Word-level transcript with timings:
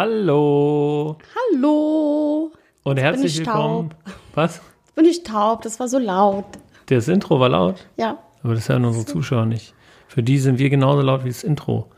Hallo 0.00 1.16
Hallo. 1.34 2.52
und 2.84 2.94
bin 2.94 3.02
herzlich 3.02 3.32
ich 3.40 3.44
willkommen. 3.44 3.90
Was? 4.32 4.60
Bin 4.94 5.04
ich 5.04 5.24
taub? 5.24 5.62
Das 5.62 5.80
war 5.80 5.88
so 5.88 5.98
laut. 5.98 6.44
Das 6.86 7.08
Intro 7.08 7.40
war 7.40 7.48
laut, 7.48 7.84
Ja. 7.96 8.16
aber 8.44 8.54
das 8.54 8.68
hören 8.68 8.84
unsere 8.84 9.06
Zuschauer 9.06 9.46
nicht. 9.46 9.74
Für 10.06 10.22
die 10.22 10.38
sind 10.38 10.60
wir 10.60 10.70
genauso 10.70 11.02
laut 11.02 11.24
wie 11.24 11.30
das 11.30 11.42
Intro. 11.42 11.88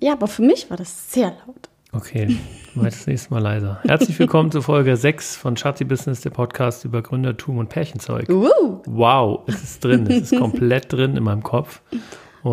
Ja, 0.00 0.12
aber 0.14 0.26
für 0.26 0.40
mich 0.40 0.70
war 0.70 0.78
das 0.78 1.12
sehr 1.12 1.26
laut. 1.46 1.68
Okay, 1.92 2.34
das 2.76 3.06
nächste 3.06 3.34
Mal 3.34 3.40
leiser. 3.40 3.78
Herzlich 3.82 4.18
willkommen 4.18 4.50
zu 4.50 4.62
Folge 4.62 4.96
6 4.96 5.36
von 5.36 5.54
Schatzi 5.58 5.84
Business, 5.84 6.22
der 6.22 6.30
Podcast 6.30 6.86
über 6.86 7.02
Gründertum 7.02 7.58
und 7.58 7.68
Pärchenzeug. 7.68 8.30
Uh, 8.30 8.80
Wow, 8.86 9.40
es 9.48 9.62
ist 9.62 9.84
drin, 9.84 10.06
es 10.06 10.32
ist 10.32 10.38
komplett 10.38 10.90
drin 10.94 11.14
in 11.14 11.24
meinem 11.24 11.42
Kopf. 11.42 11.82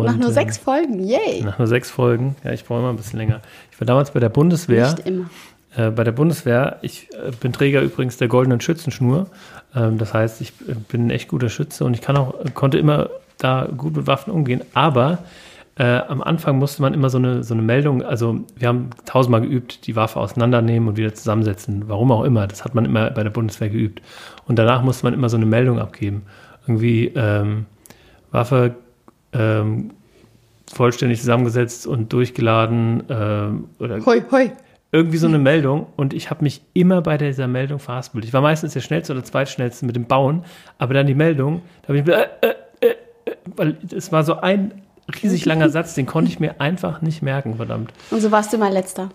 Und, 0.00 0.06
nach 0.06 0.16
nur 0.16 0.28
ähm, 0.28 0.34
sechs 0.34 0.58
Folgen. 0.58 1.02
Yay. 1.02 1.42
Nach 1.42 1.58
nur 1.58 1.68
sechs 1.68 1.90
Folgen. 1.90 2.36
Ja, 2.44 2.52
ich 2.52 2.64
brauche 2.64 2.80
immer 2.80 2.90
ein 2.90 2.96
bisschen 2.96 3.18
länger. 3.18 3.40
Ich 3.70 3.80
war 3.80 3.86
damals 3.86 4.10
bei 4.10 4.20
der 4.20 4.28
Bundeswehr. 4.28 4.94
Nicht 4.94 5.06
immer. 5.06 5.30
Äh, 5.76 5.90
bei 5.90 6.04
der 6.04 6.12
Bundeswehr, 6.12 6.78
ich 6.82 7.08
äh, 7.12 7.30
bin 7.40 7.52
Träger 7.52 7.82
übrigens 7.82 8.16
der 8.16 8.28
goldenen 8.28 8.60
Schützenschnur. 8.60 9.28
Ähm, 9.74 9.98
das 9.98 10.14
heißt, 10.14 10.40
ich 10.40 10.52
äh, 10.68 10.74
bin 10.88 11.06
ein 11.06 11.10
echt 11.10 11.28
guter 11.28 11.48
Schütze 11.48 11.84
und 11.84 11.94
ich 11.94 12.00
kann 12.00 12.16
auch, 12.16 12.34
konnte 12.54 12.78
immer 12.78 13.10
da 13.38 13.68
gut 13.76 13.96
mit 13.96 14.06
Waffen 14.06 14.32
umgehen. 14.32 14.62
Aber 14.72 15.18
äh, 15.78 15.84
am 15.84 16.22
Anfang 16.22 16.58
musste 16.58 16.80
man 16.80 16.94
immer 16.94 17.10
so 17.10 17.18
eine, 17.18 17.44
so 17.44 17.52
eine 17.52 17.62
Meldung, 17.62 18.02
also 18.02 18.40
wir 18.56 18.68
haben 18.68 18.88
tausendmal 19.04 19.42
geübt, 19.42 19.86
die 19.86 19.94
Waffe 19.94 20.18
auseinandernehmen 20.18 20.88
und 20.88 20.96
wieder 20.96 21.14
zusammensetzen. 21.14 21.84
Warum 21.88 22.10
auch 22.10 22.24
immer. 22.24 22.46
Das 22.46 22.64
hat 22.64 22.74
man 22.74 22.86
immer 22.86 23.10
bei 23.10 23.22
der 23.22 23.30
Bundeswehr 23.30 23.68
geübt. 23.68 24.00
Und 24.46 24.58
danach 24.58 24.82
musste 24.82 25.04
man 25.04 25.12
immer 25.12 25.28
so 25.28 25.36
eine 25.36 25.46
Meldung 25.46 25.78
abgeben. 25.78 26.22
Irgendwie 26.66 27.12
ähm, 27.14 27.66
Waffe 28.30 28.74
ähm, 29.36 29.90
vollständig 30.72 31.20
zusammengesetzt 31.20 31.86
und 31.86 32.12
durchgeladen 32.12 33.04
ähm, 33.08 33.68
oder 33.78 34.04
Hoi, 34.04 34.22
hoi. 34.30 34.50
irgendwie 34.92 35.18
so 35.18 35.26
eine 35.26 35.38
Meldung 35.38 35.86
und 35.96 36.12
ich 36.14 36.30
habe 36.30 36.42
mich 36.42 36.62
immer 36.72 37.02
bei 37.02 37.18
dieser 37.18 37.46
Meldung 37.46 37.78
verhaspelt. 37.78 38.24
Ich 38.24 38.32
war 38.32 38.40
meistens 38.40 38.72
der 38.72 38.80
schnellste 38.80 39.12
oder 39.12 39.22
zweitschnellste 39.24 39.86
mit 39.86 39.94
dem 39.96 40.06
Bauen, 40.06 40.44
aber 40.78 40.94
dann 40.94 41.06
die 41.06 41.14
Meldung, 41.14 41.62
da 41.82 41.88
habe 41.88 41.98
ich 41.98 42.04
mir, 42.04 42.14
äh, 42.14 42.28
äh, 42.80 42.88
äh, 42.88 43.34
weil 43.54 43.76
es 43.94 44.10
war 44.10 44.24
so 44.24 44.40
ein 44.40 44.82
riesig 45.22 45.44
langer 45.44 45.68
Satz, 45.68 45.94
den 45.94 46.06
konnte 46.06 46.30
ich 46.30 46.40
mir 46.40 46.60
einfach 46.60 47.00
nicht 47.00 47.22
merken, 47.22 47.56
verdammt. 47.56 47.92
Und 48.10 48.20
so 48.20 48.32
warst 48.32 48.52
du 48.52 48.58
mein 48.58 48.72
letzter. 48.72 49.10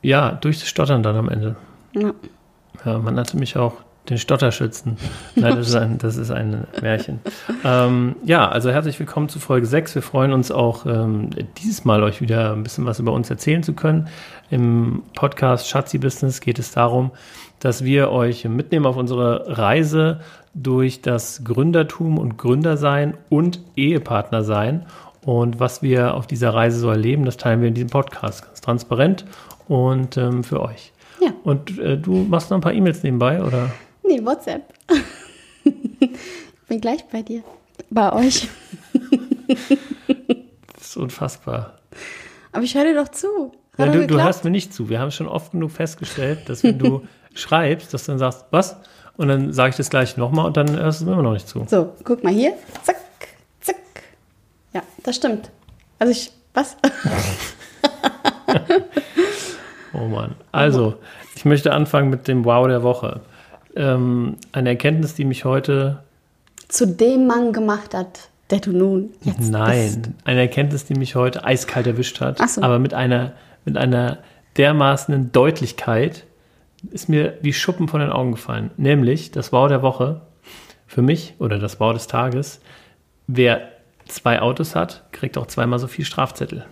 Ja, 0.00 0.32
durch 0.32 0.60
das 0.60 0.68
Stottern 0.68 1.02
dann 1.02 1.16
am 1.16 1.28
Ende. 1.28 1.56
Ja. 1.92 2.12
Ja, 2.84 2.98
man 2.98 3.14
nannte 3.14 3.36
mich 3.36 3.56
auch 3.56 3.74
den 4.08 4.18
Stotterschützen. 4.18 4.98
Nein, 5.34 5.56
das 5.56 5.68
ist 5.68 5.74
ein, 5.74 5.98
das 5.98 6.16
ist 6.16 6.30
ein 6.30 6.66
Märchen. 6.82 7.20
Ähm, 7.64 8.16
ja, 8.24 8.48
also 8.48 8.70
herzlich 8.70 8.98
willkommen 9.00 9.28
zu 9.28 9.38
Folge 9.38 9.66
6. 9.66 9.94
Wir 9.94 10.02
freuen 10.02 10.32
uns 10.32 10.50
auch 10.50 10.84
ähm, 10.84 11.30
dieses 11.58 11.84
Mal 11.84 12.02
euch 12.02 12.20
wieder 12.20 12.52
ein 12.52 12.62
bisschen 12.62 12.84
was 12.84 12.98
über 12.98 13.12
uns 13.12 13.30
erzählen 13.30 13.62
zu 13.62 13.72
können. 13.72 14.08
Im 14.50 15.02
Podcast 15.14 15.68
Schatzi 15.68 15.98
Business 15.98 16.40
geht 16.40 16.58
es 16.58 16.72
darum, 16.72 17.12
dass 17.60 17.82
wir 17.82 18.10
euch 18.10 18.44
mitnehmen 18.44 18.84
auf 18.84 18.96
unsere 18.96 19.58
Reise 19.58 20.20
durch 20.52 21.00
das 21.00 21.42
Gründertum 21.42 22.18
und 22.18 22.36
Gründersein 22.36 23.14
und 23.30 23.60
Ehepartnersein. 23.74 24.84
Und 25.24 25.60
was 25.60 25.82
wir 25.82 26.14
auf 26.14 26.26
dieser 26.26 26.52
Reise 26.52 26.78
so 26.78 26.90
erleben, 26.90 27.24
das 27.24 27.38
teilen 27.38 27.62
wir 27.62 27.68
in 27.68 27.74
diesem 27.74 27.88
Podcast 27.88 28.44
ganz 28.44 28.60
transparent 28.60 29.24
und 29.66 30.18
ähm, 30.18 30.44
für 30.44 30.60
euch. 30.60 30.92
Ja. 31.22 31.30
Und 31.42 31.78
äh, 31.78 31.96
du 31.96 32.12
machst 32.28 32.50
noch 32.50 32.58
ein 32.58 32.60
paar 32.60 32.74
E-Mails 32.74 33.02
nebenbei, 33.02 33.42
oder? 33.42 33.70
Nee, 34.06 34.24
WhatsApp. 34.24 34.62
ich 35.64 36.10
bin 36.68 36.80
gleich 36.80 37.04
bei 37.10 37.22
dir. 37.22 37.42
Bei 37.90 38.12
euch. 38.12 38.48
Das 40.74 40.86
ist 40.86 40.96
unfassbar. 40.96 41.78
Aber 42.52 42.62
ich 42.62 42.74
höre 42.74 42.84
dir 42.84 42.94
doch 42.94 43.08
zu. 43.08 43.52
Ja, 43.78 43.86
du, 43.86 44.06
du 44.06 44.22
hörst 44.22 44.44
mir 44.44 44.50
nicht 44.50 44.72
zu. 44.72 44.88
Wir 44.88 45.00
haben 45.00 45.10
schon 45.10 45.26
oft 45.26 45.52
genug 45.52 45.72
festgestellt, 45.72 46.48
dass 46.48 46.62
wenn 46.62 46.78
du 46.78 47.06
schreibst, 47.34 47.92
dass 47.92 48.04
du 48.04 48.12
dann 48.12 48.18
sagst, 48.18 48.44
was? 48.50 48.76
Und 49.16 49.28
dann 49.28 49.52
sage 49.52 49.70
ich 49.70 49.76
das 49.76 49.90
gleich 49.90 50.16
nochmal 50.16 50.46
und 50.46 50.56
dann 50.56 50.70
hörst 50.76 51.00
du 51.00 51.06
mir 51.06 51.12
immer 51.12 51.22
noch 51.22 51.32
nicht 51.32 51.48
zu. 51.48 51.64
So, 51.68 51.92
guck 52.04 52.22
mal 52.22 52.32
hier. 52.32 52.54
Zack, 52.82 52.96
zack. 53.60 53.76
Ja, 54.72 54.82
das 55.02 55.16
stimmt. 55.16 55.50
Also 55.98 56.12
ich, 56.12 56.32
was? 56.52 56.76
Oh 59.94 60.08
Mann. 60.08 60.34
Also, 60.50 60.96
ich 61.36 61.44
möchte 61.44 61.72
anfangen 61.72 62.10
mit 62.10 62.26
dem 62.26 62.44
Wow 62.44 62.66
der 62.66 62.82
Woche. 62.82 63.20
Ähm, 63.76 64.36
eine 64.52 64.70
Erkenntnis, 64.70 65.14
die 65.14 65.24
mich 65.24 65.44
heute, 65.44 66.02
Zu 66.68 66.86
dem 66.86 67.26
Mann 67.26 67.52
gemacht 67.52 67.94
hat, 67.94 68.28
der 68.50 68.60
du 68.60 68.72
nun 68.72 69.10
jetzt 69.22 69.38
bist. 69.38 69.52
nein, 69.52 70.14
eine 70.24 70.40
Erkenntnis, 70.40 70.84
die 70.84 70.94
mich 70.94 71.14
heute 71.14 71.44
eiskalt 71.44 71.86
erwischt 71.86 72.20
hat, 72.20 72.38
so. 72.48 72.62
aber 72.62 72.78
mit 72.78 72.94
einer, 72.94 73.32
mit 73.64 73.76
einer 73.76 74.18
dermaßenen 74.56 75.32
Deutlichkeit 75.32 76.24
ist 76.90 77.08
mir 77.08 77.38
wie 77.40 77.52
Schuppen 77.52 77.88
von 77.88 78.00
den 78.00 78.10
Augen 78.10 78.32
gefallen. 78.32 78.70
Nämlich 78.76 79.30
das 79.30 79.52
Wow 79.52 79.68
der 79.68 79.82
Woche 79.82 80.20
für 80.86 81.02
mich 81.02 81.34
oder 81.38 81.58
das 81.58 81.80
Wow 81.80 81.94
des 81.94 82.06
Tages. 82.06 82.60
Wer 83.26 83.68
zwei 84.06 84.40
Autos 84.40 84.74
hat, 84.74 85.04
kriegt 85.12 85.38
auch 85.38 85.46
zweimal 85.46 85.78
so 85.78 85.86
viel 85.86 86.04
Strafzettel. 86.04 86.66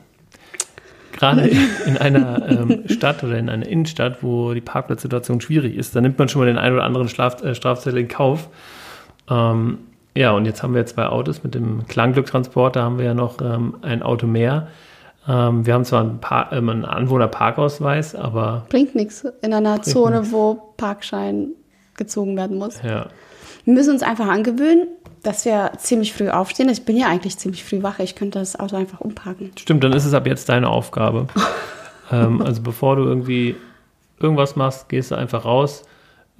Gerade 1.22 1.48
in 1.86 1.96
einer 1.98 2.48
ähm, 2.48 2.88
Stadt 2.88 3.22
oder 3.22 3.38
in 3.38 3.48
einer 3.48 3.64
Innenstadt, 3.64 4.24
wo 4.24 4.54
die 4.54 4.60
Parkplatzsituation 4.60 5.40
schwierig 5.40 5.76
ist, 5.76 5.94
da 5.94 6.00
nimmt 6.00 6.18
man 6.18 6.28
schon 6.28 6.40
mal 6.40 6.46
den 6.46 6.58
einen 6.58 6.74
oder 6.74 6.82
anderen 6.84 7.08
Straf, 7.08 7.40
äh, 7.44 7.54
Strafzettel 7.54 8.00
in 8.00 8.08
Kauf. 8.08 8.48
Ähm, 9.30 9.78
ja, 10.16 10.32
und 10.32 10.46
jetzt 10.46 10.64
haben 10.64 10.74
wir 10.74 10.84
zwei 10.84 11.06
Autos 11.06 11.44
mit 11.44 11.54
dem 11.54 11.86
Klangglücktransporter, 11.86 12.82
haben 12.82 12.98
wir 12.98 13.04
ja 13.04 13.14
noch 13.14 13.40
ähm, 13.40 13.76
ein 13.82 14.02
Auto 14.02 14.26
mehr. 14.26 14.66
Ähm, 15.28 15.64
wir 15.64 15.74
haben 15.74 15.84
zwar 15.84 16.00
einen, 16.00 16.18
Par 16.18 16.52
ähm, 16.52 16.68
einen 16.68 16.84
Anwohnerparkausweis, 16.84 18.16
aber 18.16 18.66
Bringt 18.68 18.96
nichts 18.96 19.24
in 19.42 19.54
einer. 19.54 19.80
Zone, 19.82 20.32
wo 20.32 20.74
Parkschein 20.76 21.50
gezogen 21.94 22.36
werden 22.36 22.58
muss. 22.58 22.82
ja, 22.82 23.06
Wir 23.64 23.74
müssen 23.74 23.92
uns 23.92 24.02
einfach 24.02 24.26
angewöhnen, 24.26 24.88
dass 25.22 25.44
wir 25.44 25.72
ziemlich 25.78 26.12
früh 26.12 26.28
aufstehen. 26.28 26.68
Ich 26.68 26.84
bin 26.84 26.96
ja 26.96 27.08
eigentlich 27.08 27.38
ziemlich 27.38 27.64
früh 27.64 27.82
wach. 27.82 27.98
Ich 27.98 28.14
könnte 28.14 28.38
das 28.38 28.58
Auto 28.58 28.76
einfach 28.76 29.00
umparken. 29.00 29.52
stimmt, 29.58 29.84
dann 29.84 29.92
ist 29.92 30.04
es 30.04 30.14
ab 30.14 30.26
jetzt 30.26 30.48
deine 30.48 30.68
Aufgabe. 30.68 31.28
ähm, 32.12 32.42
also 32.42 32.62
bevor 32.62 32.96
du 32.96 33.04
irgendwie 33.04 33.56
irgendwas 34.18 34.56
machst, 34.56 34.88
gehst 34.88 35.10
du 35.10 35.14
einfach 35.14 35.44
raus, 35.44 35.84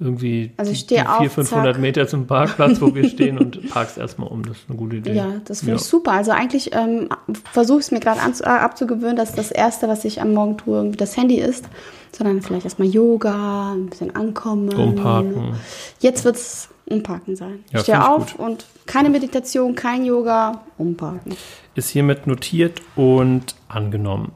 irgendwie 0.03 0.51
Also 0.57 0.71
ich 0.71 0.79
die, 0.79 0.95
stehe 0.95 1.01
die 1.01 1.07
auf, 1.07 1.17
400, 1.17 1.33
500 1.33 1.73
zack. 1.73 1.81
Meter 1.81 2.07
zum 2.07 2.27
Parkplatz, 2.27 2.81
wo 2.81 2.93
wir 2.93 3.07
stehen 3.09 3.37
und 3.39 3.69
parkst 3.69 3.97
erstmal 3.97 4.27
um. 4.27 4.43
Das 4.43 4.57
ist 4.57 4.69
eine 4.69 4.77
gute 4.77 4.97
Idee. 4.97 5.13
Ja, 5.13 5.27
das 5.45 5.61
finde 5.61 5.75
ich 5.75 5.81
super. 5.81 6.11
Also 6.11 6.31
eigentlich 6.31 6.71
ähm, 6.73 7.09
versuche 7.51 7.79
ich 7.79 7.85
es 7.85 7.91
mir 7.91 7.99
gerade 7.99 8.19
äh, 8.19 8.45
abzugewöhnen, 8.45 9.15
dass 9.15 9.33
das 9.33 9.51
Erste, 9.51 9.87
was 9.87 10.05
ich 10.05 10.21
am 10.21 10.33
Morgen 10.33 10.57
tue, 10.57 10.75
irgendwie 10.75 10.97
das 10.97 11.15
Handy 11.17 11.35
ist, 11.39 11.65
sondern 12.11 12.41
vielleicht 12.41 12.65
erstmal 12.65 12.87
Yoga, 12.87 13.73
ein 13.73 13.87
bisschen 13.87 14.15
ankommen. 14.15 14.73
Umparken. 14.73 15.55
Jetzt 15.99 16.25
wird 16.25 16.35
es 16.35 16.69
umparken 16.85 17.35
sein. 17.35 17.63
Ja, 17.71 17.79
ich 17.79 17.83
stehe 17.83 18.07
auf 18.07 18.35
und 18.35 18.65
keine 18.85 19.09
Meditation, 19.09 19.75
kein 19.75 20.03
Yoga, 20.05 20.63
umparken. 20.77 21.35
ist 21.75 21.89
hiermit 21.89 22.27
notiert 22.27 22.81
und 22.95 23.55
angenommen. 23.69 24.33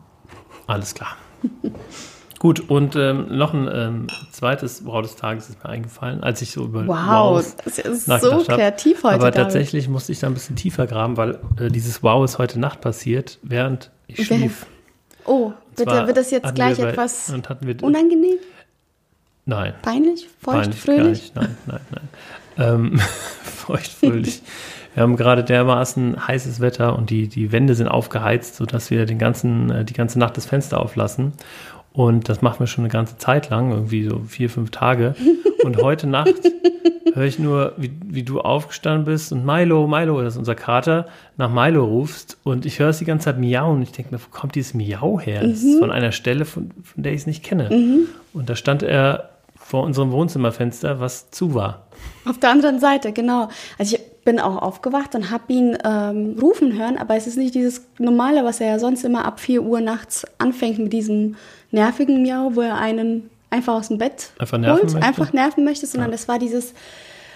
Alles 0.65 0.93
klar. 0.93 1.17
Gut, 2.39 2.69
und 2.69 2.95
ähm, 2.95 3.35
noch 3.35 3.53
ein 3.53 3.67
ähm, 3.71 4.07
zweites 4.31 4.85
Wow 4.85 5.01
des 5.01 5.15
Tages 5.15 5.49
ist 5.49 5.63
mir 5.63 5.69
eingefallen, 5.69 6.21
als 6.23 6.41
ich 6.43 6.51
so 6.51 6.65
über 6.65 6.85
Wow, 6.87 7.35
Wows 7.37 7.55
das 7.65 7.79
ist 7.79 8.05
so 8.05 8.43
kreativ 8.43 9.03
heute. 9.03 9.15
Aber 9.15 9.31
David. 9.31 9.35
tatsächlich 9.45 9.89
musste 9.89 10.11
ich 10.11 10.19
da 10.19 10.27
ein 10.27 10.33
bisschen 10.35 10.55
tiefer 10.55 10.85
graben, 10.85 11.17
weil 11.17 11.39
äh, 11.59 11.69
dieses 11.69 12.03
Wow 12.03 12.23
ist 12.23 12.37
heute 12.37 12.59
Nacht 12.59 12.81
passiert, 12.81 13.39
während 13.41 13.89
ich 14.05 14.17
Wer- 14.29 14.37
schlief. 14.37 14.67
Oh, 15.25 15.51
bitte, 15.75 16.05
wird 16.07 16.15
das 16.15 16.31
jetzt 16.31 16.53
gleich 16.55 16.77
bei- 16.77 16.89
etwas 16.91 17.33
wir, 17.61 17.83
unangenehm, 17.83 18.37
Nein. 19.45 19.73
peinlich, 19.81 20.29
feucht, 20.41 20.57
Peinlich, 20.71 20.85
gar 20.85 20.95
fröhlich? 20.95 21.07
nicht. 21.21 21.35
Nein, 21.35 21.57
nein, 21.65 21.79
nein. 21.91 22.09
Ähm, 22.59 22.99
feucht, 23.43 23.87
fröhlich. 23.91 24.41
Wir 24.93 25.03
haben 25.03 25.15
gerade 25.17 25.43
dermaßen 25.43 26.27
heißes 26.27 26.59
Wetter 26.59 26.97
und 26.97 27.09
die, 27.09 27.27
die 27.27 27.51
Wände 27.51 27.75
sind 27.75 27.87
aufgeheizt, 27.87 28.55
sodass 28.55 28.89
wir 28.89 29.05
den 29.05 29.19
ganzen, 29.19 29.69
äh, 29.69 29.85
die 29.85 29.93
ganze 29.93 30.17
Nacht 30.17 30.37
das 30.37 30.45
Fenster 30.45 30.79
auflassen. 30.79 31.33
Und 31.93 32.29
das 32.29 32.41
machen 32.41 32.59
wir 32.59 32.67
schon 32.67 32.83
eine 32.83 32.91
ganze 32.91 33.17
Zeit 33.17 33.49
lang, 33.49 33.71
irgendwie 33.71 34.07
so 34.07 34.19
vier, 34.19 34.49
fünf 34.49 34.71
Tage. 34.71 35.15
Und 35.63 35.77
heute 35.77 36.07
Nacht 36.07 36.35
höre 37.13 37.25
ich 37.25 37.39
nur, 37.39 37.73
wie, 37.77 37.91
wie 38.05 38.23
du 38.23 38.39
aufgestanden 38.39 39.05
bist 39.05 39.31
und 39.31 39.45
Milo, 39.45 39.87
Milo, 39.87 40.21
das 40.21 40.35
ist 40.35 40.39
unser 40.39 40.55
Kater, 40.55 41.07
nach 41.37 41.51
Milo 41.51 41.83
rufst. 41.83 42.37
Und 42.43 42.65
ich 42.65 42.79
höre 42.79 42.89
es 42.89 42.99
die 42.99 43.05
ganze 43.05 43.25
Zeit 43.25 43.39
miauen. 43.39 43.77
Und 43.77 43.83
ich 43.83 43.91
denke 43.91 44.13
mir, 44.13 44.21
wo 44.21 44.29
kommt 44.29 44.55
dieses 44.55 44.73
Miau 44.73 45.19
her? 45.19 45.41
Das 45.41 45.63
ist 45.63 45.79
von 45.79 45.91
einer 45.91 46.11
Stelle, 46.11 46.45
von, 46.45 46.71
von 46.83 47.03
der 47.03 47.13
ich 47.13 47.21
es 47.21 47.27
nicht 47.27 47.43
kenne. 47.43 47.69
Und 48.33 48.49
da 48.49 48.55
stand 48.55 48.83
er 48.83 49.31
vor 49.55 49.83
unserem 49.83 50.11
Wohnzimmerfenster, 50.11 50.99
was 50.99 51.29
zu 51.31 51.53
war. 51.53 51.87
Auf 52.25 52.39
der 52.39 52.51
anderen 52.51 52.79
Seite, 52.79 53.11
genau. 53.11 53.49
Also 53.77 53.95
ich 53.95 54.01
bin 54.23 54.39
auch 54.39 54.61
aufgewacht 54.61 55.15
und 55.15 55.31
habe 55.31 55.51
ihn 55.51 55.77
ähm, 55.83 56.37
rufen 56.41 56.77
hören, 56.77 56.97
aber 56.97 57.15
es 57.15 57.27
ist 57.27 57.37
nicht 57.37 57.55
dieses 57.55 57.87
normale, 57.97 58.43
was 58.43 58.61
er 58.61 58.67
ja 58.67 58.79
sonst 58.79 59.03
immer 59.03 59.25
ab 59.25 59.39
4 59.39 59.63
Uhr 59.63 59.81
nachts 59.81 60.25
anfängt 60.37 60.79
mit 60.79 60.93
diesem 60.93 61.35
nervigen 61.71 62.23
Miau, 62.23 62.55
wo 62.55 62.61
er 62.61 62.77
einen 62.77 63.29
einfach 63.49 63.75
aus 63.75 63.87
dem 63.87 63.97
Bett 63.97 64.31
Einfach 64.39 64.57
nerven 64.57 64.81
holt, 64.81 64.93
möchte? 64.93 65.07
einfach 65.07 65.33
nerven 65.33 65.63
möchte, 65.63 65.85
sondern 65.85 66.11
das 66.11 66.27
war 66.27 66.39
dieses 66.39 66.73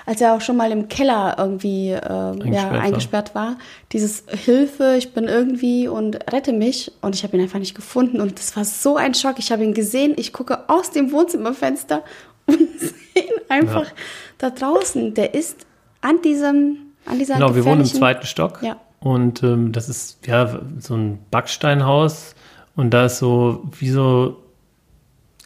als 0.06 0.22
er 0.22 0.34
auch 0.34 0.42
schon 0.42 0.58
mal 0.58 0.72
im 0.72 0.88
Keller 0.88 1.36
irgendwie 1.38 1.92
äh, 1.92 1.98
eingesperrt, 2.00 2.74
ja, 2.74 2.80
eingesperrt 2.80 3.36
war. 3.36 3.48
war. 3.52 3.58
Dieses 3.92 4.24
Hilfe, 4.28 4.96
ich 4.98 5.14
bin 5.14 5.26
irgendwie 5.26 5.88
und 5.88 6.16
rette 6.32 6.54
mich. 6.54 6.92
Und 7.02 7.16
ich 7.16 7.24
habe 7.24 7.38
ihn 7.38 7.44
einfach 7.44 7.60
nicht 7.60 7.76
gefunden. 7.76 8.20
Und 8.20 8.40
das 8.40 8.56
war 8.56 8.66
so 8.66 8.98
ein 8.98 9.14
Schock. 9.14 9.36
Ich 9.38 9.52
habe 9.52 9.64
ihn 9.64 9.74
gesehen, 9.74 10.14
ich 10.18 10.34
gucke 10.34 10.70
aus 10.70 10.92
dem 10.92 11.12
Wohnzimmerfenster 11.12 12.04
und 12.46 12.58
sehe 12.80 13.24
ihn 13.24 13.42
einfach 13.50 13.86
ja. 13.86 13.94
da 14.38 14.50
draußen. 14.50 15.14
Der 15.14 15.34
ist 15.34 15.66
an 16.02 16.22
diesem, 16.22 16.78
an 17.06 17.20
dieser 17.20 17.36
Genau, 17.36 17.56
wir 17.56 17.66
wohnen 17.66 17.82
im 17.82 17.86
zweiten 17.86 18.26
Stock. 18.26 18.60
Ja. 18.62 18.78
Und 19.00 19.44
ähm, 19.44 19.72
das 19.72 19.90
ist 19.90 20.26
ja 20.28 20.60
so 20.80 20.96
ein 20.96 21.20
Backsteinhaus. 21.32 22.36
Und 22.76 22.92
da 22.94 23.06
ist 23.06 23.18
so 23.18 23.64
wie 23.80 23.90
so 23.90 24.38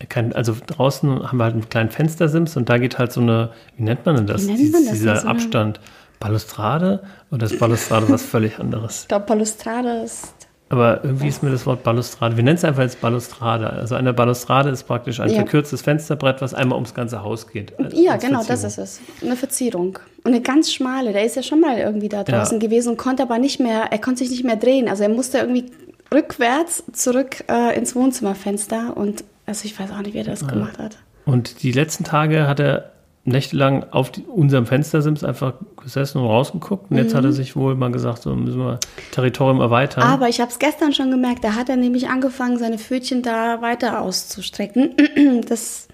kein, 0.09 0.33
also 0.33 0.55
draußen 0.65 1.31
haben 1.31 1.37
wir 1.37 1.45
halt 1.45 1.53
einen 1.53 1.69
kleinen 1.69 1.89
Fenstersims 1.89 2.57
und 2.57 2.69
da 2.69 2.77
geht 2.77 2.99
halt 2.99 3.13
so 3.13 3.21
eine, 3.21 3.51
wie 3.77 3.83
nennt 3.83 4.05
man 4.05 4.15
denn 4.15 4.27
das? 4.27 4.47
Wie 4.47 4.53
nennt 4.53 4.71
man 4.73 4.85
das? 4.85 4.93
Dieser 4.93 5.15
so 5.17 5.27
Abstand. 5.27 5.79
Balustrade 6.19 7.03
oder 7.31 7.45
ist 7.45 7.59
Balustrade 7.59 8.09
was 8.09 8.23
völlig 8.25 8.59
anderes? 8.59 9.03
Ich 9.03 9.07
glaube, 9.07 9.25
Balustrade 9.25 10.03
ist. 10.03 10.33
Aber 10.67 11.03
irgendwie 11.03 11.27
ist 11.27 11.43
mir 11.43 11.51
das 11.51 11.65
Wort 11.67 11.83
Balustrade. 11.83 12.35
Wir 12.37 12.43
nennen 12.43 12.57
es 12.57 12.63
einfach 12.63 12.81
als 12.81 12.95
Balustrade. 12.95 13.69
Also 13.69 13.95
eine 13.95 14.13
Balustrade 14.13 14.69
ist 14.71 14.83
praktisch 14.83 15.19
ein 15.19 15.29
ja. 15.29 15.35
verkürztes 15.35 15.83
Fensterbrett, 15.83 16.41
was 16.41 16.55
einmal 16.55 16.77
ums 16.77 16.95
ganze 16.95 17.21
Haus 17.21 17.47
geht. 17.47 17.73
Ja, 17.91 18.17
genau, 18.17 18.43
das 18.43 18.63
ist 18.63 18.79
es. 18.79 18.99
Eine 19.21 19.35
Verzierung. 19.35 19.99
Und 20.23 20.31
eine 20.31 20.41
ganz 20.41 20.73
schmale. 20.73 21.13
Der 21.13 21.23
ist 21.23 21.35
ja 21.35 21.43
schon 21.43 21.61
mal 21.61 21.77
irgendwie 21.77 22.09
da 22.09 22.23
draußen 22.23 22.59
ja. 22.59 22.67
gewesen 22.67 22.89
und 22.89 22.97
konnte 22.97 23.21
aber 23.21 23.37
nicht 23.37 23.59
mehr, 23.59 23.91
er 23.91 23.99
konnte 23.99 24.19
sich 24.19 24.31
nicht 24.31 24.43
mehr 24.43 24.55
drehen. 24.55 24.89
Also 24.89 25.03
er 25.03 25.09
musste 25.09 25.37
irgendwie 25.37 25.65
rückwärts 26.13 26.83
zurück 26.93 27.43
äh, 27.49 27.77
ins 27.77 27.95
Wohnzimmerfenster 27.95 28.95
und 28.95 29.23
also 29.45 29.65
ich 29.65 29.79
weiß 29.79 29.91
auch 29.91 30.01
nicht, 30.01 30.13
wie 30.13 30.19
er 30.19 30.23
das 30.23 30.41
ja. 30.41 30.47
gemacht 30.47 30.79
hat. 30.79 30.97
Und 31.25 31.63
die 31.63 31.71
letzten 31.71 32.03
Tage 32.03 32.47
hat 32.47 32.59
er 32.59 32.91
nächtelang 33.25 33.85
auf 33.91 34.11
die, 34.11 34.23
unserem 34.23 34.67
Fenstersims 34.67 35.23
einfach 35.23 35.53
gesessen 35.81 36.19
und 36.19 36.27
rausgeguckt. 36.27 36.91
Und 36.91 36.97
jetzt 36.97 37.13
mhm. 37.13 37.17
hat 37.17 37.23
er 37.23 37.31
mhm. 37.31 37.35
sich 37.35 37.55
wohl 37.55 37.75
mal 37.75 37.91
gesagt, 37.91 38.21
so 38.21 38.35
müssen 38.35 38.59
wir 38.59 38.79
Territorium 39.11 39.59
erweitern. 39.59 40.03
Aber 40.03 40.29
ich 40.29 40.39
habe 40.39 40.51
es 40.51 40.59
gestern 40.59 40.93
schon 40.93 41.09
gemerkt, 41.11 41.43
da 41.43 41.55
hat 41.55 41.69
er 41.69 41.75
nämlich 41.75 42.07
angefangen, 42.07 42.59
seine 42.59 42.77
Pfötchen 42.77 43.23
da 43.23 43.61
weiter 43.61 44.01
auszustrecken. 44.01 44.95
Das, 45.47 45.87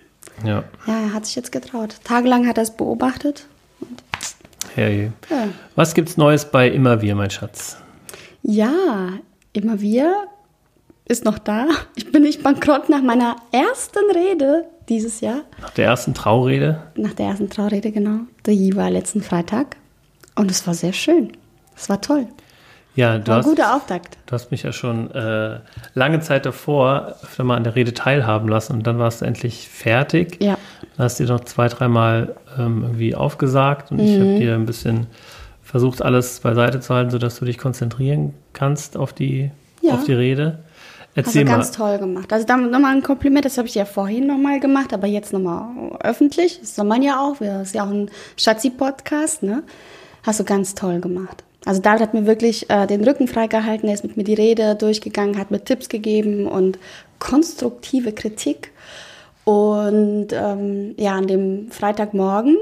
ja. 0.46 0.64
ja, 0.88 0.94
er 0.94 1.14
hat 1.14 1.26
sich 1.26 1.36
jetzt 1.36 1.52
getraut. 1.52 1.96
Tagelang 2.04 2.48
hat 2.48 2.58
er 2.58 2.64
es 2.64 2.72
beobachtet. 2.72 3.48
Hey. 4.76 5.12
Ja. 5.30 5.48
Was 5.76 5.94
gibt's 5.94 6.18
Neues 6.18 6.46
bei 6.46 6.70
Immer 6.70 7.02
Wir, 7.02 7.16
mein 7.16 7.30
Schatz? 7.30 7.78
Ja, 8.44 9.10
Immer 9.54 9.82
Wir 9.82 10.28
ist 11.06 11.26
noch 11.26 11.38
da. 11.38 11.68
Ich 11.96 12.10
bin 12.10 12.24
nicht 12.24 12.42
bankrott 12.42 12.88
nach 12.88 13.02
meiner 13.02 13.36
ersten 13.52 14.00
Rede 14.14 14.66
dieses 14.88 15.20
Jahr. 15.20 15.42
Nach 15.60 15.72
der 15.72 15.88
ersten 15.88 16.14
Traurede? 16.14 16.84
Nach 16.96 17.14
der 17.14 17.28
ersten 17.28 17.50
Traurede, 17.50 17.92
genau. 17.92 18.22
Die 18.46 18.76
war 18.78 18.90
letzten 18.90 19.22
Freitag. 19.22 19.76
Und 20.36 20.50
es 20.50 20.66
war 20.66 20.74
sehr 20.74 20.94
schön. 20.94 21.34
Es 21.76 21.90
war 21.90 22.00
toll. 22.00 22.28
Ja, 22.96 23.18
du 23.18 23.28
war 23.28 23.38
hast, 23.40 23.46
ein 23.46 23.50
guter 23.50 23.76
Auftakt. 23.76 24.18
Du 24.26 24.34
hast 24.34 24.52
mich 24.52 24.64
ja 24.64 24.72
schon 24.72 25.12
äh, 25.12 25.60
lange 25.96 26.22
Zeit 26.22 26.46
davor 26.46 27.16
öfter 27.22 27.44
mal 27.44 27.58
an 27.58 27.66
der 27.66 27.76
Rede 27.76 27.94
teilhaben 27.94 28.48
lassen 28.48 28.74
und 28.74 28.88
dann 28.88 29.00
warst 29.00 29.22
du 29.22 29.26
endlich 29.26 29.68
fertig. 29.68 30.42
Ja. 30.42 30.58
Dann 30.96 31.06
hast 31.06 31.20
du 31.20 31.26
dir 31.26 31.34
noch 31.34 31.42
zwei, 31.42 31.68
dreimal 31.68 32.36
ähm, 32.58 32.84
irgendwie 32.84 33.16
aufgesagt 33.16 33.92
und 33.92 33.98
mhm. 33.98 34.04
ich 34.04 34.20
habe 34.20 34.40
dir 34.40 34.56
ein 34.56 34.66
bisschen 34.66 35.08
versucht, 35.72 36.02
alles 36.02 36.42
beiseite 36.42 36.82
zu 36.82 36.94
halten, 36.94 37.12
sodass 37.12 37.40
du 37.40 37.46
dich 37.46 37.58
konzentrieren 37.58 38.34
kannst 38.52 38.98
auf 38.98 39.14
die, 39.14 39.52
ja. 39.82 39.94
auf 39.94 40.04
die 40.04 40.14
Rede. 40.14 40.60
Erzähl 41.16 41.44
Hast 41.44 41.50
du 41.50 41.56
ganz 41.56 41.72
toll 41.72 41.98
gemacht. 41.98 42.32
Also 42.32 42.46
damit 42.46 42.72
nochmal 42.72 42.94
ein 42.94 43.04
Kompliment, 43.04 43.46
das 43.46 43.58
habe 43.58 43.68
ich 43.68 43.76
ja 43.76 43.86
vorhin 43.86 44.28
nochmal 44.28 44.60
gemacht, 44.60 44.94
aber 44.94 45.08
jetzt 45.08 45.32
nochmal 45.32 45.98
öffentlich. 46.02 46.60
Das 46.60 46.76
soll 46.76 46.86
man 46.86 47.02
ja 47.02 47.22
auch. 47.22 47.38
Das 47.38 47.70
ist 47.70 47.76
ja 47.76 47.86
auch 47.86 47.90
ein 47.90 48.12
Schatzi-Podcast, 48.38 49.44
ne? 49.44 49.64
Hast 50.24 50.42
du 50.42 50.44
ganz 50.44 50.76
toll 50.76 51.00
gemacht. 51.00 51.44
Also 51.66 51.82
David 51.82 52.02
hat 52.02 52.14
mir 52.14 52.26
wirklich 52.26 52.70
äh, 52.70 52.86
den 52.88 53.04
Rücken 53.04 53.28
freigehalten, 53.28 53.88
er 53.88 53.94
ist 53.94 54.04
mit 54.04 54.18
mir 54.18 54.24
die 54.24 54.34
Rede 54.34 54.76
durchgegangen, 54.76 55.38
hat 55.38 55.52
mir 55.52 55.64
Tipps 55.64 55.90
gegeben 55.90 56.48
und 56.48 56.80
konstruktive 57.20 58.12
Kritik. 58.12 58.72
Und 59.46 60.28
ähm, 60.32 60.96
ja, 60.98 61.16
an 61.16 61.28
dem 61.28 61.72
Freitagmorgen 61.72 62.58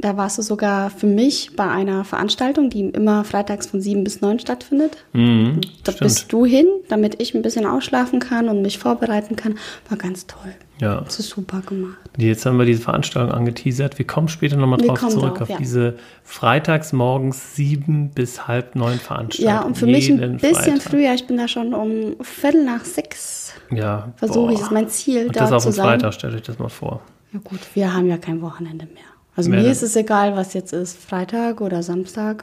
da 0.00 0.16
warst 0.16 0.38
du 0.38 0.42
sogar 0.42 0.90
für 0.90 1.06
mich 1.06 1.56
bei 1.56 1.68
einer 1.68 2.04
Veranstaltung, 2.04 2.70
die 2.70 2.88
immer 2.88 3.24
freitags 3.24 3.66
von 3.66 3.80
sieben 3.80 4.04
bis 4.04 4.20
neun 4.20 4.38
stattfindet. 4.38 4.96
Mhm, 5.12 5.60
da 5.82 5.92
stimmt. 5.92 6.00
bist 6.00 6.32
du 6.32 6.44
hin, 6.46 6.66
damit 6.88 7.20
ich 7.20 7.34
ein 7.34 7.42
bisschen 7.42 7.66
ausschlafen 7.66 8.20
kann 8.20 8.48
und 8.48 8.62
mich 8.62 8.78
vorbereiten 8.78 9.34
kann. 9.34 9.58
War 9.88 9.98
ganz 9.98 10.26
toll. 10.26 10.54
Ja. 10.80 11.00
Das 11.00 11.18
ist 11.18 11.30
super 11.30 11.60
gemacht. 11.66 11.96
Jetzt 12.16 12.46
haben 12.46 12.56
wir 12.58 12.64
diese 12.64 12.82
Veranstaltung 12.82 13.32
angeteasert. 13.32 13.98
Wir 13.98 14.06
kommen 14.06 14.28
später 14.28 14.56
nochmal 14.56 14.78
drauf 14.78 15.00
zurück, 15.08 15.36
drauf, 15.36 15.42
auf 15.42 15.48
ja. 15.48 15.56
diese 15.58 15.96
freitags 16.22 16.92
morgens 16.92 17.56
sieben 17.56 18.10
bis 18.10 18.46
halb 18.46 18.76
neun 18.76 18.98
Veranstaltung. 18.98 19.52
Ja, 19.52 19.62
und 19.62 19.76
für 19.76 19.86
mich 19.86 20.08
ein 20.08 20.36
bisschen 20.36 20.54
Freitag. 20.54 20.82
früher. 20.82 21.14
Ich 21.14 21.26
bin 21.26 21.36
da 21.36 21.48
schon 21.48 21.74
um 21.74 22.16
Viertel 22.22 22.64
nach 22.64 22.84
sechs. 22.84 23.52
Ja. 23.72 24.12
Versuche 24.16 24.52
ich, 24.52 24.58
das 24.58 24.68
ist 24.68 24.72
mein 24.72 24.88
Ziel. 24.88 25.26
Und 25.26 25.36
das 25.36 25.50
auf 25.50 25.64
dem 25.64 25.72
Freitag, 25.72 26.14
stellt 26.14 26.34
euch 26.34 26.42
das 26.42 26.60
mal 26.60 26.68
vor. 26.68 27.00
Ja 27.32 27.40
gut, 27.42 27.60
wir 27.74 27.92
haben 27.92 28.06
ja 28.06 28.16
kein 28.16 28.40
Wochenende 28.40 28.86
mehr. 28.86 29.17
Also 29.38 29.50
mir 29.50 29.70
ist 29.70 29.84
es 29.84 29.94
egal, 29.94 30.34
was 30.34 30.52
jetzt 30.52 30.72
ist, 30.72 30.98
Freitag 30.98 31.60
oder 31.60 31.84
Samstag. 31.84 32.42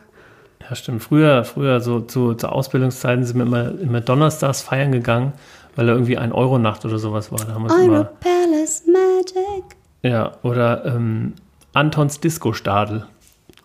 Ja, 0.62 0.74
stimmt. 0.78 1.04
Früher, 1.04 1.44
früher 1.44 1.82
so 1.82 2.00
zu, 2.00 2.36
zu 2.36 2.48
Ausbildungszeiten 2.48 3.26
sind 3.26 3.36
wir 3.36 3.46
immer, 3.46 3.78
immer 3.82 4.00
donnerstags 4.00 4.62
feiern 4.62 4.94
gegangen, 4.94 5.34
weil 5.76 5.88
da 5.88 5.92
irgendwie 5.92 6.18
ein 6.18 6.32
Euro 6.32 6.58
Nacht 6.58 6.86
oder 6.86 6.98
sowas 6.98 7.34
war. 7.34 7.40
Da 7.40 7.54
haben 7.54 7.68
wir 7.68 7.84
immer, 7.84 8.06
Palace 8.06 8.84
Magic. 8.88 9.76
Ja, 10.04 10.38
oder 10.42 10.86
ähm, 10.86 11.34
Antons 11.74 12.22
Disco-Stadel. 12.22 13.06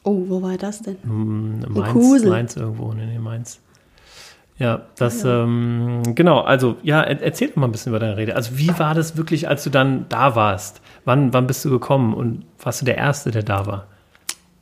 Oh, 0.03 0.25
wo 0.27 0.43
war 0.43 0.57
das 0.57 0.83
denn? 0.83 0.97
Hm, 1.05 1.61
Mainz, 1.69 2.25
Mainz 2.25 2.57
irgendwo, 2.57 2.93
nee, 2.95 3.07
nee, 3.07 3.21
Mainz. 3.21 3.61
Ja, 4.59 4.83
das, 4.99 5.23
ja. 5.23 5.45
Ähm, 5.45 6.03
genau, 6.17 6.41
also 6.41 6.79
ja, 6.83 7.01
erzähl 7.01 7.49
doch 7.49 7.57
mal 7.57 7.67
ein 7.67 7.73
bisschen 7.73 7.91
über 7.91 8.01
deine 8.01 8.17
Rede. 8.17 8.35
Also 8.35 8.59
wie 8.59 8.77
war 8.77 8.95
das 8.95 9.17
wirklich, 9.17 9.49
als 9.49 9.63
du 9.63 9.71
dann 9.71 10.07
da 10.09 10.35
warst? 10.35 10.81
Wann, 11.11 11.33
wann 11.33 11.49
bist 11.49 11.65
du 11.65 11.71
gekommen 11.71 12.15
und 12.15 12.45
warst 12.63 12.83
du 12.83 12.85
der 12.85 12.97
Erste, 12.97 13.33
der 13.33 13.43
da 13.43 13.67
war? 13.67 13.89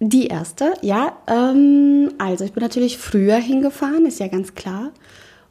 Die 0.00 0.28
erste, 0.28 0.72
ja. 0.80 1.12
Ähm, 1.26 2.14
also 2.16 2.42
ich 2.42 2.54
bin 2.54 2.62
natürlich 2.62 2.96
früher 2.96 3.36
hingefahren, 3.36 4.06
ist 4.06 4.18
ja 4.18 4.28
ganz 4.28 4.54
klar, 4.54 4.92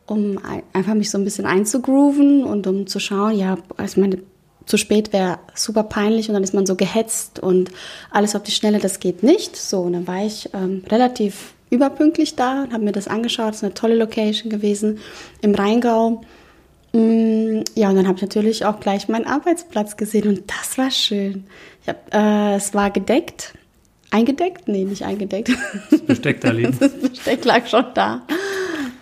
um 0.07 0.39
einfach 0.73 0.95
mich 0.95 1.11
so 1.11 1.19
ein 1.19 1.23
bisschen 1.23 1.45
einzugrooven 1.45 2.43
und 2.43 2.65
um 2.65 2.87
zu 2.87 2.99
schauen, 2.99 3.37
ja, 3.37 3.59
also 3.77 4.01
meine, 4.01 4.23
zu 4.65 4.77
spät 4.77 5.13
wäre 5.13 5.37
super 5.53 5.83
peinlich 5.83 6.29
und 6.29 6.33
dann 6.33 6.43
ist 6.43 6.55
man 6.55 6.65
so 6.65 6.75
gehetzt 6.75 7.37
und 7.37 7.69
alles 8.09 8.35
auf 8.35 8.41
die 8.41 8.51
Schnelle, 8.51 8.79
das 8.79 8.99
geht 8.99 9.21
nicht. 9.21 9.55
So, 9.55 9.81
und 9.81 9.93
dann 9.93 10.07
war 10.07 10.25
ich 10.25 10.49
ähm, 10.55 10.81
relativ 10.89 11.53
überpünktlich 11.69 12.35
da 12.35 12.63
und 12.63 12.73
habe 12.73 12.83
mir 12.83 12.91
das 12.91 13.07
angeschaut. 13.07 13.49
Das 13.49 13.57
ist 13.57 13.63
eine 13.63 13.75
tolle 13.75 13.97
Location 13.97 14.49
gewesen 14.49 14.97
im 15.41 15.53
Rheingau. 15.53 16.21
Mm, 16.93 17.61
ja, 17.75 17.89
und 17.89 17.95
dann 17.95 18.07
habe 18.07 18.17
ich 18.17 18.21
natürlich 18.21 18.65
auch 18.65 18.79
gleich 18.79 19.07
meinen 19.07 19.25
Arbeitsplatz 19.25 19.97
gesehen 19.97 20.27
und 20.27 20.43
das 20.47 20.77
war 20.77 20.91
schön. 20.91 21.45
Hab, 21.85 22.13
äh, 22.13 22.55
es 22.55 22.73
war 22.73 22.91
gedeckt. 22.91 23.53
Eingedeckt? 24.09 24.67
Nee, 24.67 24.85
nicht 24.85 25.03
eingedeckt. 25.03 25.51
Das 25.91 26.01
Besteck 26.01 26.41
da 26.41 26.51
liegen. 26.51 26.77
Das 26.79 26.93
Besteck 26.93 27.43
lag 27.45 27.67
schon 27.67 27.85
da. 27.93 28.21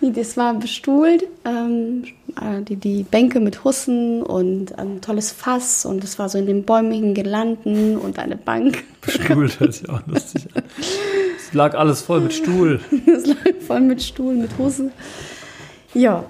Das 0.02 0.38
war 0.38 0.54
bestuhlt, 0.54 1.26
ähm, 1.46 2.04
äh, 2.40 2.62
die, 2.62 2.76
die 2.76 3.04
Bänke 3.04 3.40
mit 3.40 3.64
Hussen 3.64 4.22
und 4.22 4.78
ein 4.78 5.02
tolles 5.02 5.32
Fass 5.32 5.86
und 5.86 6.04
es 6.04 6.20
war 6.20 6.30
so 6.30 6.38
in 6.38 6.46
den 6.46 6.64
bäumigen 6.64 7.14
Gelanden 7.14 7.98
und 7.98 8.20
eine 8.20 8.36
Bank. 8.36 8.84
Bestuhlt 9.02 9.60
hört 9.60 9.74
sich 9.74 9.90
auch 9.90 10.06
lustig 10.06 10.48
an. 10.54 10.64
Es 11.38 11.54
lag 11.54 11.76
alles 11.76 12.02
voll 12.02 12.22
mit 12.22 12.34
Stuhl. 12.34 12.82
es 13.08 13.26
lag 13.26 13.38
voll 13.66 13.82
mit 13.82 14.02
Stuhl, 14.02 14.36
mit 14.36 14.58
Hussen. 14.58 14.92
Ja. 15.94 16.26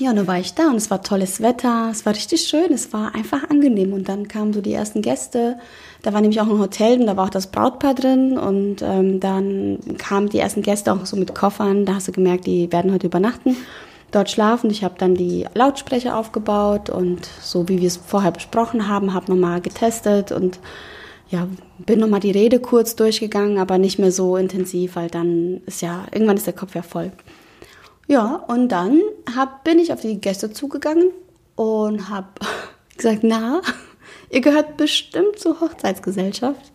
Ja, 0.00 0.10
und 0.10 0.16
dann 0.16 0.28
war 0.28 0.38
ich 0.38 0.54
da 0.54 0.68
und 0.68 0.76
es 0.76 0.92
war 0.92 1.02
tolles 1.02 1.42
Wetter, 1.42 1.88
es 1.90 2.06
war 2.06 2.14
richtig 2.14 2.42
schön, 2.42 2.72
es 2.72 2.92
war 2.92 3.16
einfach 3.16 3.50
angenehm. 3.50 3.92
Und 3.92 4.08
dann 4.08 4.28
kamen 4.28 4.52
so 4.52 4.60
die 4.60 4.72
ersten 4.72 5.02
Gäste. 5.02 5.58
Da 6.02 6.12
war 6.12 6.20
nämlich 6.20 6.40
auch 6.40 6.46
ein 6.46 6.60
Hotel 6.60 7.00
und 7.00 7.06
da 7.06 7.16
war 7.16 7.24
auch 7.24 7.30
das 7.30 7.48
Brautpaar 7.48 7.94
drin. 7.94 8.38
Und 8.38 8.80
ähm, 8.80 9.18
dann 9.18 9.80
kamen 9.98 10.28
die 10.28 10.38
ersten 10.38 10.62
Gäste 10.62 10.92
auch 10.92 11.04
so 11.04 11.16
mit 11.16 11.34
Koffern. 11.34 11.84
Da 11.84 11.96
hast 11.96 12.06
du 12.06 12.12
gemerkt, 12.12 12.46
die 12.46 12.70
werden 12.70 12.92
heute 12.92 13.08
übernachten, 13.08 13.56
dort 14.12 14.30
schlafen. 14.30 14.70
Ich 14.70 14.84
habe 14.84 14.94
dann 14.98 15.16
die 15.16 15.46
Lautsprecher 15.54 16.16
aufgebaut 16.16 16.90
und 16.90 17.28
so 17.42 17.68
wie 17.68 17.80
wir 17.80 17.88
es 17.88 17.96
vorher 17.96 18.30
besprochen 18.30 18.86
haben, 18.86 19.14
habe 19.14 19.32
nochmal 19.32 19.60
getestet 19.60 20.30
und 20.30 20.60
ja, 21.28 21.48
bin 21.78 21.98
nochmal 21.98 22.20
die 22.20 22.30
Rede 22.30 22.60
kurz 22.60 22.94
durchgegangen, 22.94 23.58
aber 23.58 23.78
nicht 23.78 23.98
mehr 23.98 24.12
so 24.12 24.36
intensiv, 24.36 24.94
weil 24.94 25.08
dann 25.08 25.60
ist 25.66 25.82
ja, 25.82 26.06
irgendwann 26.12 26.36
ist 26.36 26.46
der 26.46 26.54
Kopf 26.54 26.76
ja 26.76 26.82
voll. 26.82 27.10
Ja, 28.08 28.36
und 28.48 28.70
dann 28.70 29.02
hab, 29.36 29.64
bin 29.64 29.78
ich 29.78 29.92
auf 29.92 30.00
die 30.00 30.18
Gäste 30.18 30.50
zugegangen 30.50 31.10
und 31.56 32.08
habe 32.08 32.28
gesagt, 32.96 33.20
na, 33.22 33.60
ihr 34.30 34.40
gehört 34.40 34.78
bestimmt 34.78 35.38
zur 35.38 35.60
Hochzeitsgesellschaft. 35.60 36.72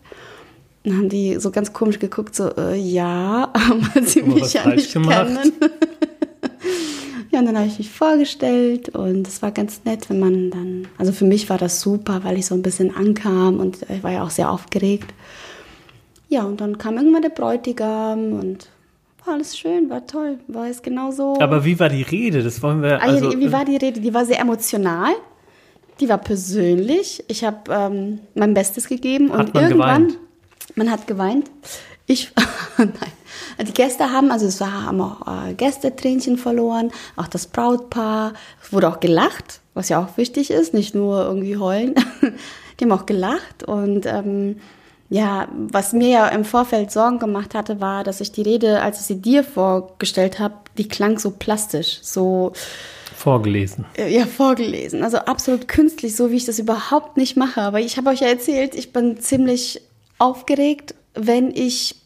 Dann 0.84 0.96
haben 0.98 1.08
die 1.08 1.40
so 1.40 1.50
ganz 1.50 1.72
komisch 1.72 1.98
geguckt, 1.98 2.36
so, 2.36 2.50
äh, 2.56 2.76
ja, 2.76 3.52
weil 3.94 4.04
sie 4.04 4.22
mich 4.22 4.52
ja 4.52 4.68
nicht 4.68 4.92
gemacht? 4.92 5.26
kennen. 5.26 5.52
ja, 7.32 7.40
und 7.40 7.46
dann 7.46 7.56
habe 7.56 7.66
ich 7.66 7.78
mich 7.78 7.90
vorgestellt 7.90 8.90
und 8.90 9.26
es 9.26 9.42
war 9.42 9.50
ganz 9.50 9.80
nett, 9.84 10.08
wenn 10.10 10.20
man 10.20 10.50
dann, 10.50 10.88
also 10.98 11.10
für 11.10 11.24
mich 11.24 11.50
war 11.50 11.58
das 11.58 11.80
super, 11.80 12.22
weil 12.22 12.38
ich 12.38 12.46
so 12.46 12.54
ein 12.54 12.62
bisschen 12.62 12.94
ankam 12.94 13.58
und 13.58 13.78
ich 13.90 14.04
war 14.04 14.12
ja 14.12 14.22
auch 14.22 14.30
sehr 14.30 14.50
aufgeregt. 14.50 15.12
ja, 16.28 16.44
und 16.44 16.60
dann 16.60 16.78
kam 16.78 16.96
irgendwann 16.96 17.22
der 17.22 17.30
Bräutigam 17.30 18.34
und 18.34 18.68
war 19.26 19.34
alles 19.34 19.56
schön, 19.56 19.88
war 19.90 20.06
toll, 20.06 20.38
war 20.48 20.66
es 20.68 20.82
genau 20.82 21.10
so. 21.10 21.38
Aber 21.40 21.64
wie 21.64 21.78
war 21.78 21.88
die 21.88 22.02
Rede? 22.02 22.42
Das 22.42 22.62
wollen 22.62 22.82
wir. 22.82 23.00
Ah, 23.00 23.06
Also, 23.06 23.30
die, 23.30 23.38
wie 23.38 23.52
war 23.52 23.64
die 23.64 23.76
Rede? 23.76 24.00
Die 24.00 24.14
war 24.14 24.24
sehr 24.24 24.40
emotional. 24.40 25.12
Die 26.00 26.08
war 26.08 26.18
persönlich. 26.18 27.24
Ich 27.28 27.44
habe 27.44 27.70
ähm, 27.72 28.20
mein 28.34 28.54
Bestes 28.54 28.88
gegeben 28.88 29.32
Hat 29.32 29.46
und 29.46 29.54
man 29.54 29.62
irgendwann. 29.64 30.08
geweint? 30.08 30.18
Man 30.74 30.90
hat 30.90 31.06
geweint. 31.06 31.50
Ich. 32.06 32.32
Nein. 32.78 32.90
Die 33.66 33.72
Gäste 33.72 34.10
haben, 34.10 34.30
also 34.30 34.46
es 34.46 34.60
haben 34.60 35.00
auch 35.00 35.46
äh, 35.48 35.54
Gästetränchen 35.54 36.36
verloren, 36.36 36.90
auch 37.16 37.28
das 37.28 37.46
Brautpaar. 37.46 38.32
Es 38.62 38.72
wurde 38.72 38.88
auch 38.88 39.00
gelacht, 39.00 39.60
was 39.74 39.88
ja 39.88 40.02
auch 40.02 40.16
wichtig 40.16 40.50
ist, 40.50 40.74
nicht 40.74 40.94
nur 40.94 41.24
irgendwie 41.24 41.56
heulen. 41.56 41.94
Die 42.80 42.84
haben 42.84 42.92
auch 42.92 43.06
gelacht 43.06 43.62
und 43.64 44.04
ähm, 44.06 44.56
ja, 45.10 45.48
was 45.52 45.92
mir 45.92 46.08
ja 46.08 46.28
im 46.28 46.44
Vorfeld 46.44 46.90
Sorgen 46.90 47.18
gemacht 47.18 47.54
hatte, 47.54 47.80
war, 47.80 48.04
dass 48.04 48.20
ich 48.20 48.32
die 48.32 48.42
Rede, 48.42 48.80
als 48.80 49.00
ich 49.00 49.06
sie 49.06 49.20
dir 49.20 49.44
vorgestellt 49.44 50.38
habe, 50.38 50.54
die 50.78 50.88
klang 50.88 51.18
so 51.18 51.30
plastisch, 51.30 52.00
so 52.02 52.52
vorgelesen. 53.14 53.84
äh, 53.96 54.12
ja, 54.12 54.26
vorgelesen. 54.26 55.02
Also 55.02 55.18
absolut 55.18 55.68
künstlich, 55.68 56.16
so 56.16 56.30
wie 56.30 56.36
ich 56.36 56.46
das 56.46 56.58
überhaupt 56.58 57.16
nicht 57.16 57.36
mache. 57.36 57.60
Aber 57.60 57.80
ich 57.80 57.96
habe 57.96 58.10
euch 58.10 58.20
ja 58.20 58.28
erzählt, 58.28 58.74
ich 58.74 58.92
bin 58.92 59.18
ziemlich 59.18 59.80
aufgeregt, 60.18 60.94
wenn 61.14 61.50
ich 61.50 61.96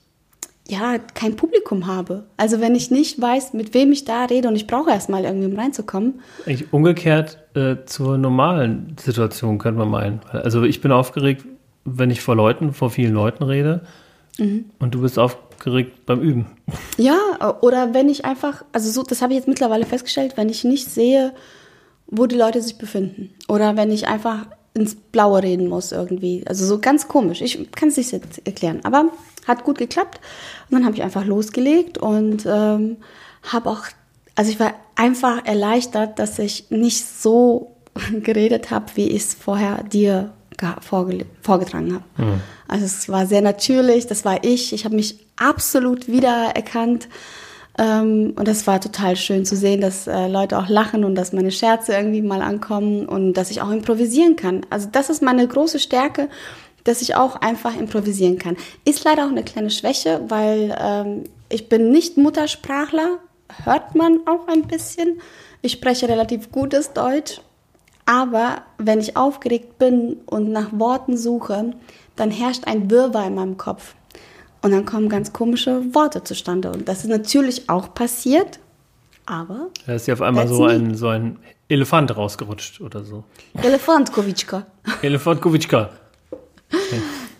ja 0.68 0.98
kein 1.14 1.34
Publikum 1.36 1.86
habe. 1.86 2.24
Also 2.36 2.60
wenn 2.60 2.74
ich 2.74 2.90
nicht 2.90 3.20
weiß, 3.20 3.54
mit 3.54 3.74
wem 3.74 3.90
ich 3.90 4.04
da 4.04 4.26
rede 4.26 4.48
und 4.48 4.56
ich 4.56 4.66
brauche 4.66 4.90
erstmal 4.90 5.24
irgendwie, 5.24 5.46
um 5.46 5.58
reinzukommen. 5.58 6.20
Eigentlich 6.46 6.72
umgekehrt 6.72 7.38
äh, 7.54 7.76
zur 7.86 8.18
normalen 8.18 8.94
Situation, 9.00 9.58
könnte 9.58 9.78
man 9.78 9.88
meinen. 9.88 10.20
Also 10.30 10.64
ich 10.64 10.80
bin 10.80 10.92
aufgeregt, 10.92 11.46
wenn 11.84 12.10
ich 12.10 12.20
vor 12.20 12.36
Leuten, 12.36 12.72
vor 12.72 12.90
vielen 12.90 13.14
Leuten 13.14 13.44
rede. 13.44 13.82
Mhm. 14.38 14.66
Und 14.78 14.94
du 14.94 15.02
bist 15.02 15.18
aufgeregt 15.18 16.06
beim 16.06 16.20
Üben. 16.20 16.46
Ja, 16.96 17.58
oder 17.60 17.94
wenn 17.94 18.08
ich 18.08 18.24
einfach, 18.24 18.64
also 18.72 18.90
so, 18.90 19.02
das 19.02 19.22
habe 19.22 19.32
ich 19.32 19.38
jetzt 19.38 19.48
mittlerweile 19.48 19.86
festgestellt, 19.86 20.36
wenn 20.36 20.48
ich 20.48 20.64
nicht 20.64 20.88
sehe, 20.88 21.32
wo 22.08 22.26
die 22.26 22.36
Leute 22.36 22.60
sich 22.60 22.76
befinden. 22.76 23.30
Oder 23.48 23.76
wenn 23.76 23.92
ich 23.92 24.08
einfach 24.08 24.46
ins 24.74 24.94
Blaue 24.94 25.42
reden 25.42 25.68
muss 25.68 25.92
irgendwie. 25.92 26.44
Also 26.46 26.66
so 26.66 26.78
ganz 26.80 27.08
komisch. 27.08 27.40
Ich 27.40 27.70
kann 27.72 27.88
es 27.88 27.96
nicht 27.96 28.12
jetzt 28.12 28.46
erklären. 28.46 28.80
Aber 28.84 29.10
hat 29.46 29.64
gut 29.64 29.78
geklappt. 29.78 30.20
Und 30.68 30.76
dann 30.76 30.84
habe 30.84 30.96
ich 30.96 31.02
einfach 31.02 31.24
losgelegt 31.24 31.98
und 31.98 32.46
ähm, 32.46 32.98
habe 33.42 33.70
auch, 33.70 33.84
also 34.34 34.50
ich 34.50 34.60
war 34.60 34.74
einfach 34.94 35.44
erleichtert, 35.46 36.18
dass 36.18 36.38
ich 36.38 36.70
nicht 36.70 37.04
so 37.04 37.76
geredet 38.22 38.70
habe, 38.70 38.86
wie 38.94 39.08
ich 39.08 39.22
es 39.22 39.34
vorher 39.34 39.82
dir 39.84 40.32
vorgetragen 40.80 41.94
habe. 41.94 42.04
Also 42.68 42.84
es 42.84 43.08
war 43.08 43.26
sehr 43.26 43.42
natürlich, 43.42 44.06
das 44.06 44.24
war 44.24 44.44
ich. 44.44 44.72
Ich 44.72 44.84
habe 44.84 44.94
mich 44.94 45.18
absolut 45.36 46.08
wiedererkannt. 46.08 47.08
Ähm, 47.78 48.34
und 48.36 48.48
das 48.48 48.66
war 48.66 48.80
total 48.80 49.16
schön 49.16 49.44
zu 49.44 49.56
sehen, 49.56 49.80
dass 49.80 50.06
äh, 50.06 50.26
Leute 50.26 50.58
auch 50.58 50.68
lachen 50.68 51.04
und 51.04 51.14
dass 51.14 51.32
meine 51.32 51.52
Scherze 51.52 51.92
irgendwie 51.92 52.22
mal 52.22 52.42
ankommen 52.42 53.06
und 53.06 53.34
dass 53.34 53.50
ich 53.50 53.62
auch 53.62 53.70
improvisieren 53.70 54.34
kann. 54.36 54.66
Also 54.68 54.88
das 54.90 55.10
ist 55.10 55.22
meine 55.22 55.46
große 55.46 55.78
Stärke, 55.78 56.28
dass 56.84 57.02
ich 57.02 57.14
auch 57.14 57.36
einfach 57.36 57.78
improvisieren 57.78 58.38
kann. 58.38 58.56
Ist 58.84 59.04
leider 59.04 59.24
auch 59.24 59.30
eine 59.30 59.44
kleine 59.44 59.70
Schwäche, 59.70 60.22
weil 60.28 60.76
ähm, 60.80 61.24
ich 61.48 61.68
bin 61.68 61.90
nicht 61.90 62.16
Muttersprachler, 62.16 63.18
hört 63.64 63.94
man 63.94 64.20
auch 64.26 64.48
ein 64.48 64.62
bisschen. 64.62 65.20
Ich 65.62 65.72
spreche 65.72 66.08
relativ 66.08 66.50
gutes 66.50 66.92
Deutsch, 66.92 67.40
aber 68.08 68.62
wenn 68.78 69.00
ich 69.00 69.18
aufgeregt 69.18 69.78
bin 69.78 70.16
und 70.24 70.50
nach 70.50 70.68
Worten 70.72 71.18
suche, 71.18 71.74
dann 72.16 72.30
herrscht 72.30 72.66
ein 72.66 72.90
Wirrwarr 72.90 73.26
in 73.26 73.34
meinem 73.34 73.58
Kopf. 73.58 73.94
Und 74.62 74.70
dann 74.70 74.86
kommen 74.86 75.10
ganz 75.10 75.34
komische 75.34 75.82
Worte 75.94 76.24
zustande. 76.24 76.72
Und 76.72 76.88
das 76.88 77.00
ist 77.00 77.10
natürlich 77.10 77.68
auch 77.68 77.92
passiert, 77.92 78.60
aber 79.26 79.68
Da 79.86 79.92
ist 79.92 80.06
ja 80.06 80.14
auf 80.14 80.22
einmal 80.22 80.48
so 80.48 80.64
ein, 80.64 80.94
so 80.94 81.08
ein 81.08 81.38
Elefant 81.68 82.16
rausgerutscht 82.16 82.80
oder 82.80 83.04
so. 83.04 83.24
Elefant, 83.62 84.10
Kowitschka. 84.10 84.66
Elefant 85.02 85.42
Kowitschka. 85.42 85.90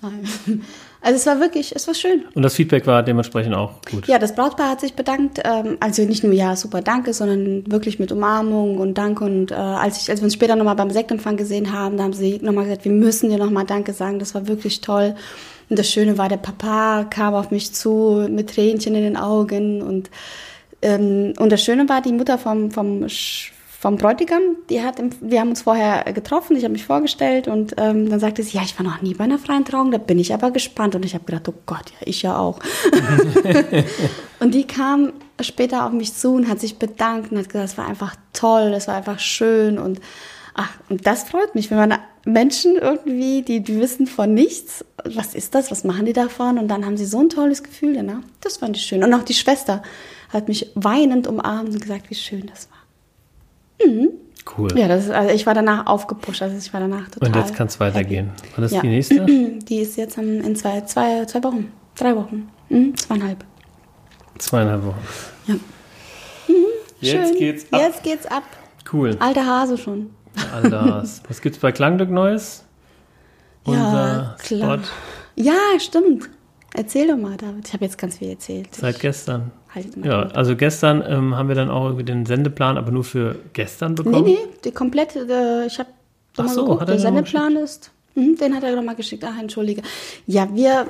Also 1.00 1.14
es 1.14 1.26
war 1.26 1.38
wirklich, 1.38 1.76
es 1.76 1.86
war 1.86 1.94
schön. 1.94 2.24
Und 2.34 2.42
das 2.42 2.54
Feedback 2.56 2.84
war 2.88 3.04
dementsprechend 3.04 3.54
auch 3.54 3.80
gut. 3.88 4.08
Ja, 4.08 4.18
das 4.18 4.34
Brautpaar 4.34 4.70
hat 4.70 4.80
sich 4.80 4.94
bedankt. 4.94 5.40
Ähm, 5.44 5.76
also 5.78 6.02
nicht 6.02 6.24
nur 6.24 6.32
ja, 6.32 6.56
super 6.56 6.82
danke, 6.82 7.12
sondern 7.12 7.70
wirklich 7.70 8.00
mit 8.00 8.10
Umarmung 8.10 8.78
und 8.78 8.98
Dank. 8.98 9.20
Und 9.20 9.52
äh, 9.52 9.54
als, 9.54 10.02
ich, 10.02 10.10
als 10.10 10.20
wir 10.20 10.24
uns 10.24 10.34
später 10.34 10.56
nochmal 10.56 10.74
beim 10.74 10.90
Sektempfang 10.90 11.36
gesehen 11.36 11.72
haben, 11.72 11.96
da 11.98 12.02
haben 12.02 12.12
sie 12.14 12.40
nochmal 12.42 12.64
gesagt, 12.64 12.84
wir 12.84 12.90
müssen 12.90 13.30
dir 13.30 13.38
nochmal 13.38 13.64
Danke 13.64 13.92
sagen. 13.92 14.18
Das 14.18 14.34
war 14.34 14.48
wirklich 14.48 14.80
toll. 14.80 15.14
Und 15.70 15.78
das 15.78 15.88
Schöne 15.88 16.18
war, 16.18 16.28
der 16.28 16.38
Papa 16.38 17.04
kam 17.04 17.34
auf 17.34 17.52
mich 17.52 17.72
zu 17.72 18.26
mit 18.28 18.50
Tränchen 18.50 18.96
in 18.96 19.02
den 19.04 19.16
Augen. 19.16 19.82
Und, 19.82 20.10
ähm, 20.82 21.32
und 21.38 21.52
das 21.52 21.62
Schöne 21.62 21.88
war, 21.88 22.02
die 22.02 22.12
Mutter 22.12 22.38
vom, 22.38 22.72
vom, 22.72 23.04
Sch- 23.04 23.50
vom 23.80 23.96
Bräutigam, 23.96 24.56
die 24.68 24.82
hat, 24.82 25.00
wir 25.20 25.38
haben 25.38 25.50
uns 25.50 25.62
vorher 25.62 26.12
getroffen, 26.12 26.56
ich 26.56 26.64
habe 26.64 26.72
mich 26.72 26.84
vorgestellt 26.84 27.46
und 27.46 27.74
ähm, 27.76 28.10
dann 28.10 28.18
sagte 28.18 28.42
sie, 28.42 28.56
ja, 28.56 28.62
ich 28.64 28.76
war 28.76 28.84
noch 28.84 29.02
nie 29.02 29.14
bei 29.14 29.22
einer 29.22 29.38
freien 29.38 29.64
Trauung, 29.64 29.92
da 29.92 29.98
bin 29.98 30.18
ich 30.18 30.34
aber 30.34 30.50
gespannt. 30.50 30.96
Und 30.96 31.04
ich 31.04 31.14
habe 31.14 31.24
gedacht, 31.24 31.48
oh 31.48 31.54
Gott, 31.64 31.92
ja, 31.92 32.06
ich 32.06 32.22
ja 32.22 32.36
auch. 32.36 32.58
Und 34.40 34.52
die 34.52 34.66
kam 34.66 35.12
später 35.40 35.86
auf 35.86 35.92
mich 35.92 36.12
zu 36.14 36.34
und 36.34 36.48
hat 36.48 36.58
sich 36.60 36.78
bedankt 36.78 37.30
und 37.30 37.38
hat 37.38 37.48
gesagt, 37.48 37.70
es 37.70 37.78
war 37.78 37.86
einfach 37.86 38.16
toll, 38.32 38.72
es 38.74 38.88
war 38.88 38.96
einfach 38.96 39.18
schön 39.18 39.78
und 39.78 40.00
ach, 40.54 40.70
und 40.88 41.06
das 41.06 41.24
freut 41.24 41.56
mich, 41.56 41.70
wenn 41.70 41.78
man 41.78 41.98
Menschen 42.24 42.76
irgendwie, 42.76 43.42
die, 43.42 43.60
die 43.60 43.80
wissen 43.80 44.06
von 44.06 44.32
nichts, 44.32 44.84
was 45.04 45.34
ist 45.34 45.56
das, 45.56 45.72
was 45.72 45.82
machen 45.82 46.06
die 46.06 46.12
davon 46.12 46.58
und 46.58 46.68
dann 46.68 46.84
haben 46.84 46.96
sie 46.96 47.04
so 47.04 47.20
ein 47.20 47.28
tolles 47.28 47.64
Gefühl 47.64 47.94
danach. 47.94 48.22
Das 48.40 48.58
fand 48.58 48.76
ich 48.76 48.84
schön. 48.84 49.02
Und 49.02 49.12
auch 49.12 49.24
die 49.24 49.34
Schwester 49.34 49.82
hat 50.28 50.46
mich 50.48 50.70
weinend 50.74 51.26
umarmt 51.26 51.70
und 51.70 51.80
gesagt, 51.80 52.10
wie 52.10 52.16
schön 52.16 52.46
das 52.46 52.68
war. 52.70 52.77
Cool. 54.56 54.76
Ja, 54.78 54.88
das 54.88 55.04
ist, 55.04 55.10
also 55.10 55.34
ich 55.34 55.44
war 55.46 55.54
danach 55.54 55.86
aufgepusht, 55.86 56.40
also 56.42 56.56
ich 56.56 56.72
war 56.72 56.80
danach 56.80 57.08
total. 57.10 57.28
Und 57.28 57.36
jetzt 57.36 57.54
kann 57.54 57.66
es 57.66 57.78
weitergehen. 57.80 58.30
Wann 58.56 58.64
ist 58.64 58.72
Ja. 58.72 58.80
die 58.80 58.88
nächste? 58.88 59.24
Die 59.26 59.78
ist 59.80 59.96
jetzt 59.96 60.16
in 60.16 60.56
zwei, 60.56 60.80
zwei, 60.82 61.24
zwei 61.26 61.42
Wochen, 61.44 61.70
drei 61.96 62.16
Wochen, 62.16 62.48
mhm, 62.70 62.96
zweieinhalb. 62.96 63.44
Zweieinhalb 64.38 64.84
Wochen. 64.84 65.04
Ja. 65.46 65.54
Jetzt 67.00 67.28
Schön. 67.30 67.38
geht's 67.38 67.72
ab. 67.72 67.80
Jetzt 67.80 68.02
geht's 68.02 68.26
ab. 68.26 68.42
Cool. 68.92 69.16
Alter 69.20 69.46
Hase 69.46 69.76
schon. 69.78 70.10
Anders. 70.52 71.22
Was 71.28 71.40
gibt's 71.40 71.58
bei 71.58 71.70
Klangglück 71.70 72.10
Neues? 72.10 72.64
Ja, 73.66 73.72
Unser 73.72 74.36
klar. 74.38 74.78
Spot 74.78 74.88
Ja, 75.36 75.54
stimmt. 75.78 76.30
Erzähl 76.74 77.08
doch 77.08 77.16
mal, 77.16 77.36
David. 77.36 77.68
Ich 77.68 77.74
habe 77.74 77.84
jetzt 77.84 77.98
ganz 77.98 78.18
viel 78.18 78.30
erzählt. 78.30 78.74
seit 78.74 78.98
gestern. 79.00 79.50
Halt 79.74 79.96
mal 79.96 80.06
Ja, 80.06 80.22
gut. 80.24 80.36
also 80.36 80.56
gestern 80.56 81.02
ähm, 81.06 81.36
haben 81.36 81.48
wir 81.48 81.54
dann 81.54 81.70
auch 81.70 81.84
irgendwie 81.86 82.04
den 82.04 82.26
Sendeplan, 82.26 82.78
aber 82.78 82.90
nur 82.90 83.04
für 83.04 83.36
gestern 83.52 83.92
Nee, 83.92 84.02
bekommen. 84.02 84.24
nee, 84.24 84.38
die 84.64 84.70
komplette, 84.70 85.20
äh, 85.28 85.66
ich 85.66 85.78
habe 85.78 85.88
mal 86.36 86.48
so, 86.48 86.62
geguckt, 86.62 86.80
hat 86.82 86.88
er 86.88 86.94
der 86.94 87.00
Sendeplan 87.00 87.56
ist, 87.56 87.90
mhm, 88.14 88.36
den 88.36 88.54
hat 88.54 88.62
er 88.64 88.74
nochmal 88.76 88.94
geschickt. 88.94 89.24
Ach, 89.26 89.38
entschuldige. 89.40 89.82
Ja, 90.26 90.48
wir, 90.54 90.86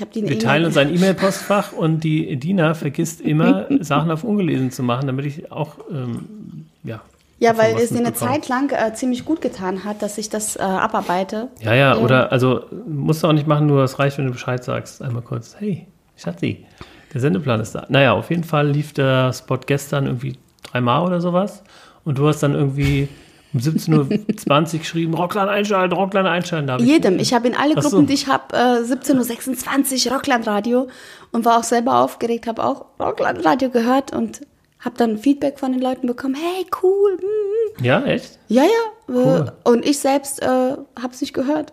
ich 0.00 0.08
die 0.08 0.28
Wir 0.28 0.38
teilen 0.38 0.64
uns 0.64 0.76
ein 0.76 0.92
E-Mail-Postfach 0.94 1.72
und 1.72 2.02
die 2.04 2.36
Dina 2.36 2.74
vergisst 2.74 3.20
immer, 3.20 3.66
Sachen 3.80 4.10
auf 4.10 4.24
ungelesen 4.24 4.70
zu 4.70 4.82
machen, 4.82 5.06
damit 5.06 5.26
ich 5.26 5.52
auch, 5.52 5.76
ähm, 5.90 6.66
ja. 6.84 7.00
Ja, 7.38 7.56
weil 7.56 7.74
es 7.76 7.88
dir 7.88 7.98
eine. 8.00 8.12
Zeit 8.12 8.48
lang 8.48 8.70
äh, 8.70 8.92
ziemlich 8.92 9.24
gut 9.24 9.40
getan 9.40 9.84
hat, 9.84 10.02
dass 10.02 10.18
ich 10.18 10.28
das 10.28 10.56
äh, 10.56 10.60
abarbeite. 10.60 11.48
Ja, 11.62 11.74
ja, 11.74 11.96
oder, 11.96 12.32
also, 12.32 12.64
musst 12.86 13.22
du 13.22 13.28
auch 13.28 13.32
nicht 13.32 13.46
machen, 13.46 13.66
nur 13.66 13.82
es 13.82 13.98
reicht, 13.98 14.18
wenn 14.18 14.26
du 14.26 14.32
Bescheid 14.32 14.62
sagst. 14.62 15.00
Einmal 15.00 15.22
kurz, 15.22 15.56
hey, 15.58 15.86
Schatzi, 16.18 16.66
der 17.12 17.20
Sendeplan 17.20 17.60
ist 17.60 17.74
da. 17.74 17.86
Naja, 17.88 18.12
auf 18.12 18.30
jeden 18.30 18.44
Fall 18.44 18.68
lief 18.68 18.92
der 18.92 19.32
Spot 19.32 19.58
gestern 19.64 20.06
irgendwie 20.06 20.36
dreimal 20.62 21.04
oder 21.06 21.20
sowas. 21.20 21.62
Und 22.04 22.18
du 22.18 22.26
hast 22.28 22.40
dann 22.42 22.54
irgendwie 22.54 23.08
um 23.52 23.60
17.20 23.60 24.72
Uhr 24.74 24.78
geschrieben, 24.78 25.14
Rockland 25.14 25.50
einschalten, 25.50 25.94
Rockland 25.94 26.28
einschalten. 26.28 26.70
Ich- 26.82 26.86
Jedem. 26.86 27.18
Ich 27.18 27.34
habe 27.34 27.48
in 27.48 27.54
alle 27.56 27.80
so. 27.82 27.90
Gruppen, 27.90 28.06
die 28.06 28.14
ich 28.14 28.26
habe, 28.28 28.54
äh, 28.56 28.82
17.26 28.84 30.06
Uhr 30.08 30.12
Rocklandradio 30.14 30.88
und 31.32 31.44
war 31.44 31.58
auch 31.58 31.64
selber 31.64 31.98
aufgeregt, 32.00 32.46
habe 32.46 32.62
auch 32.64 32.86
Rocklandradio 33.00 33.70
gehört 33.70 34.12
und 34.12 34.40
habe 34.78 34.96
dann 34.96 35.18
Feedback 35.18 35.58
von 35.58 35.72
den 35.72 35.82
Leuten 35.82 36.06
bekommen. 36.06 36.34
Hey, 36.36 36.64
cool. 36.82 37.16
mm, 37.20 37.82
mm. 37.82 37.84
Ja, 37.84 38.02
echt? 38.04 38.38
Ja, 38.48 38.62
ja. 38.62 38.68
Äh, 38.68 38.68
Cool. 39.12 39.52
Und 39.64 39.84
ich 39.84 39.98
selbst 39.98 40.40
äh, 40.40 40.46
habe 40.46 41.12
es 41.12 41.20
nicht 41.20 41.34
gehört. 41.34 41.72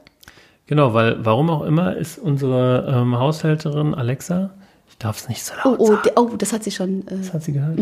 Genau, 0.65 0.93
weil 0.93 1.23
warum 1.23 1.49
auch 1.51 1.63
immer 1.63 1.95
ist 1.95 2.17
unsere 2.17 2.91
ähm, 2.93 3.17
Haushälterin 3.17 3.93
Alexa, 3.93 4.49
ich 4.97 5.03
darf 5.03 5.17
es 5.17 5.29
nicht 5.29 5.43
so 5.43 5.53
Oh, 5.63 5.69
laut 5.69 5.79
oh, 5.79 5.85
sagen. 5.87 6.01
die, 6.05 6.09
oh, 6.15 6.35
das 6.37 6.53
hat 6.53 6.63
sie 6.63 6.71
schon. 6.71 7.07
Äh, 7.07 7.19
Was 7.19 7.33
hat 7.33 7.43
sie 7.43 7.53
gehört? 7.53 7.79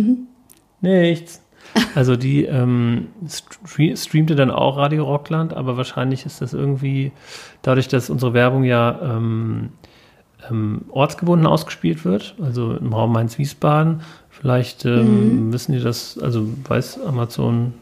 Nichts. 0.82 1.42
Also 1.96 2.16
die 2.16 2.46
ähm, 2.46 3.08
stre 3.28 3.98
streamte 3.98 4.36
dann 4.36 4.52
auch 4.52 4.78
Radio 4.78 5.04
Rockland, 5.04 5.54
aber 5.54 5.78
wahrscheinlich 5.78 6.26
ist 6.26 6.42
das 6.42 6.54
irgendwie, 6.54 7.12
dadurch, 7.64 7.88
dass 7.88 8.10
unsere 8.10 8.34
Werbung 8.34 8.64
ja 8.66 9.00
ähm, 9.02 9.70
ähm, 10.50 10.86
ortsgebunden 10.90 11.48
ausgespielt 11.48 12.06
wird, 12.06 12.36
also 12.42 12.76
im 12.76 12.94
Raum 12.94 13.14
Mainz-Wiesbaden, 13.14 14.02
vielleicht 14.30 14.86
ähm, 14.86 15.52
wissen 15.52 15.72
die 15.72 15.80
das, 15.80 16.20
also 16.20 16.48
weiß 16.68 17.00
Amazon 17.02 17.74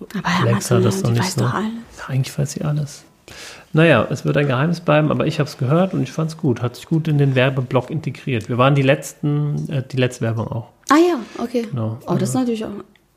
aber 0.00 0.28
Alexa 0.28 0.76
Amazon, 0.76 0.82
das 0.82 1.02
noch 1.02 1.10
die 1.10 1.10
nicht 1.12 1.22
weiß 1.24 1.34
so. 1.34 1.40
doch 1.42 1.54
alles. 1.54 1.72
Ja, 1.98 2.04
eigentlich 2.08 2.38
weiß 2.38 2.52
sie 2.52 2.62
alles. 2.62 3.04
Naja, 3.72 4.06
es 4.10 4.24
wird 4.24 4.36
ein 4.36 4.46
Geheimnis 4.46 4.80
bleiben, 4.80 5.10
aber 5.10 5.26
ich 5.26 5.38
habe 5.40 5.48
es 5.48 5.58
gehört 5.58 5.92
und 5.94 6.02
ich 6.02 6.10
fand 6.12 6.30
es 6.30 6.36
gut. 6.36 6.62
Hat 6.62 6.76
sich 6.76 6.86
gut 6.86 7.06
in 7.06 7.18
den 7.18 7.34
Werbeblock 7.34 7.90
integriert. 7.90 8.48
Wir 8.48 8.56
waren 8.58 8.74
die 8.74 8.82
letzten, 8.82 9.70
äh, 9.70 9.82
die 9.86 9.98
letzte 9.98 10.22
Werbung 10.22 10.48
auch. 10.48 10.68
Ah 10.90 10.96
ja, 10.96 11.18
okay. 11.42 11.66
Genau. 11.70 11.98
Oh, 12.06 12.14
das 12.14 12.30
ist 12.30 12.34
natürlich 12.34 12.64
auch, 12.64 12.70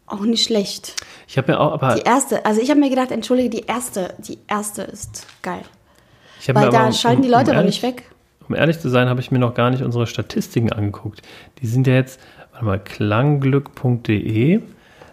auch 0.08 0.22
nicht 0.22 0.44
schlecht. 0.44 0.96
Ich 1.28 1.38
habe 1.38 1.54
mir 1.54 1.60
auch, 1.60 1.72
aber 1.72 1.96
Die 1.96 2.02
erste, 2.02 2.46
also 2.46 2.60
ich 2.62 2.70
habe 2.70 2.80
mir 2.82 2.90
gedacht, 2.90 3.12
entschuldige, 3.12 3.50
die 3.50 3.66
erste, 3.66 4.14
die 4.28 4.40
erste 4.48 4.82
ist 4.84 5.26
geil. 5.42 5.62
Weil 6.48 6.70
da 6.70 6.82
aber, 6.82 6.92
schalten 6.92 7.22
die 7.22 7.30
um- 7.30 7.34
um 7.34 7.40
Leute 7.40 7.52
aber 7.52 7.62
ehrlich- 7.62 7.82
nicht 7.82 7.84
weg. 7.84 8.04
Um 8.50 8.56
ehrlich 8.56 8.80
zu 8.80 8.90
sein, 8.90 9.08
habe 9.08 9.22
ich 9.22 9.32
mir 9.32 9.40
noch 9.40 9.54
gar 9.54 9.70
nicht 9.70 9.84
unsere 9.84 10.06
Statistiken 10.08 10.74
angeguckt. 10.74 11.22
Die 11.62 11.68
sind 11.68 11.88
ja 11.88 11.94
jetzt, 11.94 12.20
warte 12.52 12.66
mal, 12.66 12.80
klangglück.de. 12.80 14.62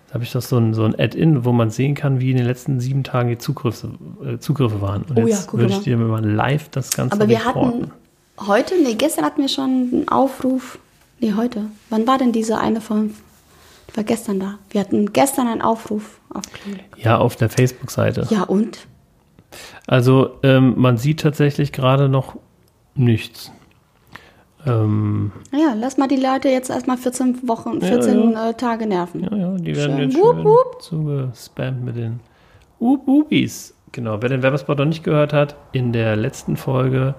Da 0.08 0.14
habe 0.14 0.24
ich 0.24 0.32
doch 0.32 0.42
so 0.42 0.56
ein, 0.56 0.72
so 0.72 0.84
ein 0.84 0.98
Add-in, 0.98 1.44
wo 1.44 1.52
man 1.52 1.70
sehen 1.70 1.94
kann, 1.94 2.20
wie 2.20 2.30
in 2.30 2.38
den 2.38 2.46
letzten 2.46 2.80
sieben 2.80 3.04
Tagen 3.04 3.28
die 3.28 3.38
Zugriffe, 3.38 3.90
äh, 4.24 4.38
Zugriffe 4.38 4.80
waren. 4.80 5.02
Und 5.02 5.18
Oh 5.18 5.20
ja, 5.20 5.28
jetzt 5.28 5.48
guck 5.48 5.60
würde 5.60 5.74
ich 5.74 5.80
dir 5.80 5.96
mal 5.98 6.24
live 6.24 6.70
das 6.70 6.90
Ganze 6.90 7.14
Aber 7.14 7.28
wir 7.28 7.38
reporten. 7.38 7.82
hatten 7.82 7.92
heute, 8.46 8.74
nee, 8.82 8.94
gestern 8.94 9.24
hatten 9.24 9.40
wir 9.42 9.48
schon 9.48 9.64
einen 9.64 10.08
Aufruf. 10.08 10.78
Nee, 11.20 11.34
heute. 11.36 11.66
Wann 11.90 12.06
war 12.06 12.18
denn 12.18 12.32
diese 12.32 12.58
eine 12.58 12.80
von, 12.80 13.14
war 13.94 14.04
gestern 14.04 14.40
da. 14.40 14.58
Wir 14.70 14.80
hatten 14.80 15.12
gestern 15.12 15.46
einen 15.48 15.62
Aufruf 15.62 16.20
auf 16.30 16.44
Klinik. 16.52 16.84
Ja, 16.96 17.18
auf 17.18 17.36
der 17.36 17.50
Facebook-Seite. 17.50 18.26
Ja, 18.30 18.44
und? 18.44 18.86
Also 19.86 20.38
ähm, 20.42 20.74
man 20.76 20.96
sieht 20.98 21.20
tatsächlich 21.20 21.72
gerade 21.72 22.08
noch 22.08 22.36
nichts. 22.94 23.50
Ähm, 24.68 25.32
Ja, 25.52 25.74
lass 25.78 25.96
mal 25.96 26.08
die 26.08 26.16
Leute 26.16 26.48
jetzt 26.48 26.70
erstmal 26.70 26.96
14 26.98 27.48
Wochen, 27.48 27.80
14 27.80 28.34
Äh, 28.36 28.54
Tage 28.54 28.86
nerven. 28.86 29.22
ja, 29.24 29.34
ja, 29.36 29.54
die 29.56 29.74
werden 29.76 29.96
Schön. 29.96 30.10
jetzt 30.10 30.14
schön 30.14 30.44
wup. 30.44 30.82
zugespammt 30.82 31.84
mit 31.84 31.96
den 31.96 32.20
Up 32.80 33.06
Upis. 33.08 33.74
Genau, 33.92 34.20
wer 34.20 34.28
den 34.28 34.42
Werbespot 34.42 34.78
noch 34.78 34.84
nicht 34.84 35.02
gehört 35.02 35.32
hat, 35.32 35.56
in 35.72 35.92
der 35.92 36.14
letzten 36.16 36.56
Folge 36.56 37.14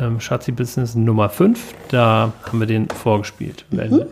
ähm, 0.00 0.20
Schatzi 0.20 0.52
Business 0.52 0.94
Nummer 0.94 1.28
5, 1.28 1.74
da 1.90 2.32
haben 2.44 2.58
wir 2.60 2.66
den 2.66 2.88
vorgespielt. 2.88 3.64
Wer 3.70 3.86
Mhm. 3.86 3.92
ihn 3.98 4.06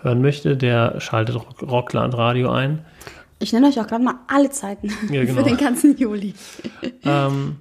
hören 0.00 0.22
möchte, 0.22 0.56
der 0.56 1.00
schaltet 1.00 1.34
Rock- 1.36 1.62
Rockland 1.62 2.16
Radio 2.16 2.50
ein. 2.50 2.84
Ich 3.38 3.52
nenne 3.52 3.66
euch 3.66 3.80
auch 3.80 3.86
gerade 3.88 4.02
mal 4.04 4.14
alle 4.28 4.50
Zeiten 4.50 4.88
Ja, 5.10 5.24
genau. 5.26 5.42
für 5.42 5.48
den 5.48 5.56
ganzen 5.56 5.96
Juli. 5.96 6.32
Ähm, 7.04 7.56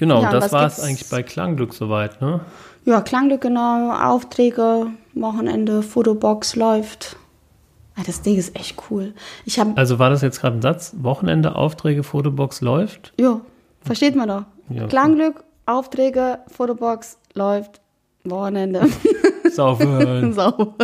genau, 0.00 0.22
Ja, 0.22 0.32
das 0.32 0.52
war 0.52 0.66
es 0.66 0.80
eigentlich 0.80 1.08
bei 1.08 1.22
Klangglück 1.22 1.72
soweit, 1.74 2.20
ne? 2.20 2.40
Ja, 2.84 3.00
Klangglück 3.02 3.42
genau, 3.42 3.92
Aufträge, 3.92 4.88
Wochenende, 5.14 5.82
Fotobox 5.82 6.56
läuft. 6.56 7.16
Ah, 7.94 8.02
das 8.04 8.22
Ding 8.22 8.36
ist 8.36 8.56
echt 8.56 8.76
cool. 8.90 9.14
Ich 9.44 9.60
habe, 9.60 9.76
Also 9.76 9.98
war 10.00 10.10
das 10.10 10.22
jetzt 10.22 10.40
gerade 10.40 10.56
ein 10.56 10.62
Satz? 10.62 10.94
Wochenende, 10.98 11.54
Aufträge, 11.54 12.02
Fotobox 12.02 12.60
läuft? 12.62 13.12
ja, 13.20 13.40
versteht 13.82 14.16
man 14.16 14.28
doch. 14.28 14.42
Ja, 14.70 14.86
Klangglück, 14.88 15.44
Aufträge, 15.66 16.38
Fotobox 16.48 17.18
läuft, 17.34 17.80
Wochenende. 18.24 18.82
Saufen. 19.50 20.32
so. 20.34 20.74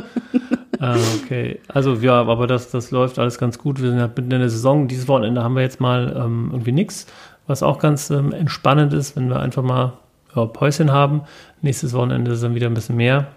ah, 0.81 0.97
okay. 1.23 1.61
Also 1.69 1.95
ja, 1.95 2.21
aber 2.21 2.47
das, 2.47 2.71
das 2.71 2.91
läuft 2.91 3.19
alles 3.19 3.39
ganz 3.39 3.59
gut. 3.59 3.81
Wir 3.81 3.91
sind 3.91 3.99
ja 3.99 4.09
mitten 4.09 4.31
in 4.31 4.41
der 4.41 4.51
Saison. 4.51 4.89
Dieses 4.89 5.09
Wochenende 5.09 5.43
haben 5.43 5.55
wir 5.55 5.63
jetzt 5.63 5.81
mal 5.81 6.15
ähm, 6.17 6.49
irgendwie 6.53 6.73
nichts, 6.73 7.07
was 7.47 7.63
auch 7.63 7.79
ganz 7.79 8.11
ähm, 8.11 8.33
entspannend 8.33 8.93
ist, 8.93 9.17
wenn 9.17 9.29
wir 9.29 9.41
einfach 9.41 9.63
mal 9.63 9.95
ja, 10.35 10.45
Päuschen 10.47 10.91
haben. 10.93 11.23
Nächstes 11.63 11.93
Wochenende 11.93 12.33
ist 12.33 12.43
dann 12.43 12.55
wieder 12.55 12.67
ein 12.67 12.75
bisschen 12.75 12.97
mehr. 12.97 13.29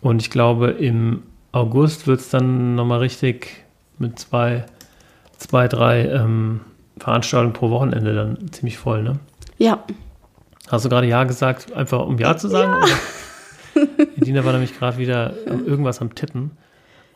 Und 0.00 0.22
ich 0.22 0.30
glaube, 0.30 0.70
im 0.70 1.22
August 1.52 2.06
wird 2.06 2.20
es 2.20 2.30
dann 2.30 2.74
nochmal 2.74 3.00
richtig 3.00 3.64
mit 3.98 4.18
zwei, 4.18 4.64
zwei 5.36 5.68
drei 5.68 6.06
ähm, 6.06 6.60
Veranstaltungen 6.98 7.52
pro 7.52 7.70
Wochenende 7.70 8.14
dann 8.14 8.52
ziemlich 8.52 8.78
voll, 8.78 9.02
ne? 9.02 9.18
Ja, 9.58 9.82
Hast 10.68 10.84
du 10.84 10.88
gerade 10.88 11.06
Ja 11.08 11.24
gesagt, 11.24 11.72
einfach 11.72 12.06
um 12.06 12.16
Ja 12.18 12.36
zu 12.36 12.46
sagen? 12.48 12.72
Oder? 13.74 14.06
Edina 14.16 14.44
war 14.44 14.52
nämlich 14.52 14.78
gerade 14.78 14.98
wieder 14.98 15.32
irgendwas 15.48 16.00
am 16.00 16.14
Tippen. 16.14 16.52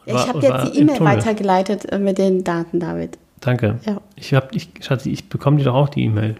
ich 0.06 0.12
War- 0.14 0.28
habe 0.28 0.42
war 0.42 0.64
jetzt 0.64 0.74
die 0.74 0.80
E-Mail 0.80 1.00
weitergeleitet 1.00 1.90
äh, 1.92 1.98
mit 1.98 2.18
den 2.18 2.42
Daten, 2.42 2.80
David. 2.80 3.16
Danke. 3.44 3.78
Ja. 3.84 4.00
Ich 4.16 4.32
hab, 4.34 4.54
ich, 4.54 4.68
Schatzi, 4.80 5.10
ich 5.10 5.28
bekomme 5.28 5.58
dir 5.58 5.64
doch 5.64 5.74
auch 5.74 5.88
die 5.88 6.04
E-Mail. 6.04 6.36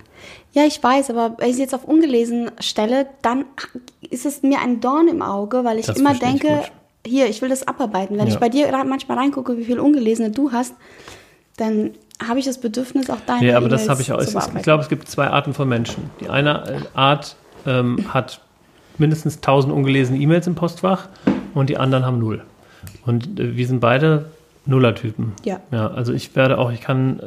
Ja, 0.53 0.65
ich 0.65 0.83
weiß, 0.83 1.11
aber 1.11 1.35
wenn 1.39 1.51
ich 1.51 1.57
sie 1.57 1.63
jetzt 1.63 1.75
auf 1.75 1.85
ungelesen 1.85 2.51
stelle, 2.61 3.07
dann 3.23 3.45
ist 4.09 4.25
es 4.25 4.43
mir 4.43 4.61
ein 4.61 4.81
Dorn 4.81 5.09
im 5.09 5.21
Auge, 5.23 5.65
weil 5.65 5.79
ich 5.79 5.87
Das 5.87 5.99
immer 5.99 6.13
ich 6.13 6.19
denke, 6.21 6.49
gut. 6.49 6.73
hier, 7.07 7.27
ich 7.29 7.43
will 7.43 7.49
das 7.49 7.67
abarbeiten. 7.67 8.17
Wenn 8.19 8.27
Ja. 8.27 8.33
ich 8.35 8.39
bei 8.39 8.49
dir 8.49 8.71
manchmal 8.87 9.19
reingucke, 9.19 9.59
wie 9.59 9.65
viel 9.65 9.79
ungelesene 9.79 10.31
du 10.31 10.53
hast, 10.53 10.75
dann 11.57 11.91
habe 12.27 12.39
ich 12.39 12.45
das 12.45 12.59
Bedürfnis, 12.59 13.11
auch 13.11 13.19
deine 13.27 13.41
Nee, 13.41 13.53
aber 13.53 13.69
das 13.69 13.89
habe 13.89 14.01
ich 14.01 14.13
auch. 14.13 14.19
zu 14.25 14.39
ist, 14.39 14.51
ich 14.57 14.63
glaube, 14.63 14.83
es 14.83 14.89
gibt 14.89 15.09
zwei 15.09 15.27
Arten 15.29 15.53
von 15.53 15.69
Menschen. 15.69 16.11
Die 16.21 16.29
eine 16.29 16.65
äh, 16.95 16.99
Art 16.99 17.37
ähm, 17.67 18.13
hat 18.15 18.41
mindestens 18.99 19.37
1000 19.37 19.73
ungelesene 19.75 20.19
E-Mails 20.19 20.47
im 20.47 20.55
Postfach 20.55 21.09
und 21.55 21.69
die 21.69 21.77
anderen 21.77 22.07
haben 22.07 22.19
null. 22.21 22.45
Und 23.05 23.39
äh, 23.41 23.57
wir 23.57 23.67
sind 23.67 23.81
beide 23.81 24.31
Nullertypen. 24.67 25.33
Ja. 25.45 25.61
Ja, 25.71 25.89
also 25.89 26.13
ich 26.13 26.35
werde 26.37 26.59
auch, 26.59 26.73
ich 26.73 26.81
kann, 26.81 27.21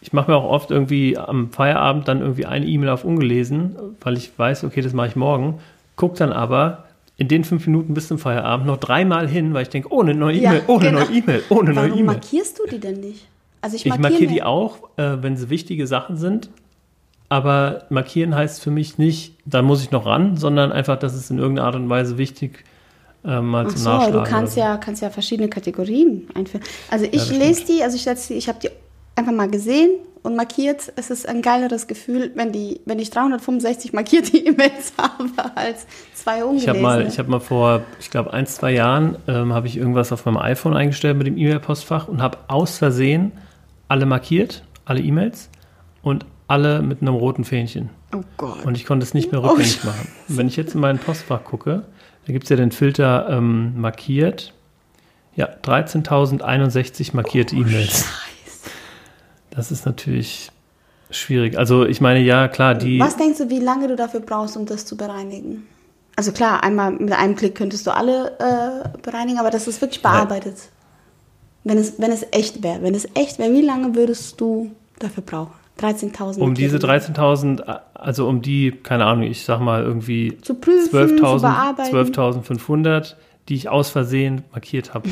ich 0.00 0.12
mache 0.12 0.30
mir 0.30 0.36
auch 0.36 0.48
oft 0.50 0.70
irgendwie 0.70 1.16
am 1.18 1.50
Feierabend 1.50 2.06
dann 2.08 2.20
irgendwie 2.20 2.46
eine 2.46 2.66
E-Mail 2.66 2.90
auf 2.90 3.04
ungelesen, 3.04 3.76
weil 4.00 4.16
ich 4.16 4.30
weiß, 4.38 4.64
okay, 4.64 4.80
das 4.82 4.92
mache 4.92 5.08
ich 5.08 5.16
morgen. 5.16 5.58
Guck 5.96 6.16
dann 6.16 6.32
aber 6.32 6.84
in 7.16 7.28
den 7.28 7.44
fünf 7.44 7.66
Minuten 7.66 7.94
bis 7.94 8.08
zum 8.08 8.18
Feierabend 8.18 8.66
noch 8.66 8.76
dreimal 8.78 9.28
hin, 9.28 9.54
weil 9.54 9.62
ich 9.62 9.68
denke, 9.68 9.88
oh, 9.92 10.02
eine 10.02 10.14
neue 10.14 10.36
Ja, 10.38 10.50
E-Mail, 10.50 10.62
oh, 10.66 10.78
eine 10.78 10.90
genau. 10.90 11.00
neue 11.04 11.16
E-Mail, 11.16 11.42
oh, 11.48 11.60
eine 11.60 11.70
neue 11.72 11.76
Warum 11.76 11.92
E-Mail. 12.00 12.04
markierst 12.16 12.58
du 12.58 12.62
die 12.70 12.80
denn 12.80 13.00
nicht? 13.00 13.26
Also 13.60 13.76
ich 13.76 13.86
Ich 13.86 13.90
markiere 13.90 14.10
markiere 14.10 14.30
mir- 14.30 14.34
die 14.34 14.42
auch, 14.42 14.76
äh, 14.96 15.22
wenn 15.22 15.36
sie 15.36 15.48
wichtige 15.48 15.86
Sachen 15.86 16.16
sind. 16.16 16.50
Aber 17.30 17.84
markieren 17.88 18.34
heißt 18.34 18.62
für 18.62 18.70
mich 18.70 18.98
nicht, 18.98 19.34
da 19.46 19.62
muss 19.62 19.82
ich 19.82 19.90
noch 19.90 20.06
ran, 20.06 20.36
sondern 20.36 20.70
einfach, 20.72 20.98
dass 20.98 21.14
es 21.14 21.30
in 21.30 21.38
irgendeiner 21.38 21.66
Art 21.66 21.74
und 21.76 21.88
Weise 21.88 22.18
wichtig 22.18 22.64
äh, 23.24 23.40
mal 23.40 23.64
Ach 23.66 23.70
zum 23.70 23.78
so, 23.78 23.90
Nachschlagen 23.90 24.24
du 24.24 24.30
kannst 24.30 24.56
ja, 24.56 24.76
kannst 24.76 25.02
ja 25.02 25.10
verschiedene 25.10 25.48
Kategorien 25.48 26.28
einführen. 26.34 26.64
Also 26.90 27.04
ich 27.06 27.12
das 27.12 27.30
lese 27.30 27.64
die, 27.66 27.82
also 27.82 27.96
ich 27.96 28.02
setze 28.02 28.32
die, 28.32 28.38
ich 28.38 28.48
habe 28.48 28.58
die 28.62 28.68
einfach 29.16 29.32
mal 29.32 29.48
gesehen 29.48 29.90
und 30.22 30.36
markiert. 30.36 30.92
Es 30.96 31.10
ist 31.10 31.28
ein 31.28 31.42
geileres 31.42 31.86
Gefühl, 31.86 32.32
wenn 32.34 32.50
die, 32.52 32.80
wenn 32.86 32.98
ich 32.98 33.10
365 33.10 33.92
markierte 33.92 34.36
E-Mails 34.36 34.92
habe 34.98 35.30
als 35.56 35.86
zwei 36.14 36.38
Ich 36.38 36.44
ungelesene. 36.44 36.72
habe 36.72 36.80
mal, 36.82 37.06
ich 37.06 37.18
habe 37.18 37.30
mal 37.30 37.40
vor, 37.40 37.82
ich 38.00 38.10
glaube, 38.10 38.32
ein, 38.32 38.46
zwei 38.46 38.72
Jahren 38.72 39.16
ähm, 39.28 39.52
habe 39.52 39.66
ich 39.66 39.76
irgendwas 39.76 40.12
auf 40.12 40.24
meinem 40.24 40.38
iPhone 40.38 40.74
eingestellt 40.76 41.16
mit 41.18 41.26
dem 41.26 41.36
E-Mail-Postfach 41.36 42.08
und 42.08 42.22
habe 42.22 42.38
aus 42.48 42.78
Versehen 42.78 43.32
alle 43.88 44.06
markiert, 44.06 44.64
alle 44.86 45.00
E-Mails 45.00 45.50
und 46.02 46.24
alle 46.48 46.82
mit 46.82 47.00
einem 47.00 47.14
roten 47.14 47.44
Fähnchen. 47.44 47.88
oh 48.14 48.20
Gott. 48.36 48.64
Und 48.66 48.76
ich 48.76 48.84
konnte 48.86 49.04
es 49.04 49.14
nicht 49.14 49.30
mehr 49.32 49.42
Oh, 49.42 49.48
rückgängig 49.48 49.82
machen. 49.84 50.08
Und 50.28 50.36
wenn 50.38 50.46
ich 50.46 50.56
jetzt 50.56 50.74
in 50.74 50.80
meinen 50.80 50.98
Postfach 50.98 51.44
gucke, 51.44 51.84
da 52.26 52.32
gibt 52.32 52.44
es 52.44 52.50
ja 52.50 52.56
den 52.56 52.72
Filter 52.72 53.28
ähm, 53.30 53.80
markiert. 53.80 54.52
Ja, 55.36 55.48
13.061 55.62 57.14
markierte 57.14 57.56
E-Mails. 57.56 58.06
Das 59.50 59.70
ist 59.70 59.86
natürlich 59.86 60.50
schwierig. 61.10 61.58
Also 61.58 61.84
ich 61.84 62.00
meine, 62.00 62.20
ja, 62.20 62.48
klar, 62.48 62.74
die... 62.74 62.98
Was 62.98 63.16
denkst 63.16 63.38
du, 63.38 63.50
wie 63.50 63.60
lange 63.60 63.88
du 63.88 63.96
dafür 63.96 64.20
brauchst, 64.20 64.56
um 64.56 64.66
das 64.66 64.84
zu 64.84 64.96
bereinigen? 64.96 65.66
Also 66.16 66.32
klar, 66.32 66.62
einmal 66.62 66.92
mit 66.92 67.12
einem 67.12 67.34
Klick 67.34 67.54
könntest 67.54 67.86
du 67.86 67.94
alle 67.94 68.38
äh, 68.38 68.98
bereinigen, 69.02 69.38
aber 69.38 69.50
das 69.50 69.66
ist 69.66 69.80
wirklich 69.80 70.02
bearbeitet. 70.02 70.56
Wenn 71.64 71.78
es, 71.78 71.98
wenn 71.98 72.12
es 72.12 72.26
echt 72.30 72.62
wäre. 72.62 72.82
Wenn 72.82 72.94
es 72.94 73.08
echt 73.14 73.38
wäre, 73.38 73.52
wie 73.52 73.62
lange 73.62 73.94
würdest 73.94 74.40
du 74.40 74.70
dafür 74.98 75.22
brauchen? 75.22 75.63
13.000. 75.80 76.38
Um 76.38 76.54
diese 76.54 76.78
markierte 76.78 77.12
13.000, 77.12 77.80
also 77.94 78.28
um 78.28 78.42
die, 78.42 78.70
keine 78.70 79.06
Ahnung, 79.06 79.24
ich 79.24 79.44
sag 79.44 79.60
mal 79.60 79.82
irgendwie 79.82 80.38
Zu 80.40 80.54
prüfen, 80.54 80.90
zu 80.90 80.96
12.000, 80.96 81.40
bearbeiten. 81.40 81.96
12.500, 81.96 83.14
die 83.48 83.54
ich 83.56 83.68
aus 83.68 83.90
Versehen 83.90 84.44
markiert 84.52 84.94
habe. 84.94 85.08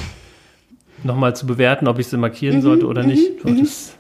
Nochmal 1.03 1.35
zu 1.35 1.47
bewerten, 1.47 1.89
ob 1.89 1.99
ich 1.99 2.07
sie 2.07 2.17
markieren 2.17 2.59
Mhm, 2.59 2.63
sollte 2.63 2.87
oder 2.87 3.03
nicht. 3.03 3.45
Oh, 3.45 3.51
das, 3.53 3.95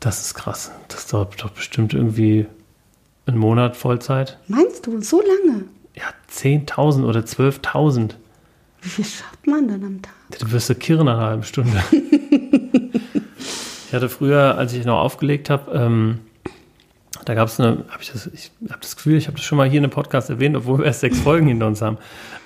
das 0.00 0.20
ist 0.22 0.34
krass. 0.34 0.70
Das 0.88 1.06
dauert 1.08 1.42
doch 1.42 1.50
bestimmt 1.50 1.92
irgendwie 1.92 2.46
einen 3.26 3.36
Monat 3.38 3.76
Vollzeit. 3.76 4.38
Meinst 4.48 4.86
du, 4.86 5.00
so 5.02 5.20
lange? 5.20 5.64
Ja, 5.94 6.04
10.000 6.32 7.04
oder 7.04 7.20
12.000. 7.20 8.12
Wie 8.80 8.88
viel 8.88 9.04
schafft 9.04 9.46
man 9.46 9.68
dann 9.68 9.84
am 9.84 10.00
Tag? 10.02 10.14
Du 10.40 10.50
wirst 10.50 10.70
du 10.70 10.74
kirren 10.74 11.04
nach 11.06 11.18
einer 11.18 11.26
halben 11.26 11.42
Stunde. 11.44 11.80
ich 13.92 13.94
hatte 13.94 14.08
früher, 14.08 14.56
als 14.56 14.72
ich 14.72 14.86
noch 14.86 15.00
aufgelegt 15.00 15.50
habe, 15.50 15.70
ähm, 15.72 16.20
da 17.26 17.34
gab 17.34 17.48
es 17.48 17.60
eine, 17.60 17.84
habe 17.90 18.00
ich 18.00 18.10
das, 18.10 18.26
ich 18.26 18.50
habe 18.70 18.80
das 18.80 18.96
Gefühl, 18.96 19.18
ich 19.18 19.26
habe 19.26 19.36
das 19.36 19.44
schon 19.44 19.58
mal 19.58 19.68
hier 19.68 19.76
in 19.76 19.84
einem 19.84 19.92
Podcast 19.92 20.30
erwähnt, 20.30 20.56
obwohl 20.56 20.78
wir 20.78 20.86
erst 20.86 21.00
sechs 21.00 21.20
Folgen 21.20 21.46
hinter 21.46 21.66
uns 21.66 21.82
haben 21.82 21.98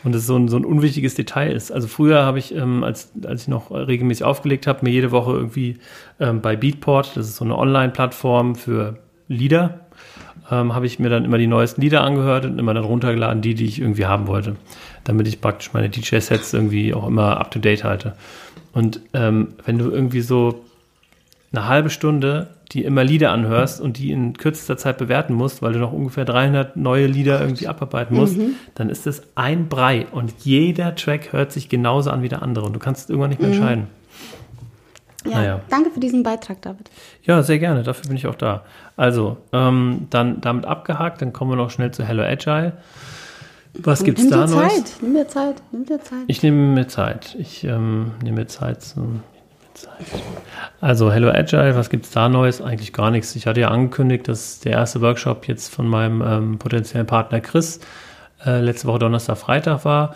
und 0.02 0.12
es 0.12 0.26
so 0.26 0.35
ein, 0.37 0.48
so 0.48 0.56
ein 0.56 0.64
unwichtiges 0.64 1.14
Detail 1.14 1.52
ist. 1.52 1.70
Also 1.70 1.87
früher 1.87 2.24
habe 2.24 2.40
ich, 2.40 2.52
ähm, 2.52 2.82
als, 2.82 3.12
als 3.24 3.42
ich 3.42 3.48
noch 3.48 3.70
regelmäßig 3.70 4.24
aufgelegt 4.24 4.66
habe, 4.66 4.80
mir 4.82 4.90
jede 4.90 5.12
Woche 5.12 5.35
irgendwie 5.35 5.78
ähm, 6.18 6.40
bei 6.40 6.56
Beatport, 6.56 7.16
das 7.16 7.28
ist 7.28 7.37
so 7.37 7.44
eine 7.44 7.56
Online-Plattform 7.56 8.56
für 8.56 8.98
Lieder, 9.28 9.82
ähm, 10.50 10.74
habe 10.74 10.87
ich 10.87 10.98
mir 10.98 11.11
dann 11.11 11.24
immer 11.24 11.38
die 11.38 11.46
neuesten 11.46 11.80
Lieder 11.80 12.02
angehört 12.02 12.44
und 12.44 12.59
immer 12.59 12.74
dann 12.74 12.82
runtergeladen, 12.82 13.40
die, 13.40 13.54
die 13.54 13.66
ich 13.66 13.80
irgendwie 13.80 14.06
haben 14.06 14.26
wollte, 14.26 14.56
damit 15.04 15.28
ich 15.28 15.40
praktisch 15.40 15.72
meine 15.72 15.90
DJ-Sets 15.90 16.54
irgendwie 16.54 16.92
auch 16.92 17.06
immer 17.06 17.38
up-to-date 17.38 17.85
halte. 17.85 18.16
Und 18.72 19.00
ähm, 19.14 19.54
wenn 19.64 19.78
du 19.78 19.90
irgendwie 19.92 20.22
so 20.22 20.65
eine 21.57 21.66
halbe 21.69 21.90
Stunde 21.90 22.49
die 22.73 22.83
immer 22.83 23.05
Lieder 23.05 23.31
anhörst 23.31 23.81
und 23.81 23.97
die 23.97 24.11
in 24.11 24.37
kürzester 24.37 24.77
Zeit 24.77 24.99
bewerten 24.99 25.35
musst, 25.35 25.62
weil 25.62 25.73
du 25.73 25.79
noch 25.79 25.92
ungefähr 25.92 26.25
300 26.25 26.77
neue 26.77 27.07
Lieder 27.07 27.40
irgendwie 27.40 27.69
abarbeiten 27.69 28.16
musst, 28.16 28.37
Mhm. 28.38 28.55
dann 28.75 28.90
ist 28.90 29.07
das 29.07 29.23
ein 29.37 29.69
Brei 29.69 30.07
und 30.11 30.33
jeder 30.40 30.97
Track 30.97 31.33
hört 31.33 31.53
sich 31.53 31.69
genauso 31.69 32.11
an 32.11 32.23
wie 32.25 32.29
der 32.29 32.42
andere 32.42 32.66
und 32.66 32.73
du 32.73 32.81
kannst 32.81 33.09
irgendwann 33.09 33.31
nicht 33.31 33.40
mehr 33.40 33.51
Mhm. 33.51 33.55
entscheiden. 33.57 33.87
Ja, 35.25 35.38
Naja. 35.38 35.61
danke 35.71 35.90
für 35.90 36.01
diesen 36.01 36.25
Beitrag, 36.25 36.61
David. 36.62 36.90
Ja, 37.23 37.42
sehr 37.45 37.61
gerne, 37.61 37.85
dafür 37.85 38.09
bin 38.09 38.16
ich 38.16 38.27
auch 38.27 38.35
da. 38.35 38.64
Also, 38.97 39.37
ähm, 39.53 40.09
dann 40.11 40.40
damit 40.40 40.64
abgehakt, 40.66 41.23
dann 41.23 41.33
kommen 41.33 41.53
wir 41.53 41.57
noch 41.57 41.71
schnell 41.71 41.92
zu 41.92 42.03
Hello 42.05 42.25
Agile. 42.25 42.73
Was 43.75 44.03
gibt's 44.03 44.23
nimm 44.23 44.31
da 44.33 44.47
dir? 44.47 44.53
Zeit, 44.53 44.92
nimm 45.03 45.14
dir 45.14 45.29
Zeit, 45.29 45.62
nimm 45.71 45.85
dir 45.87 46.01
Zeit. 46.03 46.25
Ich 46.27 46.42
nehme 46.42 46.57
mir 46.75 46.88
Zeit. 46.88 47.37
Ich 47.38 47.62
ähm, 47.62 48.12
nehme 48.25 48.40
mir 48.40 48.47
Zeit 48.49 48.83
zum. 48.83 49.23
Also 50.81 51.12
Hello 51.12 51.31
Agile, 51.31 51.75
was 51.75 51.91
gibt's 51.91 52.11
da 52.11 52.29
Neues? 52.29 52.61
Eigentlich 52.61 52.93
gar 52.93 53.11
nichts. 53.11 53.35
Ich 53.37 53.47
hatte 53.47 53.61
ja 53.61 53.69
angekündigt, 53.69 54.29
dass 54.29 54.61
der 54.61 54.73
erste 54.73 55.01
Workshop 55.01 55.49
jetzt 55.49 55.75
von 55.75 55.87
meinem 55.89 56.23
ähm, 56.23 56.59
potenziellen 56.59 57.07
Partner 57.07 57.41
Chris 57.41 57.81
äh, 58.45 58.61
letzte 58.61 58.87
Woche 58.89 58.99
Donnerstag, 59.01 59.39
Freitag 59.39 59.85
war. 59.85 60.15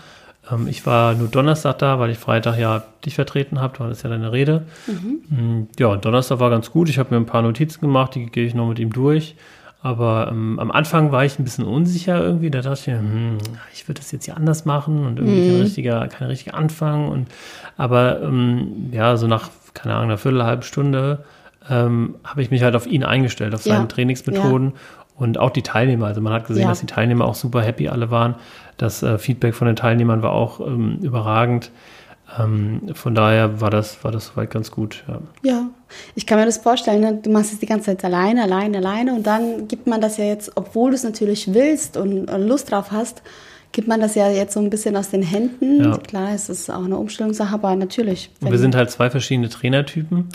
Ähm, 0.50 0.68
ich 0.68 0.84
war 0.86 1.14
nur 1.14 1.28
Donnerstag 1.28 1.78
da, 1.78 1.98
weil 1.98 2.10
ich 2.10 2.18
Freitag 2.18 2.58
ja 2.58 2.84
dich 3.04 3.14
vertreten 3.14 3.60
habe. 3.60 3.76
Du 3.76 3.84
hattest 3.84 4.04
ja 4.04 4.10
deine 4.10 4.32
Rede. 4.32 4.66
Mm, 4.86 5.62
Ja, 5.78 5.96
Donnerstag 5.96 6.40
war 6.40 6.50
ganz 6.50 6.70
gut. 6.70 6.88
Ich 6.88 6.98
habe 6.98 7.14
mir 7.14 7.20
ein 7.20 7.26
paar 7.26 7.42
Notizen 7.42 7.80
gemacht, 7.80 8.14
die 8.14 8.26
gehe 8.26 8.46
ich 8.46 8.54
noch 8.54 8.68
mit 8.68 8.78
ihm 8.78 8.92
durch. 8.92 9.34
Aber 9.82 10.28
ähm, 10.30 10.58
am 10.58 10.70
Anfang 10.70 11.10
war 11.10 11.24
ich 11.24 11.38
ein 11.38 11.44
bisschen 11.44 11.64
unsicher 11.64 12.22
irgendwie. 12.22 12.50
Da 12.50 12.60
dachte 12.60 12.78
ich, 12.80 12.86
mir, 12.88 12.98
hm, 12.98 13.38
ich 13.72 13.88
würde 13.88 14.00
das 14.00 14.12
jetzt 14.12 14.26
hier 14.26 14.36
anders 14.36 14.66
machen 14.66 15.06
und 15.06 15.18
irgendwie 15.18 15.48
kein 15.48 15.60
richtiger, 15.62 16.06
kein 16.08 16.28
richtiger 16.28 16.54
Anfang. 16.54 17.08
Und 17.08 17.28
aber 17.78 18.20
ähm, 18.22 18.90
ja, 18.92 19.16
so 19.16 19.26
nach, 19.26 19.48
keine 19.72 19.94
Ahnung, 19.94 20.10
einer 20.10 20.18
Viertel, 20.18 20.44
halben 20.44 20.62
Stunde 20.62 21.24
ähm, 21.70 22.16
habe 22.24 22.42
ich 22.42 22.50
mich 22.50 22.62
halt 22.62 22.76
auf 22.76 22.86
ihn 22.86 23.04
eingestellt, 23.04 23.54
auf 23.54 23.64
Ja, 23.64 23.76
seine 23.76 23.88
Trainingsmethoden 23.88 24.72
und 25.16 25.38
auch 25.38 25.50
die 25.50 25.62
Teilnehmer. 25.62 26.06
Also 26.06 26.20
man 26.20 26.32
hat 26.34 26.46
gesehen, 26.46 26.64
Ja. 26.64 26.68
dass 26.68 26.80
die 26.80 26.86
Teilnehmer 26.86 27.24
auch 27.24 27.34
super 27.34 27.62
happy 27.62 27.88
alle 27.88 28.10
waren. 28.10 28.34
Das 28.76 29.02
äh, 29.02 29.16
Feedback 29.18 29.54
von 29.54 29.66
den 29.66 29.76
Teilnehmern 29.76 30.22
war 30.22 30.32
auch 30.32 30.60
ähm, 30.60 30.98
überragend. 31.00 31.70
Ähm, 32.38 32.94
von 32.94 33.14
daher 33.14 33.60
war 33.60 33.70
das, 33.70 34.04
war 34.04 34.12
das 34.12 34.26
soweit 34.26 34.50
ganz 34.50 34.70
gut. 34.70 35.04
Ja. 35.08 35.20
Ja, 35.42 35.66
ich 36.14 36.26
kann 36.26 36.38
mir 36.38 36.46
das 36.46 36.58
vorstellen. 36.58 37.00
Ne? 37.00 37.18
Du 37.22 37.30
machst 37.30 37.52
es 37.52 37.58
die 37.58 37.66
ganze 37.66 37.86
Zeit 37.86 38.04
alleine, 38.04 38.42
alleine, 38.42 38.78
alleine 38.78 39.14
und 39.14 39.26
dann 39.26 39.68
gibt 39.68 39.86
man 39.86 40.00
das 40.00 40.16
ja 40.16 40.24
jetzt, 40.24 40.52
obwohl 40.56 40.90
du 40.90 40.96
es 40.96 41.04
natürlich 41.04 41.52
willst 41.54 41.96
und, 41.96 42.30
und 42.30 42.48
Lust 42.48 42.70
drauf 42.70 42.90
hast, 42.92 43.22
gibt 43.72 43.86
man 43.86 44.00
das 44.00 44.14
ja 44.14 44.28
jetzt 44.28 44.54
so 44.54 44.60
ein 44.60 44.70
bisschen 44.70 44.96
aus 44.96 45.10
den 45.10 45.22
Händen. 45.22 45.84
Ja. 45.84 45.96
Klar, 45.98 46.30
es 46.34 46.48
ist 46.48 46.70
auch 46.70 46.84
eine 46.84 46.96
Umstellungssache, 46.96 47.54
aber 47.54 47.74
natürlich. 47.76 48.30
Und 48.40 48.50
wir 48.50 48.58
sind 48.58 48.74
halt 48.74 48.90
zwei 48.90 49.10
verschiedene 49.10 49.48
Trainertypen. 49.48 50.28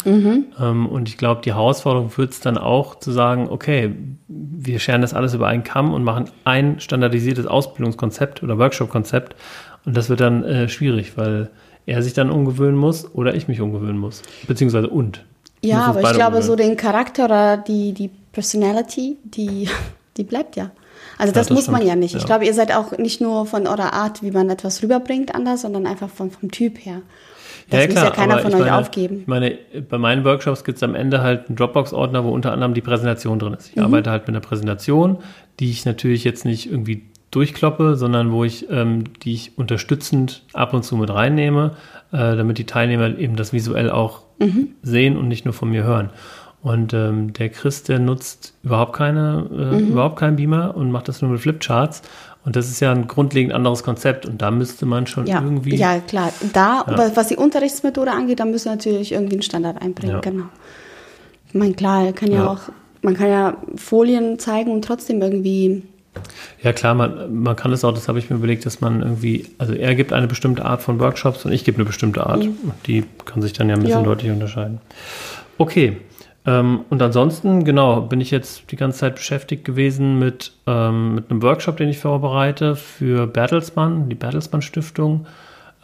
Ähm, 0.60 0.88
und 0.88 1.10
ich 1.10 1.18
glaube, 1.18 1.42
die 1.44 1.54
Herausforderung 1.54 2.18
wird 2.18 2.32
es 2.32 2.40
dann 2.40 2.58
auch 2.58 2.96
zu 2.96 3.12
sagen, 3.12 3.50
okay, 3.50 3.94
wir 4.28 4.80
scheren 4.80 5.02
das 5.02 5.14
alles 5.14 5.34
über 5.34 5.48
einen 5.48 5.64
Kamm 5.64 5.94
und 5.94 6.04
machen 6.04 6.30
ein 6.46 6.80
standardisiertes 6.80 7.46
Ausbildungskonzept 7.46 8.42
oder 8.42 8.58
Workshop-Konzept. 8.58 9.36
Und 9.86 9.98
das 9.98 10.10
wird 10.10 10.22
dann 10.22 10.44
äh, 10.44 10.70
schwierig, 10.70 11.18
weil 11.18 11.50
er 11.86 12.02
sich 12.02 12.14
dann 12.14 12.30
umgewöhnen 12.30 12.78
muss 12.78 13.14
oder 13.14 13.36
ich 13.36 13.48
mich 13.48 13.62
umgewöhnen 13.62 13.98
muss. 13.98 14.22
Beziehungsweise 14.48 14.90
und. 14.90 15.24
Ja, 15.62 15.86
aber 15.86 16.02
ich 16.02 16.12
glaube, 16.14 16.42
so 16.42 16.54
umgewöhnen. 16.54 16.76
den 16.76 16.78
Charakter 16.78 17.26
oder 17.26 17.58
die, 17.58 17.94
die 17.94 18.10
Personality, 18.32 19.18
die, 19.24 19.70
die 20.18 20.24
bleibt 20.24 20.56
ja. 20.56 20.72
Also 21.18 21.34
das, 21.34 21.48
das 21.48 21.56
muss 21.56 21.68
man 21.68 21.78
stimmt, 21.78 21.90
ja 21.90 21.96
nicht. 21.96 22.14
ja. 22.14 22.20
Ich 22.20 22.26
glaube, 22.26 22.46
ihr 22.46 22.54
seid 22.54 22.76
auch 22.76 22.98
nicht 22.98 23.22
nur 23.22 23.46
von 23.46 23.68
eurer 23.68 23.94
Art, 23.94 24.22
wie 24.22 24.32
man 24.32 24.50
etwas 24.50 24.84
rüberbringt, 24.84 25.34
anders, 25.34 25.62
sondern 25.62 25.88
einfach 25.88 26.10
von, 26.10 26.30
vom 26.32 26.52
Typ 26.52 26.78
her. 26.86 27.02
Das 27.70 27.88
muss 27.88 27.96
ja 27.96 28.10
keiner 28.12 28.40
von 28.40 28.50
ich 28.52 28.56
euch 28.58 28.62
meine, 28.66 28.78
aufgeben. 28.78 29.20
Ich 29.22 29.28
meine, 29.28 29.58
bei 29.90 29.98
meinen 29.98 30.24
Workshops 30.24 30.64
gibt 30.64 30.78
es 30.78 30.84
am 30.84 30.94
Ende 30.94 31.22
halt 31.22 31.48
einen 31.48 31.56
Dropbox-Ordner, 31.56 32.24
wo 32.24 32.30
unter 32.30 32.52
anderem 32.52 32.74
die 32.74 32.82
Präsentation 32.82 33.40
drin 33.40 33.54
ist. 33.54 33.70
Ich 33.70 33.76
Mhm. 33.78 33.84
arbeite 33.84 34.12
halt 34.12 34.24
mit 34.28 34.36
einer 34.36 34.42
Präsentation, 34.42 35.18
die 35.60 35.72
ich 35.72 35.86
natürlich 35.86 36.24
jetzt 36.24 36.46
nicht 36.46 36.70
irgendwie 36.70 37.06
durchkloppe, 37.36 37.96
sondern 37.96 38.32
wo 38.32 38.44
ich, 38.44 38.70
ähm, 38.70 39.04
die 39.24 39.34
ich 39.34 39.58
unterstützend 39.58 40.44
ab 40.54 40.74
und 40.74 40.84
zu 40.84 40.96
mit 40.98 41.10
reinnehme, 41.10 41.72
äh, 42.12 42.36
damit 42.36 42.58
die 42.58 42.66
Teilnehmer 42.66 43.18
eben 43.18 43.36
das 43.36 43.52
visuell 43.54 43.90
auch 43.92 44.22
Mhm. 44.40 44.70
sehen 44.82 45.18
und 45.18 45.28
nicht 45.28 45.46
nur 45.46 45.54
von 45.54 45.70
mir 45.70 45.84
hören. 45.84 46.10
Und 46.62 46.94
ähm, 46.94 47.32
der 47.34 47.50
Chris, 47.50 47.84
der 47.84 48.00
nutzt 48.00 48.54
überhaupt 48.64 48.94
keine, 48.94 49.48
äh, 49.52 49.82
Mhm. 49.82 49.88
überhaupt 49.92 50.18
keinen 50.18 50.36
Beamer 50.36 50.76
und 50.76 50.92
macht 50.92 51.08
das 51.08 51.22
nur 51.22 51.32
mit 51.32 51.40
Flipcharts. 51.42 52.02
Und 52.44 52.56
das 52.56 52.68
ist 52.70 52.80
ja 52.80 52.92
ein 52.92 53.08
grundlegend 53.08 53.54
anderes 53.54 53.84
Konzept. 53.84 54.26
Und 54.26 54.42
da 54.42 54.52
müsste 54.52 54.86
man 54.86 55.08
schon 55.08 55.26
Ja, 55.26 55.42
irgendwie 55.42 55.76
ja 55.76 56.00
klar. 56.00 56.32
Da, 56.54 56.84
was- 56.88 57.16
was 57.16 57.28
die 57.28 57.36
Unterrichtsmethode 57.38 58.12
angeht, 58.12 58.40
da 58.40 58.46
müssen 58.46 58.66
wir 58.66 58.72
natürlich 58.74 59.12
irgendwie 59.14 59.34
einen 59.36 59.42
Standard 59.42 59.82
einbringen. 59.82 60.16
Ja. 60.16 60.20
Genau. 60.22 60.46
Ich 61.48 61.54
meine, 61.56 61.74
klar, 61.74 62.12
kann 62.14 62.32
ja, 62.32 62.40
Ja. 62.44 62.48
auch, 62.52 62.60
man 63.02 63.14
kann 63.16 63.30
ja 63.30 63.58
Folien 63.76 64.38
zeigen 64.40 64.72
und 64.72 64.84
trotzdem 64.86 65.22
irgendwie. 65.22 65.84
Ja 66.64 66.74
klar, 66.74 66.96
man, 66.96 67.42
man 67.44 67.56
kann 67.56 67.72
es 67.72 67.84
auch, 67.84 67.94
das 67.94 68.08
habe 68.08 68.18
ich 68.20 68.30
mir 68.30 68.38
überlegt, 68.38 68.66
dass 68.66 68.82
man 68.82 69.02
irgendwie, 69.02 69.48
also 69.58 69.74
er 69.74 69.94
gibt 69.96 70.14
eine 70.14 70.28
bestimmte 70.28 70.66
Art 70.66 70.82
von 70.82 71.00
Workshops 71.00 71.46
und 71.46 71.52
ich 71.52 71.64
gebe 71.64 71.78
eine 71.78 71.86
bestimmte 71.86 72.26
Art. 72.26 72.42
Und 72.44 72.56
die 72.88 73.04
kann 73.26 73.42
sich 73.42 73.54
dann 73.54 73.70
ja 73.70 73.76
ein 73.76 73.82
bisschen 73.82 74.00
Ja. 74.00 74.06
deutlich 74.06 74.32
unterscheiden. 74.32 74.80
Okay. 75.58 75.98
Ähm, 76.48 76.82
und 76.90 77.02
ansonsten, 77.02 77.64
genau, 77.64 78.02
bin 78.02 78.22
ich 78.22 78.30
jetzt 78.32 78.72
die 78.72 78.76
ganze 78.76 79.00
Zeit 79.00 79.16
beschäftigt 79.16 79.66
gewesen 79.66 80.20
mit, 80.20 80.52
ähm, 80.68 81.16
mit 81.16 81.32
einem 81.32 81.42
Workshop, 81.42 81.78
den 81.78 81.90
ich 81.90 81.98
vorbereite 82.00 82.76
für 82.76 83.26
Bertelsmann, 83.28 84.10
die 84.10 84.16
Bertelsmann 84.16 84.62
Stiftung. 84.62 85.26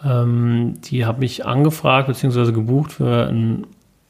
Ähm, 0.05 0.75
die 0.85 1.05
haben 1.05 1.19
mich 1.19 1.45
angefragt 1.45 2.07
bzw. 2.07 2.51
gebucht 2.51 2.93
für 2.93 3.27
einen 3.27 3.65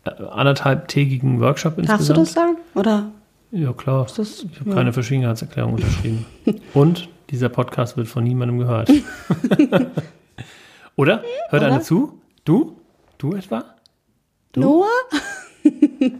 äh, 0.05 0.09
anderthalbtägigen 0.29 1.39
Workshop 1.39 1.75
Darfst 1.77 2.09
du 2.09 2.13
insgesamt. 2.13 2.17
das 2.19 2.33
sagen? 2.33 2.57
Oder? 2.75 3.05
Ja, 3.51 3.73
klar. 3.73 4.07
das- 4.15 4.45
ich 4.49 4.59
habe 4.59 4.69
ja. 4.69 4.75
keine 4.75 4.93
Verschwiegenheitserklärung 4.93 5.73
unterschrieben. 5.73 6.25
Und 6.73 7.09
dieser 7.29 7.49
Podcast 7.49 7.97
wird 7.97 8.07
von 8.07 8.23
niemandem 8.23 8.59
gehört. 8.59 8.89
Oder? 10.95 11.23
Hört 11.49 11.63
Oder? 11.63 11.67
einer 11.67 11.81
zu? 11.81 12.19
Du? 12.45 12.77
Du 13.17 13.33
etwa? 13.33 13.63
Du? 14.53 14.61
Noah? 14.61 14.87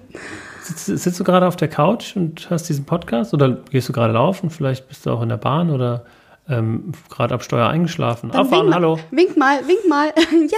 Sitzt, 0.64 0.86
sitzt 0.86 1.20
du 1.20 1.24
gerade 1.24 1.48
auf 1.48 1.56
der 1.56 1.68
Couch 1.68 2.16
und 2.16 2.48
hörst 2.50 2.70
diesen 2.70 2.86
Podcast? 2.86 3.34
Oder 3.34 3.58
gehst 3.72 3.90
du 3.90 3.94
gerade 3.94 4.14
laufen? 4.14 4.52
Vielleicht 4.52 4.88
bist 4.88 5.06
du 5.06 5.10
auch 5.10 5.22
in 5.24 5.30
der 5.30 5.38
Bahn 5.38 5.72
oder 5.72 6.06
ähm, 6.48 6.92
gerade 7.10 7.34
ab 7.34 7.44
Steuer 7.44 7.68
eingeschlafen. 7.68 8.30
Dann 8.30 8.42
Aufwachen, 8.42 8.68
wink, 8.68 8.76
hallo. 8.76 9.00
Wink 9.10 9.36
mal, 9.38 9.68
wink 9.68 9.90
mal. 9.90 10.08
ja, 10.16 10.58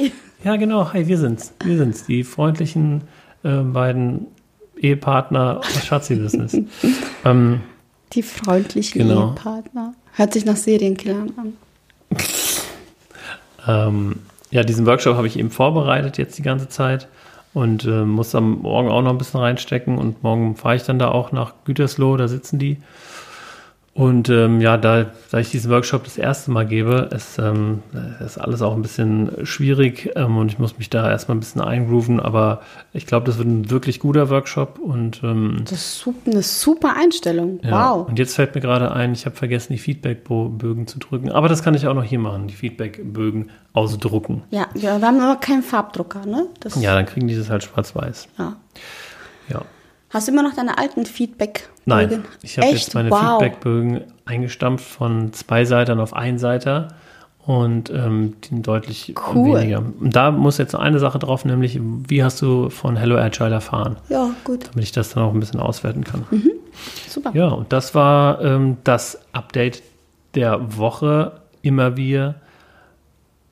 hi. 0.00 0.12
Ja, 0.42 0.56
genau. 0.56 0.92
Hi, 0.92 1.06
wir 1.06 1.18
sind's. 1.18 1.54
Wir 1.62 1.78
sind's. 1.78 2.04
Die 2.04 2.24
freundlichen 2.24 3.02
äh, 3.44 3.60
beiden 3.60 4.26
Ehepartner 4.84 5.60
Schatzi-Business. 5.84 6.58
ähm, 7.24 7.60
Die 8.12 8.22
freundlichen 8.22 9.00
Genau. 9.08 9.30
Ehepartner. 9.30 9.94
Hört 10.12 10.32
sich 10.32 10.44
nach 10.44 10.56
Serienkillern 10.56 11.32
an. 11.36 11.52
Ähm, 13.66 14.16
ja, 14.50 14.62
diesen 14.62 14.84
Workshop 14.84 15.16
habe 15.16 15.26
ich 15.26 15.38
eben 15.38 15.50
vorbereitet 15.50 16.18
jetzt 16.18 16.36
die 16.36 16.42
ganze 16.42 16.68
Zeit 16.68 17.08
und 17.54 17.86
äh, 17.86 18.04
muss 18.04 18.34
am 18.34 18.60
Morgen 18.60 18.90
auch 18.90 19.00
noch 19.00 19.10
ein 19.10 19.16
bisschen 19.16 19.40
reinstecken 19.40 19.96
und 19.96 20.22
morgen 20.22 20.54
fahre 20.54 20.76
ich 20.76 20.82
dann 20.82 20.98
da 20.98 21.08
auch 21.08 21.32
nach 21.32 21.54
Gütersloh, 21.64 22.18
da 22.18 22.28
sitzen 22.28 22.58
die. 22.58 22.76
Und 23.94 24.28
ähm, 24.28 24.60
ja, 24.60 24.76
da, 24.76 25.06
da 25.30 25.38
ich 25.38 25.52
diesen 25.52 25.70
Workshop 25.70 26.02
das 26.02 26.18
erste 26.18 26.50
Mal 26.50 26.66
gebe, 26.66 27.08
ist, 27.14 27.38
ähm, 27.38 27.80
ist 28.24 28.38
alles 28.38 28.60
auch 28.60 28.74
ein 28.74 28.82
bisschen 28.82 29.30
schwierig 29.46 30.10
ähm, 30.16 30.36
und 30.36 30.50
ich 30.50 30.58
muss 30.58 30.78
mich 30.78 30.90
da 30.90 31.08
erstmal 31.08 31.36
ein 31.36 31.40
bisschen 31.40 31.60
eingrooven, 31.60 32.18
aber 32.18 32.60
ich 32.92 33.06
glaube, 33.06 33.26
das 33.26 33.38
wird 33.38 33.46
ein 33.46 33.70
wirklich 33.70 34.00
guter 34.00 34.30
Workshop 34.30 34.80
und 34.80 35.22
ähm, 35.22 35.58
Das 35.62 35.72
ist 35.80 36.08
eine 36.26 36.42
super 36.42 36.96
Einstellung. 36.96 37.60
ja, 37.62 37.94
Wow. 37.94 38.08
Und 38.08 38.18
jetzt 38.18 38.34
fällt 38.34 38.56
mir 38.56 38.60
gerade 38.60 38.90
ein, 38.90 39.12
ich 39.12 39.26
habe 39.26 39.36
vergessen, 39.36 39.72
die 39.74 39.78
Feedbackbögen 39.78 40.88
zu 40.88 40.98
drücken. 40.98 41.30
Aber 41.30 41.48
das 41.48 41.62
kann 41.62 41.74
ich 41.74 41.86
auch 41.86 41.94
noch 41.94 42.02
hier 42.02 42.18
machen, 42.18 42.48
die 42.48 42.54
Feedbackbögen 42.54 43.50
ausdrucken. 43.74 44.42
Ja, 44.50 44.66
wir, 44.74 44.98
wir 44.98 45.06
haben 45.06 45.20
aber 45.20 45.38
keinen 45.38 45.62
Farbdrucker, 45.62 46.26
ne? 46.26 46.48
Das, 46.58 46.74
Ja, 46.82 46.96
dann 46.96 47.06
kriegen 47.06 47.28
die 47.28 47.36
das 47.36 47.48
halt 47.48 47.62
schwarz-weiß. 47.62 48.26
ja. 48.38 48.56
Ja. 49.48 49.62
Hast 50.14 50.28
du 50.28 50.32
immer 50.32 50.44
noch 50.44 50.54
deine 50.54 50.78
alten 50.78 51.06
Feedback? 51.06 51.68
Nein, 51.86 52.24
ich 52.40 52.56
habe 52.56 52.68
jetzt 52.68 52.94
meine 52.94 53.10
wow. 53.10 53.40
Feedbackbögen 53.40 54.04
eingestampft 54.24 54.84
von 54.86 55.32
zwei 55.32 55.64
Seitern 55.64 55.98
auf 55.98 56.14
einen 56.14 56.38
Seiter 56.38 56.88
und 57.44 57.90
ähm, 57.90 58.36
die 58.42 58.48
sind 58.50 58.66
deutlich 58.66 59.14
Cool. 59.34 59.58
weniger. 59.60 59.78
Und 59.78 60.14
da 60.14 60.30
muss 60.30 60.56
jetzt 60.58 60.72
noch 60.72 60.80
eine 60.80 61.00
Sache 61.00 61.18
drauf, 61.18 61.44
nämlich 61.44 61.80
wie 61.82 62.22
hast 62.22 62.40
du 62.40 62.70
von 62.70 62.96
Hello 62.96 63.16
Agile 63.16 63.50
erfahren, 63.50 63.96
Ja, 64.08 64.30
gut. 64.44 64.68
damit 64.70 64.84
ich 64.84 64.92
das 64.92 65.10
dann 65.10 65.24
auch 65.24 65.34
ein 65.34 65.40
bisschen 65.40 65.58
auswerten 65.58 66.04
kann. 66.04 66.24
Super. 67.08 67.32
Ja, 67.34 67.48
und 67.48 67.72
das 67.72 67.96
war 67.96 68.40
ähm, 68.40 68.76
das 68.84 69.18
Update 69.32 69.82
der 70.36 70.78
Woche. 70.78 71.40
Immer 71.60 71.96
wir 71.96 72.36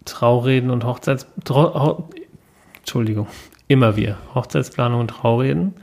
Traureden 0.05 0.71
und 0.71 0.85
Hochzeits... 0.85 1.27
Trau 1.45 2.09
Entschuldigung. 2.79 3.27
Immer 3.69 3.97
wir. 3.97 4.17
Hochzeitsplanung 4.35 5.01
und 5.01 5.09
Traureden. 5.09 5.75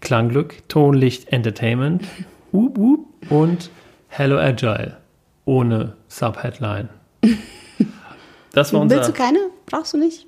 Klangglück, 0.00 0.68
Tonlicht, 0.68 1.32
Entertainment. 1.32 2.04
Up, 2.52 2.78
up, 2.78 3.30
und 3.30 3.70
Hello 4.08 4.38
Agile. 4.38 4.96
Ohne 5.44 5.94
Subheadline. 6.08 6.88
Das 8.52 8.72
war 8.72 8.80
unser... 8.80 8.96
Willst 8.96 9.10
du 9.10 9.12
keine? 9.12 9.38
Brauchst 9.66 9.92
du 9.94 9.98
nicht? 9.98 10.26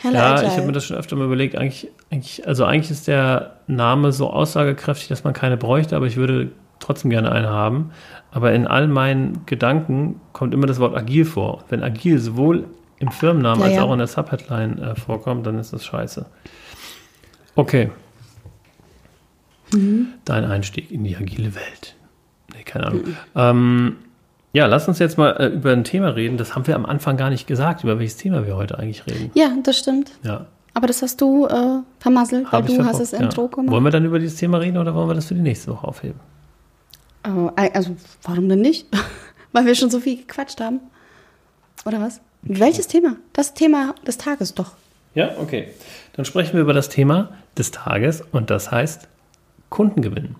Hella 0.00 0.18
Ja, 0.18 0.32
Agile. 0.34 0.48
ich 0.48 0.56
habe 0.56 0.66
mir 0.66 0.72
das 0.72 0.84
schon 0.84 0.96
öfter 0.96 1.16
mal 1.16 1.26
überlegt. 1.26 1.56
Eigentlich, 1.56 1.90
eigentlich, 2.10 2.46
also 2.46 2.64
eigentlich 2.64 2.90
ist 2.90 3.08
der 3.08 3.58
Name 3.66 4.12
so 4.12 4.30
aussagekräftig, 4.30 5.08
dass 5.08 5.24
man 5.24 5.32
keine 5.32 5.56
bräuchte, 5.56 5.96
aber 5.96 6.06
ich 6.06 6.16
würde 6.16 6.50
trotzdem 6.78 7.10
gerne 7.10 7.30
einen 7.32 7.48
haben. 7.48 7.90
Aber 8.30 8.52
in 8.52 8.66
all 8.66 8.88
meinen 8.88 9.44
Gedanken 9.46 10.20
kommt 10.32 10.54
immer 10.54 10.66
das 10.66 10.80
Wort 10.80 10.96
agil 10.96 11.24
vor. 11.24 11.64
Wenn 11.68 11.82
agil 11.82 12.18
sowohl 12.18 12.64
im 13.00 13.10
Firmennamen 13.10 13.60
Ja, 13.60 13.66
als 13.66 13.74
ja. 13.76 13.82
auch 13.82 13.92
in 13.92 13.98
der 13.98 14.06
Subheadline 14.06 14.78
äh, 14.78 14.94
vorkommt, 14.94 15.46
dann 15.46 15.58
ist 15.58 15.72
das 15.72 15.84
scheiße. 15.84 16.26
Okay. 17.56 17.90
Mhm. 19.72 20.08
Dein 20.24 20.44
Einstieg 20.44 20.90
in 20.90 21.04
die 21.04 21.16
agile 21.16 21.54
Welt. 21.54 21.96
Nee, 22.54 22.62
keine 22.62 22.86
Ahnung. 22.86 23.04
Ähm, 23.34 23.96
ja, 24.52 24.66
lass 24.66 24.86
uns 24.88 24.98
jetzt 24.98 25.16
mal 25.16 25.30
äh, 25.32 25.46
über 25.46 25.72
ein 25.72 25.84
Thema 25.84 26.08
reden. 26.10 26.36
Das 26.36 26.54
haben 26.54 26.66
wir 26.66 26.76
am 26.76 26.86
Anfang 26.86 27.16
gar 27.16 27.30
nicht 27.30 27.46
gesagt, 27.46 27.84
über 27.84 27.98
welches 27.98 28.16
Thema 28.16 28.46
wir 28.46 28.56
heute 28.56 28.78
eigentlich 28.78 29.06
reden. 29.06 29.30
Ja, 29.34 29.50
das 29.62 29.78
stimmt. 29.78 30.12
Ja. 30.22 30.46
Aber 30.74 30.86
das 30.86 31.02
hast 31.02 31.20
du 31.20 31.46
äh, 31.46 31.80
vermasselt, 31.98 32.44
weil 32.44 32.52
Hab 32.52 32.68
ich 32.68 32.76
du 32.76 32.84
hast 32.84 32.96
verbockt, 32.96 33.12
das 33.12 33.20
Intro 33.20 33.42
ja. 33.42 33.48
gemacht. 33.48 33.70
Wollen 33.70 33.84
wir 33.84 33.90
dann 33.90 34.04
über 34.04 34.18
dieses 34.18 34.38
Thema 34.38 34.58
reden 34.58 34.78
oder 34.78 34.94
wollen 34.94 35.08
wir 35.08 35.14
das 35.14 35.26
für 35.26 35.34
die 35.34 35.40
nächste 35.40 35.70
Woche 35.70 35.86
aufheben? 35.86 36.20
Äh, 37.22 37.70
also, 37.72 37.96
warum 38.22 38.48
denn 38.48 38.60
nicht? 38.60 38.86
weil 39.52 39.66
wir 39.66 39.74
schon 39.74 39.90
so 39.90 40.00
viel 40.00 40.18
gequatscht 40.18 40.60
haben. 40.60 40.80
Oder 41.86 42.00
was? 42.00 42.20
Welches 42.42 42.86
Thema? 42.86 43.16
Das 43.32 43.54
Thema 43.54 43.94
des 44.06 44.18
Tages 44.18 44.54
doch. 44.54 44.72
Ja, 45.14 45.30
okay. 45.40 45.68
Dann 46.14 46.24
sprechen 46.24 46.54
wir 46.54 46.60
über 46.62 46.72
das 46.72 46.88
Thema 46.88 47.30
des 47.58 47.70
Tages 47.70 48.22
und 48.32 48.50
das 48.50 48.70
heißt 48.70 49.08
Kundengewinn. 49.68 50.36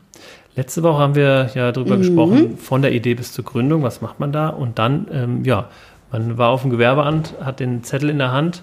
Letzte 0.57 0.83
Woche 0.83 0.99
haben 0.99 1.15
wir 1.15 1.51
ja 1.55 1.73
darüber 1.73 1.97
Mhm. 1.97 2.01
gesprochen, 2.01 2.59
von 2.59 2.83
der 2.83 2.93
Idee 2.93 3.15
bis 3.15 3.33
zur 3.33 3.45
Gründung, 3.45 3.83
was 3.83 4.01
macht 4.01 4.19
man 4.21 4.33
da? 4.33 4.49
Und 4.49 4.79
dann, 4.79 5.07
ähm, 5.13 5.45
ja, 5.45 5.69
man 6.11 6.39
war 6.39 6.51
auf 6.51 6.63
dem 6.63 6.71
Gewerbeamt, 6.71 7.35
hat 7.41 7.61
den 7.61 7.85
Zettel 7.85 8.11
in 8.11 8.19
der 8.19 8.33
Hand, 8.33 8.63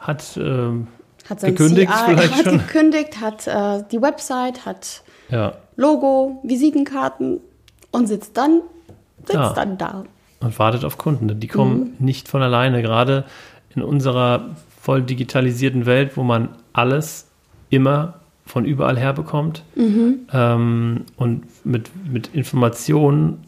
hat, 0.00 0.36
ähm, 0.36 0.86
Hat 1.28 1.40
Gekündigt 1.40 1.90
CI, 1.92 1.98
vielleicht 2.14 2.34
hat 2.36 2.44
schon? 2.44 2.58
gekündigt, 2.58 3.20
hat 3.20 3.46
äh, 3.48 3.82
die 3.90 4.00
Website, 4.00 4.64
hat 4.64 5.02
ja, 5.28 5.54
Logo, 5.74 6.40
Visitenkarten 6.44 7.40
und 7.90 8.06
sitzt 8.06 8.36
dann, 8.36 8.60
sitzt 9.24 9.34
Ja. 9.34 9.52
dann 9.52 9.76
da. 9.76 10.04
Und 10.40 10.58
wartet 10.58 10.84
auf 10.84 10.98
Kunden. 10.98 11.40
Die 11.40 11.48
kommen 11.48 11.78
Mhm. 11.98 12.04
nicht 12.06 12.28
von 12.28 12.42
alleine, 12.42 12.82
gerade 12.82 13.24
in 13.74 13.82
unserer 13.82 14.50
voll 14.80 15.02
digitalisierten 15.02 15.86
Welt, 15.86 16.16
wo 16.16 16.22
man 16.22 16.48
alles 16.72 17.26
immer 17.70 18.14
von 18.44 18.64
überall 18.64 18.96
her 18.98 19.12
bekommt 19.12 19.64
Mhm. 19.74 20.20
ähm, 20.32 21.04
und 21.16 21.44
mit, 21.66 21.90
mit 22.06 22.28
Informationen 22.28 23.44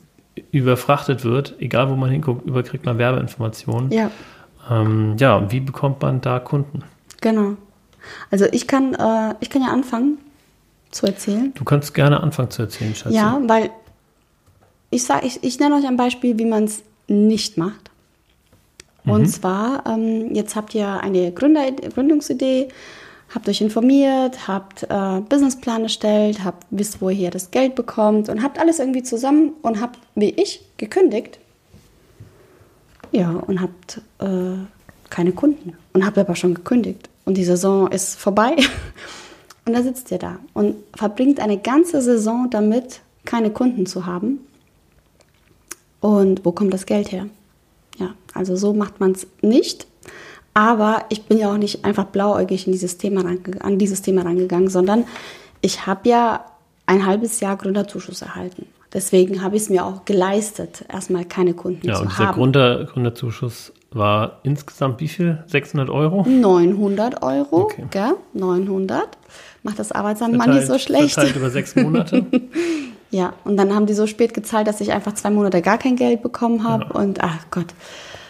überfrachtet 0.50 1.24
wird, 1.24 1.54
egal 1.60 1.90
wo 1.90 1.96
man 1.96 2.10
hinguckt, 2.10 2.46
überkriegt 2.46 2.84
man 2.86 2.98
Werbeinformationen. 2.98 3.90
Ja, 3.92 4.10
Ähm, 4.70 5.16
ja, 5.18 5.50
wie 5.50 5.60
bekommt 5.60 6.02
man 6.02 6.20
da 6.20 6.38
Kunden? 6.40 6.82
genau. 7.20 7.52
Also 8.30 8.46
ich 8.52 8.66
kann, 8.66 8.94
äh, 8.94 9.34
ich 9.40 9.50
kann 9.50 9.62
ja 9.62 9.68
anfangen 9.68 10.18
zu 10.90 11.06
erzählen. 11.06 11.52
Du 11.54 11.64
kannst 11.64 11.92
gerne 11.94 12.22
anfangen 12.22 12.50
zu 12.50 12.62
erzählen, 12.62 12.94
Schatzi. 12.94 13.16
Ja, 13.16 13.38
weil 13.46 13.70
ich 14.90 15.04
sag, 15.04 15.24
ich, 15.24 15.42
ich 15.42 15.58
nenne 15.58 15.76
euch 15.76 15.86
ein 15.86 15.96
Beispiel, 15.96 16.38
wie 16.38 16.44
man 16.44 16.64
es 16.64 16.82
nicht 17.08 17.56
macht. 17.56 17.90
Und 19.04 19.26
zwar, 19.26 19.86
ähm, 19.86 20.34
jetzt 20.34 20.54
habt 20.54 20.74
ihr 20.74 21.00
eine 21.00 21.32
Gründer 21.32 21.70
Gründungsidee, 21.72 22.68
habt 23.34 23.48
euch 23.48 23.60
informiert, 23.60 24.46
habt 24.46 24.82
äh, 24.82 25.20
Businessplan 25.26 25.84
erstellt, 25.84 26.44
habt 26.44 26.66
wisst, 26.70 27.00
wo 27.00 27.08
ihr 27.08 27.30
das 27.30 27.50
Geld 27.50 27.74
bekommt 27.74 28.28
und 28.28 28.42
habt 28.42 28.58
alles 28.58 28.78
irgendwie 28.78 29.02
zusammen 29.02 29.52
und 29.62 29.80
habt, 29.80 29.98
wie 30.14 30.30
ich, 30.30 30.60
gekündigt. 30.76 31.38
Ja, 33.12 33.30
und 33.30 33.62
habt 33.62 34.02
äh, 34.18 34.58
keine 35.08 35.32
Kunden 35.32 35.74
und 35.94 36.04
habt 36.04 36.18
aber 36.18 36.36
schon 36.36 36.54
gekündigt. 36.54 37.08
Und 37.24 37.36
die 37.36 37.44
Saison 37.44 37.90
ist 37.90 38.18
vorbei. 38.18 38.56
Und 39.64 39.74
da 39.74 39.82
sitzt 39.82 40.10
ihr 40.10 40.16
da 40.16 40.38
und 40.54 40.76
verbringt 40.96 41.40
eine 41.40 41.58
ganze 41.58 42.00
Saison 42.00 42.48
damit, 42.48 43.00
keine 43.26 43.50
Kunden 43.50 43.84
zu 43.84 44.06
haben. 44.06 44.38
Und 46.00 46.44
wo 46.44 46.52
kommt 46.52 46.72
das 46.72 46.86
Geld 46.86 47.10
her? 47.12 47.26
Ja, 47.98 48.14
also 48.34 48.56
so 48.56 48.72
macht 48.72 49.00
man 49.00 49.12
es 49.12 49.26
nicht. 49.42 49.86
Aber 50.54 51.04
ich 51.08 51.24
bin 51.24 51.38
ja 51.38 51.52
auch 51.52 51.56
nicht 51.58 51.84
einfach 51.84 52.04
blauäugig 52.06 52.66
in 52.66 52.72
dieses 52.72 52.98
Thema 52.98 53.24
an 53.60 53.78
dieses 53.78 54.02
Thema 54.02 54.22
rangegangen, 54.22 54.68
sondern 54.68 55.04
ich 55.60 55.86
habe 55.86 56.08
ja 56.08 56.44
ein 56.86 57.04
halbes 57.06 57.40
Jahr 57.40 57.56
Gründerzuschuss 57.56 58.22
erhalten. 58.22 58.66
Deswegen 58.92 59.42
habe 59.42 59.56
ich 59.56 59.62
es 59.62 59.70
mir 59.70 59.84
auch 59.84 60.04
geleistet, 60.06 60.84
erstmal 60.90 61.24
keine 61.26 61.52
Kunden 61.54 61.86
Ja, 61.86 61.94
zu 61.96 62.02
und 62.02 62.10
dieser 62.12 62.28
haben. 62.28 62.34
Gründer, 62.38 62.84
Gründerzuschuss 62.86 63.72
war 63.90 64.40
insgesamt 64.44 65.00
wie 65.00 65.08
viel? 65.08 65.44
600 65.46 65.90
Euro? 65.90 66.22
900 66.26 67.22
Euro, 67.22 67.62
Okay. 67.64 67.84
gell? 67.90 68.14
900. 68.32 69.06
Macht 69.62 69.78
das 69.78 69.92
Arbeitsamt 69.92 70.36
mal 70.36 70.48
nicht 70.48 70.66
so 70.66 70.78
schlecht. 70.78 71.14
Verteilt 71.14 71.36
über 71.36 71.50
sechs 71.50 71.76
Monate. 71.76 72.24
Ja, 73.10 73.32
und 73.44 73.56
dann 73.56 73.74
haben 73.74 73.86
die 73.86 73.94
so 73.94 74.06
spät 74.06 74.34
gezahlt, 74.34 74.66
dass 74.66 74.80
ich 74.80 74.92
einfach 74.92 75.14
zwei 75.14 75.30
Monate 75.30 75.62
gar 75.62 75.78
kein 75.78 75.96
Geld 75.96 76.22
bekommen 76.22 76.64
habe. 76.64 76.84
Ja. 76.84 76.90
Und 77.00 77.22
ach 77.22 77.46
Gott, 77.50 77.66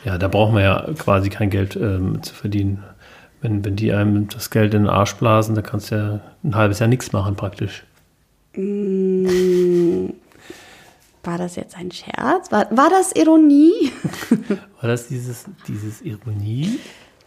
Ja, 0.04 0.18
da 0.18 0.28
braucht 0.28 0.52
man 0.52 0.62
ja 0.62 0.86
quasi 0.96 1.30
kein 1.30 1.50
Geld 1.50 1.74
ähm, 1.76 2.22
zu 2.22 2.34
verdienen. 2.34 2.84
Wenn, 3.40 3.64
wenn 3.64 3.76
die 3.76 3.92
einem 3.92 4.28
das 4.28 4.50
Geld 4.50 4.74
in 4.74 4.82
den 4.84 4.90
Arsch 4.90 5.14
blasen, 5.14 5.54
dann 5.54 5.64
kannst 5.64 5.90
du 5.90 5.94
ja 5.96 6.20
ein 6.44 6.54
halbes 6.56 6.78
Jahr 6.78 6.88
nichts 6.88 7.12
machen 7.12 7.36
praktisch. 7.36 7.84
war 11.24 11.38
das 11.38 11.56
jetzt 11.56 11.76
ein 11.76 11.90
Scherz? 11.90 12.50
War, 12.50 12.66
war 12.70 12.90
das 12.90 13.12
Ironie? 13.12 13.92
War 14.80 14.88
das 14.88 15.08
dieses, 15.08 15.44
dieses 15.66 16.00
Ironie? 16.02 16.78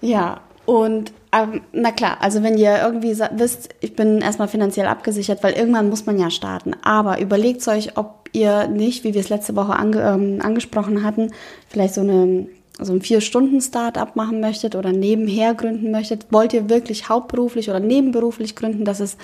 ja, 0.02 0.40
und 0.72 1.12
ähm, 1.34 1.60
na 1.74 1.92
klar, 1.92 2.20
also 2.22 2.44
wenn 2.44 2.58
ihr 2.58 2.82
irgendwie 2.82 3.20
wisst, 3.34 3.76
ich 3.82 3.94
bin 3.94 4.20
erstmal 4.20 4.48
finanziell 4.48 4.88
abgesichert, 4.88 5.44
weil 5.44 5.52
irgendwann 5.52 5.90
muss 5.90 6.06
man 6.06 6.18
ja 6.18 6.30
starten. 6.30 6.78
Aber 6.82 7.20
überlegt 7.20 7.68
euch, 7.68 7.98
ob 7.98 8.30
ihr 8.32 8.70
nicht, 8.70 9.04
wie 9.04 9.14
wir 9.14 9.20
es 9.20 9.28
letzte 9.28 9.58
Woche 9.58 9.76
ange, 9.76 10.02
ähm, 10.02 10.40
angesprochen 10.42 11.04
hatten, 11.04 11.34
vielleicht 11.68 11.96
so 11.96 12.00
eine 12.00 12.48
so 12.80 12.94
ein 12.94 13.02
Vier-Stunden-Start-up 13.02 14.16
machen 14.16 14.40
möchtet 14.40 14.78
oder 14.78 14.94
nebenher 14.94 15.56
gründen 15.56 15.92
möchtet. 15.92 16.28
Wollt 16.32 16.54
ihr 16.54 16.70
wirklich 16.70 17.10
hauptberuflich 17.10 17.70
oder 17.70 17.82
nebenberuflich 17.82 18.56
gründen? 18.56 18.86
Das 18.86 19.02
ist 19.02 19.20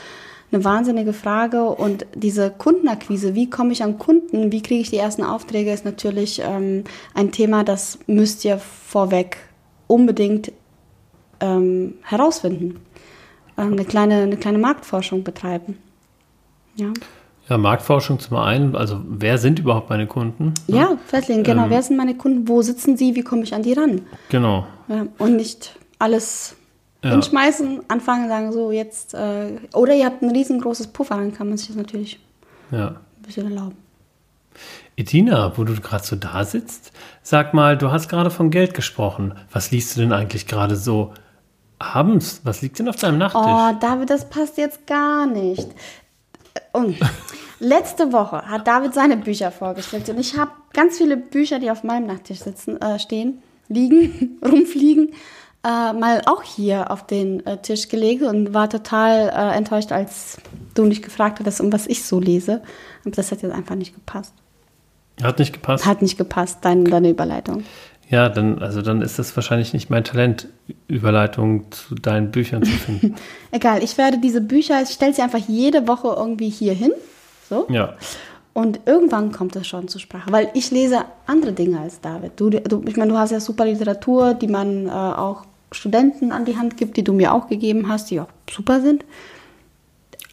eine 0.52 0.66
wahnsinnige 0.66 1.14
Frage. 1.14 1.64
Und 1.64 2.06
diese 2.14 2.52
Kundenakquise, 2.52 3.36
wie 3.36 3.50
komme 3.50 3.72
ich 3.72 3.84
an 3.84 3.98
Kunden, 3.98 4.52
wie 4.52 4.62
kriege 4.62 4.82
ich 4.82 4.90
die 4.90 4.98
ersten 4.98 5.24
Aufträge, 5.24 5.72
ist 5.72 5.86
natürlich 5.86 6.42
ähm, 6.44 6.84
ein 7.14 7.32
Thema, 7.32 7.64
das 7.64 8.00
müsst 8.06 8.44
ihr 8.44 8.58
vorweg 8.58 9.38
unbedingt 9.88 10.52
ähm, 11.40 11.94
herausfinden. 12.04 12.80
Ähm, 13.58 13.74
eine, 13.74 13.86
kleine, 13.86 14.22
eine 14.24 14.38
kleine 14.38 14.58
Marktforschung 14.58 15.24
betreiben. 15.24 15.78
Ja, 16.76 16.94
Ja, 17.50 17.58
Marktforschung 17.58 18.20
zum 18.20 18.38
einen, 18.38 18.76
also 18.76 19.00
wer 19.08 19.38
sind 19.38 19.58
überhaupt 19.60 19.90
meine 19.90 20.06
Kunden? 20.06 20.54
ja 20.68 20.98
festlegen, 21.08 21.44
genau. 21.44 21.64
Ähm. 21.66 21.70
Wer 21.72 21.82
sind 21.82 21.98
meine 21.98 22.16
Kunden? 22.16 22.48
Wo 22.48 22.62
sitzen 22.62 22.98
sie? 22.98 23.16
Wie 23.16 23.24
komme 23.24 23.44
ich 23.44 23.54
an 23.56 23.64
die 23.64 23.74
ran? 23.74 24.02
Genau. 24.30 24.68
Ja, 24.88 25.08
und 25.18 25.36
nicht 25.38 25.78
alles 26.00 26.56
Ja. 27.04 27.12
hinschmeißen, 27.12 27.82
anfangen, 27.88 28.28
sagen 28.30 28.52
so 28.52 28.72
jetzt. 28.72 29.14
Äh, 29.14 29.54
oder 29.74 29.96
ihr 29.96 30.06
habt 30.06 30.22
ein 30.22 30.32
riesengroßes 30.32 30.88
Puffer, 30.88 31.16
dann 31.16 31.34
kann 31.34 31.48
man 31.50 31.58
sich 31.58 31.68
das 31.68 31.76
natürlich 31.78 32.20
Ja. 32.72 32.88
ein 32.90 32.96
bisschen 33.26 33.46
erlauben. 33.52 33.76
Edina, 34.96 35.54
wo 35.58 35.64
du 35.64 35.74
gerade 35.76 36.04
so 36.04 36.16
da 36.16 36.44
sitzt, 36.44 36.92
sag 37.22 37.54
mal, 37.54 37.78
du 37.78 37.92
hast 37.92 38.10
gerade 38.10 38.32
von 38.32 38.50
Geld 38.50 38.74
gesprochen. 38.74 39.36
Was 39.52 39.70
liest 39.72 39.96
du 39.96 40.02
denn 40.02 40.12
eigentlich 40.14 40.48
gerade 40.48 40.76
so 40.76 41.14
abends? 41.80 42.42
Was 42.44 42.62
liegt 42.62 42.80
denn 42.80 42.90
auf 42.90 42.96
deinem 42.96 43.18
Nachttisch? 43.18 43.42
Oh, 43.44 43.72
David, 43.80 44.10
das 44.10 44.30
passt 44.30 44.58
jetzt 44.58 44.86
gar 44.88 45.26
nicht. 45.26 45.68
Und 46.72 46.98
letzte 47.60 48.12
Woche 48.12 48.48
hat 48.48 48.68
David 48.68 48.94
seine 48.94 49.18
Bücher 49.18 49.52
vorgestellt 49.52 50.10
und 50.10 50.20
ich 50.20 50.38
habe 50.38 50.52
ganz 50.74 50.98
viele 50.98 51.18
Bücher, 51.18 51.60
die 51.60 51.72
auf 51.72 51.84
meinem 51.84 52.08
Nachttisch 52.08 52.40
sitzen, 52.40 52.82
äh, 52.82 53.00
stehen, 53.00 53.42
liegen, 53.68 54.40
rumfliegen, 54.46 55.10
äh, 55.64 55.94
mal 55.94 56.22
auch 56.26 56.44
hier 56.44 56.92
auf 56.92 57.06
den 57.06 57.46
äh, 57.46 57.58
Tisch 57.58 57.90
gelegt 57.90 58.24
und 58.24 58.54
war 58.54 58.70
total 58.70 59.30
äh, 59.30 59.58
enttäuscht, 59.58 59.92
als 59.92 60.38
du 60.76 60.86
mich 60.86 61.02
gefragt 61.02 61.40
hattest, 61.40 61.62
um 61.62 61.74
was 61.74 61.88
ich 61.88 62.04
so 62.04 62.20
lese. 62.20 62.62
Aber 63.02 63.12
das 63.12 63.32
hat 63.32 63.42
jetzt 63.42 63.54
einfach 63.54 63.76
nicht 63.76 63.94
gepasst. 63.94 64.34
Hat 65.22 65.40
nicht 65.40 65.54
gepasst? 65.54 65.86
Hat 65.86 66.02
nicht 66.02 66.18
gepasst, 66.18 66.60
dein, 66.62 66.86
deine 66.86 67.10
Überleitung. 67.10 67.64
Ja, 68.10 68.30
dann, 68.30 68.60
also 68.60 68.82
dann 68.82 69.02
ist 69.02 69.20
das 69.20 69.36
wahrscheinlich 69.36 69.74
nicht 69.74 69.90
mein 69.90 70.04
Talent, 70.04 70.48
Überleitung 70.88 71.72
zu 71.72 71.96
deinen 71.96 72.32
Büchern 72.32 72.64
zu 72.64 72.72
finden. 72.72 73.16
Egal, 73.52 73.84
ich 73.84 73.98
werde 73.98 74.18
diese 74.20 74.40
Bücher, 74.40 74.82
ich 74.82 74.90
stelle 74.90 75.14
sie 75.14 75.22
einfach 75.22 75.42
jede 75.46 75.88
Woche 75.88 76.14
irgendwie 76.16 76.50
hier 76.50 76.74
hin. 76.74 76.92
So. 77.50 77.68
ja. 77.70 77.96
Und 78.54 78.80
irgendwann 78.86 79.32
kommt 79.32 79.56
es 79.56 79.68
schon 79.68 79.88
zur 79.88 80.02
Sprache, 80.02 80.32
weil 80.32 80.50
ich 80.56 80.72
lese 80.72 81.06
andere 81.28 81.54
Dinge 81.54 81.80
als 81.80 82.02
David. 82.02 82.32
Du, 82.38 82.50
du, 82.50 82.84
ich 82.88 82.98
meine, 82.98 83.12
du 83.12 83.18
hast 83.18 83.30
ja 83.30 83.40
super 83.40 83.66
Literatur, 83.66 84.34
die 84.34 84.48
man 84.48 84.88
äh, 84.88 84.90
auch 84.90 85.44
Studenten 85.72 86.32
an 86.32 86.46
die 86.46 86.58
Hand 86.58 86.76
gibt, 86.76 86.98
die 86.98 87.04
du 87.04 87.14
mir 87.14 87.34
auch 87.34 87.50
gegeben 87.50 87.88
hast, 87.88 88.10
die 88.10 88.20
auch 88.20 88.30
super 88.50 88.82
sind. 88.82 89.06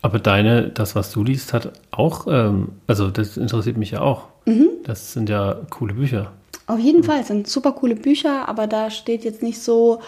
Aber 0.00 0.20
deine, 0.20 0.70
das, 0.70 0.94
was 0.94 1.10
du 1.12 1.22
liest, 1.22 1.52
hat 1.52 1.72
auch, 1.90 2.26
ähm, 2.26 2.70
also 2.86 3.10
das 3.10 3.36
interessiert 3.36 3.76
mich 3.76 3.90
ja 3.90 4.00
auch. 4.00 4.28
Mhm. 4.46 4.68
Das 4.84 5.12
sind 5.12 5.28
ja 5.28 5.58
coole 5.68 5.94
Bücher. 5.94 6.32
Auf 6.66 6.78
jeden 6.78 7.04
Fall, 7.04 7.20
es 7.20 7.28
sind 7.28 7.46
super 7.46 7.72
coole 7.72 7.94
Bücher, 7.94 8.48
aber 8.48 8.66
da 8.66 8.90
steht 8.90 9.24
jetzt 9.24 9.42
nicht 9.42 9.60
so 9.60 10.00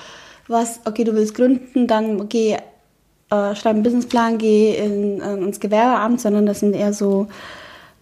was, 0.49 0.81
okay, 0.85 1.05
du 1.05 1.15
willst 1.15 1.35
gründen, 1.35 1.87
dann 1.87 2.29
geh, 2.29 2.53
äh, 2.53 3.55
schreib 3.55 3.75
einen 3.75 3.83
Businessplan, 3.83 4.39
geh 4.39 4.77
in, 4.77 5.21
äh, 5.21 5.35
ins 5.35 5.61
Gewerbeamt, 5.61 6.21
sondern 6.21 6.47
das 6.47 6.61
sind 6.61 6.75
eher 6.75 6.93
so 6.93 7.29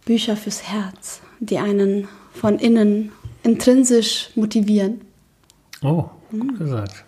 Bücher 0.05 0.37
fürs 0.37 0.63
Herz, 0.63 1.21
die 1.41 1.59
einen 1.59 2.09
von 2.33 2.59
innen 2.59 3.13
intrinsisch 3.43 4.31
motivieren. 4.35 5.01
Oh, 5.83 6.05
gut 6.31 6.59
gesagt. 6.59 7.05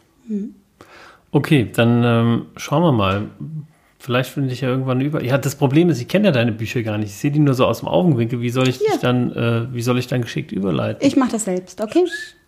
Okay, 1.31 1.71
dann 1.73 2.03
ähm, 2.05 2.47
schauen 2.57 2.83
wir 2.83 2.93
mal. 2.93 3.31
Vielleicht 4.07 4.31
finde 4.31 4.53
ich 4.53 4.61
ja 4.61 4.69
irgendwann 4.69 5.01
über. 5.01 5.25
Ja, 5.25 5.37
das 5.37 5.57
Problem 5.57 5.91
ist, 5.91 6.01
ich 6.01 6.07
kenne 6.07 6.27
ja 6.27 6.31
deine 6.33 6.53
Bücher 6.53 6.85
gar 6.85 6.97
nicht. 6.97 7.09
Ich 7.09 7.17
sehe 7.17 7.33
die 7.33 7.41
nur 7.41 7.55
so 7.55 7.67
aus 7.67 7.81
dem 7.81 7.89
Augenwinkel. 7.89 8.41
Wie 8.41 8.51
soll 8.51 8.69
ich 8.69 8.79
Ja. 8.79 8.93
dich 8.93 9.01
dann, 9.01 9.33
äh, 9.33 9.67
wie 9.75 9.83
soll 9.83 9.99
ich 9.99 10.07
dann 10.07 10.23
geschickt 10.23 10.53
überleiten? 10.53 11.05
Ich 11.05 11.17
mache 11.17 11.33
das 11.33 11.45
selbst, 11.47 11.81
okay? 11.81 12.05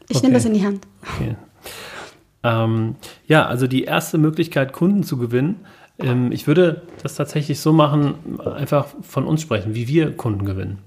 Ich 0.08 0.16
Okay. 0.18 0.26
nehme 0.26 0.34
das 0.34 0.44
in 0.44 0.54
die 0.54 0.64
Hand. 0.64 0.86
Okay. 1.16 1.34
Ähm, 2.44 2.94
ja, 3.26 3.44
also 3.46 3.66
die 3.66 3.82
erste 3.82 4.18
Möglichkeit, 4.18 4.72
Kunden 4.72 5.02
zu 5.02 5.16
gewinnen. 5.18 5.56
Ähm, 5.98 6.30
ich 6.30 6.46
würde 6.46 6.82
das 7.02 7.16
tatsächlich 7.16 7.58
so 7.58 7.72
machen, 7.72 8.14
einfach 8.56 8.86
von 9.02 9.24
uns 9.26 9.42
sprechen, 9.42 9.74
wie 9.74 9.88
wir 9.88 10.16
Kunden 10.16 10.44
gewinnen. 10.44 10.78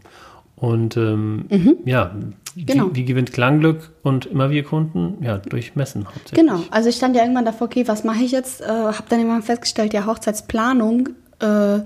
Und 0.56 0.96
ähm, 0.96 1.46
ja, 1.84 2.12
Mhm. 2.16 2.34
Genau. 2.56 2.90
wie, 2.92 2.96
wie 2.96 3.06
gewinnt 3.06 3.32
Klangglück 3.32 3.92
und 4.04 4.26
immer 4.26 4.50
wir 4.50 4.64
Kunden? 4.64 5.24
Ja, 5.24 5.38
durch 5.38 5.76
Messen 5.76 6.06
hauptsächlich. 6.06 6.40
Genau, 6.40 6.64
also 6.72 6.90
ich 6.90 6.96
stand 6.96 7.16
ja 7.16 7.22
irgendwann 7.22 7.46
davor, 7.46 7.68
okay, 7.68 7.88
was 7.88 8.04
mache 8.04 8.24
ich 8.24 8.32
jetzt? 8.32 8.62
Äh, 8.62 8.66
habe 8.66 9.04
dann 9.10 9.22
immer 9.22 9.42
festgestellt, 9.42 9.94
ja, 9.94 10.06
Hochzeitsplanung, 10.06 11.10
äh, 11.40 11.80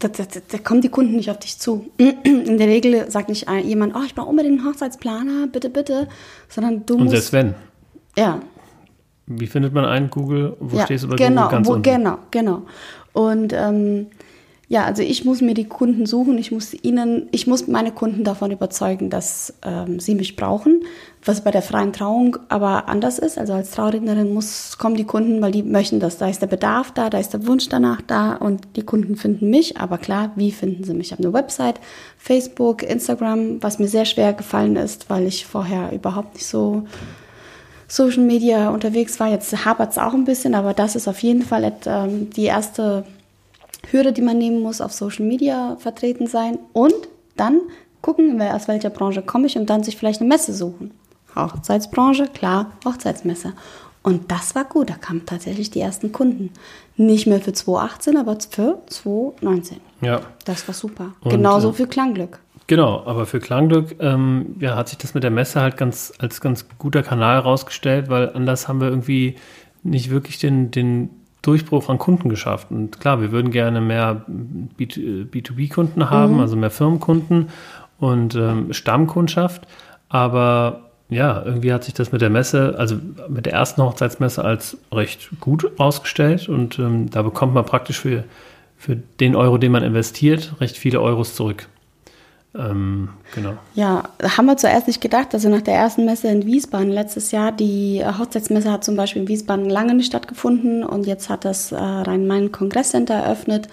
da, 0.00 0.08
da, 0.08 0.24
da, 0.48 0.58
kommen 0.58 0.80
die 0.80 0.90
Kunden 0.90 1.16
nicht 1.16 1.30
auf 1.30 1.38
dich 1.38 1.58
zu. 1.58 1.90
In 1.98 2.58
der 2.58 2.68
Regel 2.68 3.10
sagt 3.10 3.28
nicht 3.28 3.46
jemand, 3.64 3.96
oh, 3.96 4.02
ich 4.04 4.14
brauche 4.14 4.28
unbedingt 4.28 4.60
einen 4.60 4.68
Hochzeitsplaner, 4.68 5.46
bitte, 5.46 5.70
bitte, 5.70 6.08
sondern 6.48 6.84
du 6.86 6.94
Und 6.94 7.04
musst... 7.04 7.12
selbst 7.12 7.32
wenn, 7.32 7.54
ja, 8.16 8.40
wie 9.28 9.46
findet 9.46 9.74
man 9.74 9.84
einen 9.84 10.08
Google? 10.08 10.56
Wo 10.58 10.76
ja, 10.76 10.84
stehst 10.84 11.04
du 11.04 11.08
bei 11.08 11.16
genau, 11.16 11.42
Google 11.44 11.56
ganz 11.56 11.68
wo, 11.68 11.72
unten? 11.72 11.82
Genau, 11.82 12.18
genau. 12.30 12.62
Und 13.12 13.52
ähm, 13.52 14.06
ja, 14.70 14.84
also 14.84 15.02
ich 15.02 15.24
muss 15.24 15.40
mir 15.40 15.54
die 15.54 15.64
Kunden 15.64 16.04
suchen, 16.04 16.36
ich 16.36 16.52
muss 16.52 16.74
ihnen, 16.74 17.28
ich 17.32 17.46
muss 17.46 17.68
meine 17.68 17.90
Kunden 17.90 18.22
davon 18.22 18.50
überzeugen, 18.50 19.08
dass 19.08 19.54
ähm, 19.62 19.98
sie 19.98 20.14
mich 20.14 20.36
brauchen, 20.36 20.82
was 21.24 21.42
bei 21.42 21.50
der 21.50 21.62
freien 21.62 21.94
Trauung 21.94 22.36
aber 22.50 22.86
anders 22.86 23.18
ist. 23.18 23.38
Also 23.38 23.54
als 23.54 23.70
Traurednerin 23.70 24.34
muss, 24.34 24.76
kommen 24.76 24.96
die 24.96 25.06
Kunden, 25.06 25.40
weil 25.40 25.52
die 25.52 25.62
möchten 25.62 26.00
das. 26.00 26.18
Da 26.18 26.28
ist 26.28 26.42
der 26.42 26.48
Bedarf 26.48 26.92
da, 26.92 27.08
da 27.08 27.18
ist 27.18 27.32
der 27.32 27.46
Wunsch 27.46 27.70
danach 27.70 28.02
da 28.02 28.34
und 28.34 28.68
die 28.76 28.82
Kunden 28.82 29.16
finden 29.16 29.48
mich. 29.48 29.78
Aber 29.78 29.96
klar, 29.96 30.32
wie 30.36 30.52
finden 30.52 30.84
sie 30.84 30.92
mich? 30.92 31.06
Ich 31.06 31.12
habe 31.12 31.24
eine 31.24 31.32
Website, 31.32 31.80
Facebook, 32.18 32.82
Instagram, 32.82 33.62
was 33.62 33.78
mir 33.78 33.88
sehr 33.88 34.04
schwer 34.04 34.34
gefallen 34.34 34.76
ist, 34.76 35.08
weil 35.08 35.26
ich 35.26 35.46
vorher 35.46 35.92
überhaupt 35.92 36.34
nicht 36.34 36.46
so 36.46 36.82
Social 37.86 38.22
Media 38.22 38.68
unterwegs 38.68 39.18
war. 39.18 39.30
Jetzt 39.30 39.64
hapert 39.64 39.92
es 39.92 39.98
auch 39.98 40.12
ein 40.12 40.26
bisschen, 40.26 40.54
aber 40.54 40.74
das 40.74 40.94
ist 40.94 41.08
auf 41.08 41.22
jeden 41.22 41.42
Fall 41.42 41.72
ähm, 41.86 42.28
die 42.28 42.44
erste 42.44 43.04
Hürde, 43.90 44.12
die 44.12 44.22
man 44.22 44.38
nehmen 44.38 44.60
muss, 44.60 44.80
auf 44.80 44.92
Social 44.92 45.24
Media 45.24 45.76
vertreten 45.78 46.26
sein 46.26 46.58
und 46.72 46.94
dann 47.36 47.60
gucken, 48.02 48.38
wer 48.38 48.54
aus 48.54 48.68
welcher 48.68 48.90
Branche 48.90 49.22
komme 49.22 49.46
ich 49.46 49.56
und 49.56 49.70
dann 49.70 49.82
sich 49.82 49.96
vielleicht 49.96 50.20
eine 50.20 50.28
Messe 50.28 50.52
suchen. 50.52 50.92
Hochzeitsbranche, 51.34 52.28
klar, 52.28 52.72
Hochzeitsmesse. 52.84 53.52
Und 54.02 54.30
das 54.30 54.54
war 54.54 54.64
gut, 54.64 54.90
da 54.90 54.94
kamen 54.94 55.26
tatsächlich 55.26 55.70
die 55.70 55.80
ersten 55.80 56.12
Kunden. 56.12 56.50
Nicht 56.96 57.26
mehr 57.26 57.40
für 57.40 57.52
2018, 57.52 58.16
aber 58.16 58.38
für 58.40 58.78
2019. 58.88 59.78
Ja, 60.00 60.20
Das 60.44 60.66
war 60.66 60.74
super. 60.74 61.12
Und, 61.20 61.30
Genauso 61.30 61.70
äh, 61.70 61.72
für 61.74 61.86
Klangglück. 61.86 62.38
Genau, 62.68 63.02
aber 63.06 63.26
für 63.26 63.40
Klangglück 63.40 63.96
ähm, 64.00 64.56
ja, 64.60 64.76
hat 64.76 64.88
sich 64.88 64.98
das 64.98 65.14
mit 65.14 65.24
der 65.24 65.30
Messe 65.30 65.60
halt 65.60 65.76
ganz 65.76 66.12
als 66.18 66.40
ganz 66.40 66.66
guter 66.78 67.02
Kanal 67.02 67.36
herausgestellt, 67.36 68.08
weil 68.08 68.30
anders 68.30 68.68
haben 68.68 68.80
wir 68.80 68.88
irgendwie 68.88 69.36
nicht 69.82 70.10
wirklich 70.10 70.38
den, 70.38 70.70
den 70.70 71.10
Durchbruch 71.48 71.88
an 71.88 71.96
Kunden 71.96 72.28
geschafft. 72.28 72.70
Und 72.70 73.00
klar, 73.00 73.22
wir 73.22 73.32
würden 73.32 73.50
gerne 73.50 73.80
mehr 73.80 74.26
B2B-Kunden 74.78 76.10
haben, 76.10 76.40
also 76.40 76.56
mehr 76.56 76.70
Firmenkunden 76.70 77.48
und 77.98 78.34
ähm, 78.34 78.74
Stammkundschaft. 78.74 79.66
Aber 80.10 80.90
ja, 81.08 81.42
irgendwie 81.42 81.72
hat 81.72 81.84
sich 81.84 81.94
das 81.94 82.12
mit 82.12 82.20
der 82.20 82.28
Messe, 82.28 82.74
also 82.76 82.96
mit 83.30 83.46
der 83.46 83.54
ersten 83.54 83.82
Hochzeitsmesse 83.82 84.44
als 84.44 84.76
recht 84.92 85.30
gut 85.40 85.70
rausgestellt. 85.80 86.50
Und 86.50 86.78
ähm, 86.78 87.08
da 87.08 87.22
bekommt 87.22 87.54
man 87.54 87.64
praktisch 87.64 87.98
für, 87.98 88.24
für 88.76 88.96
den 88.96 89.34
Euro, 89.34 89.56
den 89.56 89.72
man 89.72 89.82
investiert, 89.82 90.54
recht 90.60 90.76
viele 90.76 91.00
Euros 91.00 91.34
zurück. 91.34 91.66
Ähm, 92.54 93.10
genau. 93.34 93.54
Ja, 93.74 94.04
haben 94.36 94.46
wir 94.46 94.56
zuerst 94.56 94.86
nicht 94.86 95.00
gedacht. 95.00 95.34
Also 95.34 95.48
nach 95.48 95.60
der 95.60 95.74
ersten 95.74 96.04
Messe 96.06 96.28
in 96.28 96.46
Wiesbaden 96.46 96.90
letztes 96.90 97.30
Jahr, 97.30 97.52
die 97.52 97.98
äh, 97.98 98.12
Hochzeitsmesse 98.18 98.72
hat 98.72 98.84
zum 98.84 98.96
Beispiel 98.96 99.22
in 99.22 99.28
Wiesbaden 99.28 99.68
lange 99.68 99.94
nicht 99.94 100.06
stattgefunden 100.06 100.82
und 100.82 101.06
jetzt 101.06 101.28
hat 101.28 101.44
das 101.44 101.72
äh, 101.72 101.76
Rhein-Main-Kongresscenter 101.76 103.14
eröffnet 103.14 103.68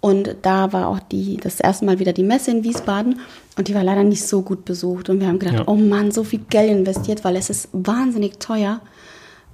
und 0.00 0.36
da 0.42 0.72
war 0.72 0.88
auch 0.88 1.00
die, 1.00 1.38
das 1.38 1.60
erste 1.60 1.84
Mal 1.84 1.98
wieder 1.98 2.12
die 2.12 2.22
Messe 2.22 2.50
in 2.50 2.62
Wiesbaden 2.64 3.20
und 3.58 3.68
die 3.68 3.74
war 3.74 3.84
leider 3.84 4.04
nicht 4.04 4.26
so 4.26 4.42
gut 4.42 4.64
besucht 4.64 5.08
und 5.08 5.20
wir 5.20 5.26
haben 5.26 5.38
gedacht, 5.38 5.58
Ja. 5.58 5.64
oh 5.66 5.74
Mann, 5.74 6.10
so 6.10 6.22
viel 6.24 6.40
Geld 6.50 6.70
investiert, 6.70 7.24
weil 7.24 7.36
es 7.36 7.50
ist 7.50 7.68
wahnsinnig 7.72 8.38
teuer. 8.38 8.80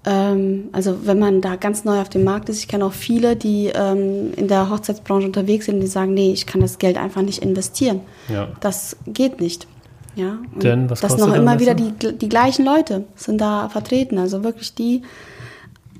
Ähm, 0.06 0.68
also 0.70 1.04
wenn 1.04 1.18
man 1.18 1.40
da 1.40 1.56
ganz 1.56 1.84
neu 1.84 2.00
auf 2.00 2.08
dem 2.08 2.22
Markt 2.22 2.48
ist, 2.48 2.60
ich 2.60 2.68
kenne 2.68 2.86
auch 2.86 2.92
viele, 2.92 3.34
die 3.34 3.72
ähm, 3.74 4.32
in 4.36 4.46
der 4.46 4.70
Hochzeitsbranche 4.70 5.26
unterwegs 5.26 5.66
sind, 5.66 5.80
die 5.80 5.88
sagen, 5.88 6.14
nee, 6.14 6.32
ich 6.32 6.46
kann 6.46 6.60
das 6.60 6.78
Geld 6.78 6.96
einfach 6.96 7.22
nicht 7.22 7.42
investieren. 7.42 8.00
Ja. 8.32 8.48
Das 8.60 8.96
geht 9.06 9.40
nicht. 9.40 9.66
Ja, 10.14 10.38
und 10.54 10.62
Denn 10.62 10.88
was 10.88 11.00
das 11.00 11.12
kostet 11.12 11.28
noch 11.28 11.36
immer 11.36 11.60
wieder 11.60 11.74
die, 11.74 11.92
die 11.92 12.28
gleichen 12.28 12.64
Leute 12.64 13.04
sind 13.16 13.38
da 13.40 13.68
vertreten. 13.68 14.16
Also 14.16 14.44
wirklich 14.44 14.74
die. 14.74 15.02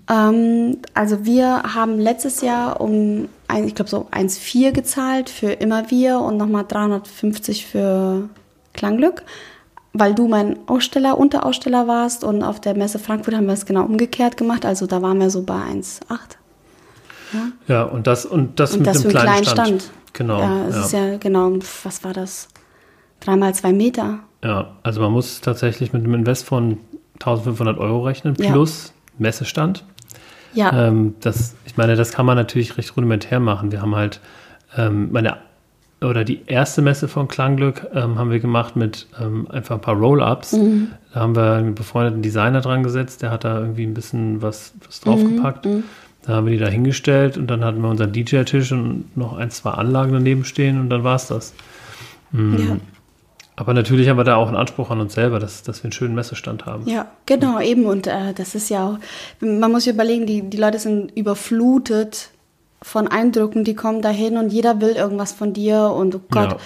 Ähm, 0.08 0.78
also 0.94 1.26
wir 1.26 1.74
haben 1.74 1.98
letztes 1.98 2.40
Jahr 2.40 2.80
um, 2.80 3.28
ein, 3.48 3.66
ich 3.66 3.74
glaube 3.74 3.90
so 3.90 4.06
1,4 4.12 4.72
gezahlt 4.72 5.28
für 5.28 5.50
immer 5.50 5.90
wir 5.90 6.20
und 6.20 6.36
nochmal 6.38 6.64
350 6.66 7.66
für 7.66 8.28
Klangglück, 8.72 9.22
weil 9.98 10.14
du 10.14 10.28
mein 10.28 10.56
Aussteller, 10.66 11.18
Unteraussteller 11.18 11.86
warst 11.86 12.24
und 12.24 12.42
auf 12.42 12.60
der 12.60 12.76
Messe 12.76 12.98
Frankfurt 12.98 13.34
haben 13.34 13.46
wir 13.46 13.54
es 13.54 13.66
genau 13.66 13.84
umgekehrt 13.84 14.36
gemacht. 14.36 14.64
Also 14.64 14.86
da 14.86 15.02
waren 15.02 15.18
wir 15.18 15.30
so 15.30 15.42
bei 15.42 15.54
1,8. 15.54 16.18
Ja, 17.66 17.82
und 17.82 18.06
das 18.06 18.24
und 18.24 18.60
das 18.60 18.72
Und 18.72 18.80
mit 18.80 18.86
das 18.86 19.02
einen 19.02 19.10
kleinen 19.10 19.26
kleinen 19.26 19.44
Stand. 19.44 19.82
Stand. 19.82 19.90
Genau. 20.12 20.38
Ja, 20.40 20.66
es 20.68 20.74
ja. 20.74 20.82
ist 20.82 20.92
ja 20.92 21.16
genau, 21.18 21.52
was 21.82 22.04
war 22.04 22.12
das? 22.12 22.48
Dreimal 23.20 23.54
zwei 23.54 23.72
Meter. 23.72 24.20
Ja, 24.42 24.76
also 24.82 25.00
man 25.00 25.12
muss 25.12 25.40
tatsächlich 25.40 25.92
mit 25.92 26.04
einem 26.04 26.14
Invest 26.14 26.44
von 26.44 26.78
1500 27.14 27.78
Euro 27.78 28.04
rechnen 28.04 28.34
Ja. 28.38 28.52
plus 28.52 28.92
Messestand. 29.18 29.84
Ja. 30.54 30.88
Ähm, 30.88 31.14
das, 31.20 31.54
ich 31.66 31.76
meine, 31.76 31.96
das 31.96 32.12
kann 32.12 32.24
man 32.24 32.36
natürlich 32.36 32.78
recht 32.78 32.96
rudimentär 32.96 33.40
machen. 33.40 33.72
Wir 33.72 33.82
haben 33.82 33.94
halt 33.94 34.20
ähm, 34.76 35.10
meine 35.12 35.38
oder 36.08 36.24
die 36.24 36.42
erste 36.46 36.82
Messe 36.82 37.08
von 37.08 37.28
Klangglück 37.28 37.86
ähm, 37.94 38.18
haben 38.18 38.30
wir 38.30 38.40
gemacht 38.40 38.76
mit 38.76 39.06
ähm, 39.20 39.46
einfach 39.50 39.76
ein 39.76 39.80
paar 39.80 39.96
Roll-ups. 39.96 40.52
Mhm. 40.52 40.92
Da 41.12 41.20
haben 41.20 41.36
wir 41.36 41.52
einen 41.52 41.74
befreundeten 41.74 42.22
Designer 42.22 42.60
dran 42.60 42.82
gesetzt, 42.82 43.22
der 43.22 43.30
hat 43.30 43.44
da 43.44 43.60
irgendwie 43.60 43.84
ein 43.84 43.94
bisschen 43.94 44.42
was, 44.42 44.72
was 44.86 45.04
Mhm, 45.04 45.10
draufgepackt. 45.10 45.66
Da 46.22 46.34
haben 46.34 46.46
wir 46.46 46.52
die 46.52 46.58
da 46.58 46.68
hingestellt 46.68 47.38
und 47.38 47.46
dann 47.48 47.64
hatten 47.64 47.80
wir 47.80 47.88
unseren 47.88 48.12
DJ-Tisch 48.12 48.72
und 48.72 49.16
noch 49.16 49.36
ein, 49.36 49.50
zwei 49.50 49.70
Anlagen 49.70 50.12
daneben 50.12 50.44
stehen 50.44 50.80
und 50.80 50.90
dann 50.90 51.04
war 51.04 51.16
es 51.16 51.28
das. 51.28 51.54
ja. 52.32 52.76
Aber 53.58 53.72
natürlich 53.72 54.08
haben 54.10 54.18
wir 54.18 54.24
da 54.24 54.36
auch 54.36 54.48
einen 54.48 54.56
Anspruch 54.56 54.90
an 54.90 55.00
uns 55.00 55.14
selber, 55.14 55.38
dass, 55.38 55.62
dass 55.62 55.78
wir 55.82 55.84
einen 55.84 55.92
schönen 55.92 56.14
Messestand 56.14 56.66
haben. 56.66 56.86
Ja, 56.86 57.06
genau, 57.24 57.58
eben. 57.58 57.86
Und 57.86 58.06
äh, 58.06 58.34
das 58.34 58.54
ist 58.54 58.68
ja 58.68 58.86
auch, 58.86 58.98
man 59.40 59.72
muss 59.72 59.84
sich 59.84 59.94
überlegen, 59.94 60.26
die, 60.26 60.42
die 60.42 60.58
Leute 60.58 60.78
sind 60.78 61.16
überflutet 61.16 62.28
von 62.86 63.08
Eindrücken, 63.08 63.64
die 63.64 63.74
kommen 63.74 64.00
dahin 64.00 64.36
und 64.36 64.52
jeder 64.52 64.80
will 64.80 64.90
irgendwas 64.90 65.32
von 65.32 65.52
dir 65.52 65.90
und 65.90 66.14
oh 66.14 66.20
Gott. 66.30 66.52
Ja. 66.52 66.56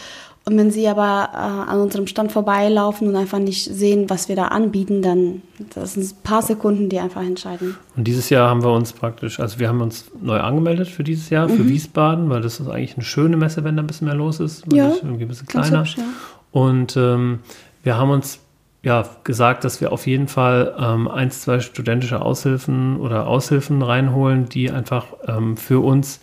Und 0.46 0.56
wenn 0.58 0.70
sie 0.70 0.88
aber 0.88 1.28
äh, 1.32 1.70
an 1.70 1.80
unserem 1.80 2.06
Stand 2.06 2.32
vorbeilaufen 2.32 3.06
und 3.08 3.14
einfach 3.16 3.38
nicht 3.38 3.64
sehen, 3.64 4.08
was 4.10 4.28
wir 4.28 4.36
da 4.36 4.46
anbieten, 4.48 5.00
dann 5.02 5.42
das 5.74 5.94
sind 5.94 6.04
ein 6.04 6.22
paar 6.22 6.42
Sekunden, 6.42 6.88
die 6.88 6.98
einfach 6.98 7.22
entscheiden. 7.22 7.76
Und 7.96 8.04
dieses 8.06 8.30
Jahr 8.30 8.48
haben 8.48 8.62
wir 8.64 8.72
uns 8.72 8.92
praktisch, 8.92 9.38
also 9.38 9.58
wir 9.58 9.68
haben 9.68 9.80
uns 9.80 10.06
neu 10.20 10.40
angemeldet 10.40 10.88
für 10.88 11.04
dieses 11.04 11.30
Jahr, 11.30 11.46
Mhm. 11.48 11.52
für 11.56 11.68
Wiesbaden, 11.68 12.30
weil 12.30 12.40
das 12.40 12.58
ist 12.60 12.68
eigentlich 12.68 12.94
eine 12.96 13.04
schöne 13.04 13.36
Messe, 13.36 13.64
wenn 13.64 13.76
da 13.76 13.82
ein 13.82 13.86
bisschen 13.86 14.06
mehr 14.06 14.16
los 14.16 14.40
ist. 14.40 14.64
Weil 14.70 14.78
Ja, 14.78 14.88
irgendwie 15.02 15.24
ein 15.24 15.28
bisschen 15.28 15.46
kleiner. 15.46 15.80
hübsch, 15.80 15.96
ja. 15.98 16.04
Und 16.52 16.96
ähm, 16.96 17.40
wir 17.82 17.96
haben 17.96 18.10
uns 18.10 18.40
ja 18.82 19.04
gesagt, 19.24 19.64
dass 19.64 19.80
wir 19.80 19.92
auf 19.92 20.06
jeden 20.06 20.28
Fall 20.28 20.74
ähm, 20.78 21.08
eins, 21.08 21.42
zwei 21.42 21.60
studentische 21.60 22.22
Aushilfen 22.22 22.98
oder 22.98 23.26
Aushilfen 23.26 23.82
reinholen, 23.82 24.48
die 24.48 24.70
einfach 24.70 25.06
ähm, 25.26 25.56
für 25.56 25.80
uns 25.80 26.20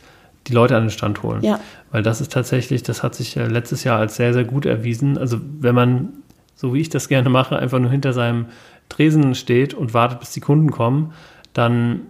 die 0.48 0.54
Leute 0.54 0.76
an 0.76 0.84
den 0.84 0.90
Stand 0.90 1.24
holen. 1.24 1.44
Ja. 1.44 1.60
Weil 1.92 2.04
das 2.04 2.22
ist 2.22 2.32
tatsächlich, 2.32 2.84
das 2.84 3.04
hat 3.04 3.16
sich 3.16 3.38
äh, 3.38 3.48
letztes 3.48 3.84
Jahr 3.84 4.00
als 4.00 4.16
sehr, 4.16 4.34
sehr 4.34 4.44
gut 4.44 4.66
erwiesen. 4.66 5.18
Also 5.18 5.40
wenn 5.60 5.76
man, 5.76 6.14
so 6.56 6.74
wie 6.74 6.82
ich 6.82 6.90
das 6.90 7.08
gerne 7.10 7.30
mache, 7.30 7.58
einfach 7.58 7.80
nur 7.80 7.92
hinter 7.92 8.14
seinem 8.14 8.48
Tresen 8.90 9.36
steht 9.36 9.74
und 9.74 9.94
wartet, 9.94 10.20
bis 10.20 10.32
die 10.32 10.40
Kunden 10.40 10.72
kommen, 10.72 11.14
dann 11.54 12.02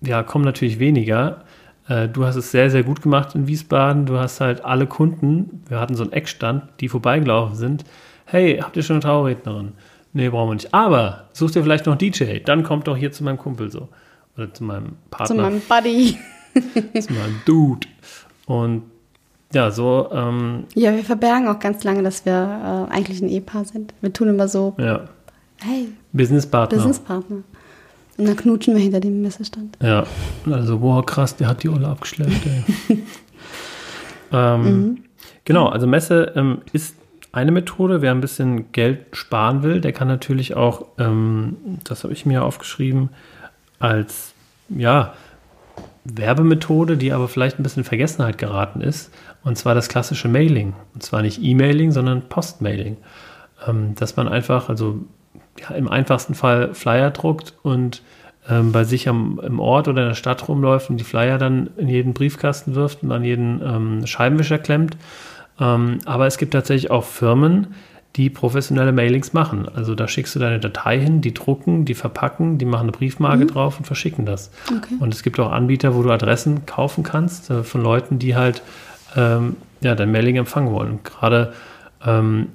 ja, 0.00 0.22
kommen 0.22 0.44
natürlich 0.44 0.78
weniger. 0.78 1.44
Äh, 1.88 2.08
Du 2.08 2.24
hast 2.24 2.36
es 2.36 2.50
sehr, 2.50 2.70
sehr 2.70 2.82
gut 2.82 3.02
gemacht 3.02 3.34
in 3.34 3.46
Wiesbaden. 3.46 4.06
Du 4.06 4.18
hast 4.18 4.40
halt 4.40 4.64
alle 4.64 4.86
Kunden, 4.86 5.62
wir 5.68 5.78
hatten 5.78 5.94
so 5.94 6.02
einen 6.02 6.12
Eckstand, 6.12 6.64
die 6.80 6.88
vorbeigelaufen 6.88 7.56
sind. 7.56 7.84
Hey, 8.24 8.58
habt 8.58 8.76
ihr 8.76 8.82
schon 8.82 8.94
eine 8.94 9.02
Traurednerin? 9.02 9.72
Nee, 10.14 10.30
brauchen 10.30 10.50
wir 10.50 10.54
nicht. 10.54 10.72
Aber 10.72 11.24
such 11.32 11.50
dir 11.50 11.62
vielleicht 11.62 11.86
noch 11.86 11.96
DJ, 11.96 12.38
dann 12.38 12.62
kommt 12.62 12.88
doch 12.88 12.96
hier 12.96 13.12
zu 13.12 13.22
meinem 13.24 13.36
Kumpel 13.36 13.70
so. 13.70 13.88
Oder 14.36 14.52
zu 14.52 14.64
meinem 14.64 14.96
Partner. 15.10 15.26
Zu 15.26 15.34
meinem 15.42 15.60
Buddy. 15.60 16.16
zu 17.00 17.12
meinem 17.12 17.40
Dude. 17.44 17.86
Und 18.46 18.84
ja, 19.52 19.70
so. 19.70 20.08
Ähm, 20.12 20.64
ja, 20.74 20.94
wir 20.94 21.04
verbergen 21.04 21.48
auch 21.48 21.58
ganz 21.58 21.84
lange, 21.84 22.02
dass 22.02 22.24
wir 22.24 22.88
äh, 22.90 22.92
eigentlich 22.92 23.20
ein 23.20 23.28
Ehepaar 23.28 23.64
sind. 23.64 23.92
Wir 24.00 24.12
tun 24.12 24.28
immer 24.28 24.48
so, 24.48 24.74
ja, 24.78 25.04
hey, 25.60 25.88
Businesspartner. 26.12 26.78
Businesspartner. 26.78 27.42
Und 28.16 28.28
dann 28.28 28.36
knutschen 28.36 28.74
wir 28.74 28.82
hinter 28.82 29.00
dem 29.00 29.22
Messestand. 29.22 29.76
Ja, 29.82 30.04
also, 30.48 30.80
wow, 30.80 31.04
krass, 31.04 31.34
der 31.34 31.48
hat 31.48 31.64
die 31.64 31.68
Olle 31.68 31.88
abgeschleppt, 31.88 32.46
ey. 32.46 32.98
ähm, 34.32 35.04
Genau, 35.44 35.66
also 35.66 35.86
Messe 35.86 36.32
ähm, 36.36 36.62
ist 36.72 36.96
eine 37.34 37.50
Methode. 37.50 38.00
Wer 38.00 38.12
ein 38.12 38.20
bisschen 38.20 38.72
Geld 38.72 39.00
sparen 39.12 39.62
will, 39.62 39.80
der 39.80 39.92
kann 39.92 40.08
natürlich 40.08 40.56
auch, 40.56 40.86
ähm, 40.98 41.56
das 41.84 42.04
habe 42.04 42.12
ich 42.12 42.26
mir 42.26 42.44
aufgeschrieben, 42.44 43.10
als 43.78 44.32
ja, 44.68 45.14
Werbemethode, 46.04 46.96
die 46.96 47.12
aber 47.12 47.28
vielleicht 47.28 47.58
ein 47.58 47.62
bisschen 47.62 47.82
in 47.82 47.88
Vergessenheit 47.88 48.38
geraten 48.38 48.80
ist, 48.80 49.12
und 49.42 49.56
zwar 49.56 49.74
das 49.74 49.88
klassische 49.88 50.28
Mailing. 50.28 50.74
Und 50.94 51.02
zwar 51.02 51.22
nicht 51.22 51.42
E-Mailing, 51.42 51.92
sondern 51.92 52.28
Postmailing. 52.28 52.98
Ähm, 53.66 53.94
dass 53.94 54.16
man 54.16 54.28
einfach, 54.28 54.68
also 54.68 55.00
ja, 55.60 55.74
im 55.74 55.88
einfachsten 55.88 56.34
Fall 56.34 56.74
Flyer 56.74 57.10
druckt 57.10 57.54
und 57.62 58.02
ähm, 58.48 58.72
bei 58.72 58.84
sich 58.84 59.08
am, 59.08 59.40
im 59.42 59.60
Ort 59.60 59.88
oder 59.88 60.02
in 60.02 60.08
der 60.08 60.14
Stadt 60.14 60.46
rumläuft 60.48 60.90
und 60.90 60.98
die 60.98 61.04
Flyer 61.04 61.38
dann 61.38 61.70
in 61.76 61.88
jeden 61.88 62.12
Briefkasten 62.12 62.74
wirft 62.74 63.02
und 63.02 63.12
an 63.12 63.24
jeden 63.24 63.62
ähm, 63.62 64.06
Scheibenwischer 64.06 64.58
klemmt. 64.58 64.96
Ähm, 65.60 65.98
aber 66.04 66.26
es 66.26 66.38
gibt 66.38 66.52
tatsächlich 66.52 66.90
auch 66.90 67.04
Firmen, 67.04 67.74
die 68.16 68.30
professionelle 68.30 68.92
Mailings 68.92 69.32
machen. 69.32 69.68
Also 69.74 69.94
da 69.94 70.06
schickst 70.06 70.36
du 70.36 70.38
deine 70.38 70.60
Datei 70.60 71.00
hin, 71.00 71.20
die 71.20 71.34
drucken, 71.34 71.84
die 71.84 71.94
verpacken, 71.94 72.58
die 72.58 72.64
machen 72.64 72.84
eine 72.84 72.92
Briefmarke 72.92 73.46
drauf 73.46 73.78
und 73.78 73.86
verschicken 73.86 74.24
das. 74.24 74.52
Okay. 74.70 74.94
Und 75.00 75.12
es 75.12 75.24
gibt 75.24 75.40
auch 75.40 75.50
Anbieter, 75.50 75.96
wo 75.96 76.02
du 76.02 76.10
Adressen 76.10 76.64
kaufen 76.64 77.02
kannst 77.02 77.50
äh, 77.50 77.64
von 77.64 77.82
Leuten, 77.82 78.20
die 78.20 78.36
halt 78.36 78.62
ähm, 79.16 79.56
ja, 79.80 79.96
dein 79.96 80.12
Mailing 80.12 80.36
empfangen 80.36 80.72
wollen. 80.72 80.92
Und 80.92 81.04
gerade 81.04 81.54
ähm, 82.06 82.48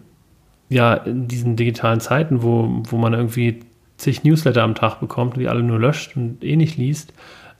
ja, 0.69 0.93
in 0.93 1.27
diesen 1.27 1.55
digitalen 1.55 1.99
Zeiten, 1.99 2.41
wo, 2.41 2.81
wo 2.89 2.97
man 2.97 3.13
irgendwie 3.13 3.61
zig 3.97 4.23
Newsletter 4.23 4.63
am 4.63 4.75
Tag 4.75 4.99
bekommt 5.01 5.33
und 5.33 5.41
die 5.41 5.49
alle 5.49 5.63
nur 5.63 5.79
löscht 5.79 6.15
und 6.15 6.43
eh 6.43 6.55
nicht 6.55 6.77
liest, 6.77 7.13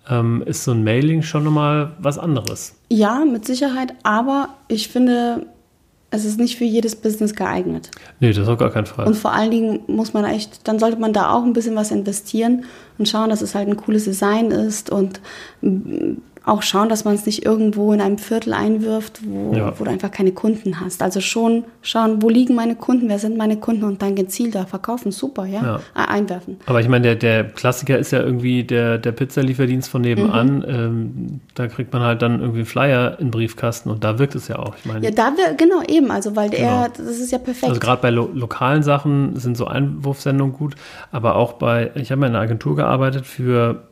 ähm, 0.10 0.44
ist 0.46 0.64
so 0.64 0.72
ein 0.72 0.84
Mailing 0.84 1.22
schon 1.22 1.44
nochmal 1.44 1.92
was 2.00 2.18
anderes. 2.18 2.76
Ja, 2.90 3.24
mit 3.26 3.46
Sicherheit, 3.46 3.94
aber 4.04 4.50
ich 4.68 4.88
finde, 4.88 5.46
es 6.12 6.26
ist 6.26 6.40
nicht 6.40 6.58
für 6.58 6.66
jedes 6.66 6.96
Business 6.96 7.36
geeignet. 7.36 7.92
Nee, 8.20 8.30
das 8.30 8.40
ist 8.40 8.48
auf 8.48 8.58
gar 8.58 8.72
keinen 8.72 8.88
Fall. 8.88 9.06
Und 9.06 9.16
vor 9.16 9.32
allen 9.32 9.52
Dingen 9.52 9.82
muss 9.88 10.14
man 10.14 10.26
echt, 10.26 10.68
dann 10.68 10.80
sollte 10.80 10.98
man 10.98 11.14
da 11.14 11.32
auch 11.32 11.44
ein 11.44 11.54
bisschen 11.54 11.76
was 11.76 11.92
investieren 11.92 12.66
und 12.98 13.08
schauen, 13.08 13.30
dass 13.30 13.42
es 13.42 13.54
halt 13.54 13.68
ein 13.68 13.78
cooles 13.78 14.06
Design 14.06 14.52
ist 14.52 14.90
und 14.90 15.22
auch 16.50 16.62
schauen, 16.64 16.90
dass 16.90 17.06
man 17.06 17.16
es 17.16 17.26
nicht 17.26 17.46
irgendwo 17.46 17.94
in 17.94 18.02
einem 18.02 18.18
Viertel 18.18 18.54
einwirft, 18.54 19.20
wo, 19.26 19.54
Ja. 19.56 19.74
wo 19.80 19.84
du 19.86 19.90
einfach 19.92 20.12
keine 20.12 20.32
Kunden 20.32 20.80
hast. 20.82 21.02
Also 21.02 21.22
schon 21.22 21.64
schauen, 21.82 22.22
wo 22.22 22.30
liegen 22.30 22.56
meine 22.56 22.76
Kunden, 22.76 23.08
wer 23.10 23.20
sind 23.20 23.38
meine 23.38 23.58
Kunden 23.58 23.84
und 23.86 24.02
dann 24.02 24.16
gezielt 24.16 24.56
da 24.56 24.66
verkaufen. 24.66 25.12
Super, 25.12 25.46
ja. 25.46 25.62
Ja. 25.64 25.76
Äh, 25.96 26.08
Einwerfen. 26.10 26.58
Aber 26.66 26.82
ich 26.82 26.88
meine, 26.90 27.04
der, 27.04 27.16
der 27.16 27.44
Klassiker 27.46 27.98
ist 27.98 28.12
ja 28.12 28.20
irgendwie 28.22 28.64
der, 28.64 28.98
der 28.98 29.12
Pizzalieferdienst 29.12 29.90
von 29.90 30.02
nebenan. 30.02 30.66
Ähm, 30.68 31.42
da 31.56 31.68
kriegt 31.68 31.94
man 31.94 32.02
halt 32.02 32.22
dann 32.22 32.40
irgendwie 32.40 32.60
einen 32.60 32.66
Flyer 32.66 33.18
in 33.20 33.28
den 33.28 33.32
Briefkasten 33.32 33.90
und 33.90 34.04
da 34.04 34.20
wirkt 34.20 34.36
es 34.36 34.48
ja 34.48 34.58
auch. 34.60 34.76
Ich 34.78 34.86
meine, 34.86 35.06
Ja, 35.06 35.12
da 35.12 35.34
wir, 35.38 35.54
genau, 35.56 35.82
eben, 35.88 36.12
also 36.12 36.36
weil 36.36 36.50
der, 36.50 36.60
Genau. 36.60 36.88
das 36.98 37.20
ist 37.20 37.32
ja 37.32 37.38
perfekt. 37.38 37.70
Also 37.70 37.80
gerade 37.80 38.02
bei 38.02 38.10
lo 38.10 38.30
lokalen 38.34 38.84
Sachen 38.84 39.36
sind 39.38 39.56
so 39.56 39.66
Einwurfsendungen 39.68 40.54
gut, 40.56 40.76
aber 41.12 41.36
auch 41.36 41.54
bei, 41.54 41.92
ich 41.96 42.12
habe 42.12 42.22
in 42.26 42.34
einer 42.34 42.40
Agentur 42.40 42.76
gearbeitet 42.76 43.26
für, 43.26 43.84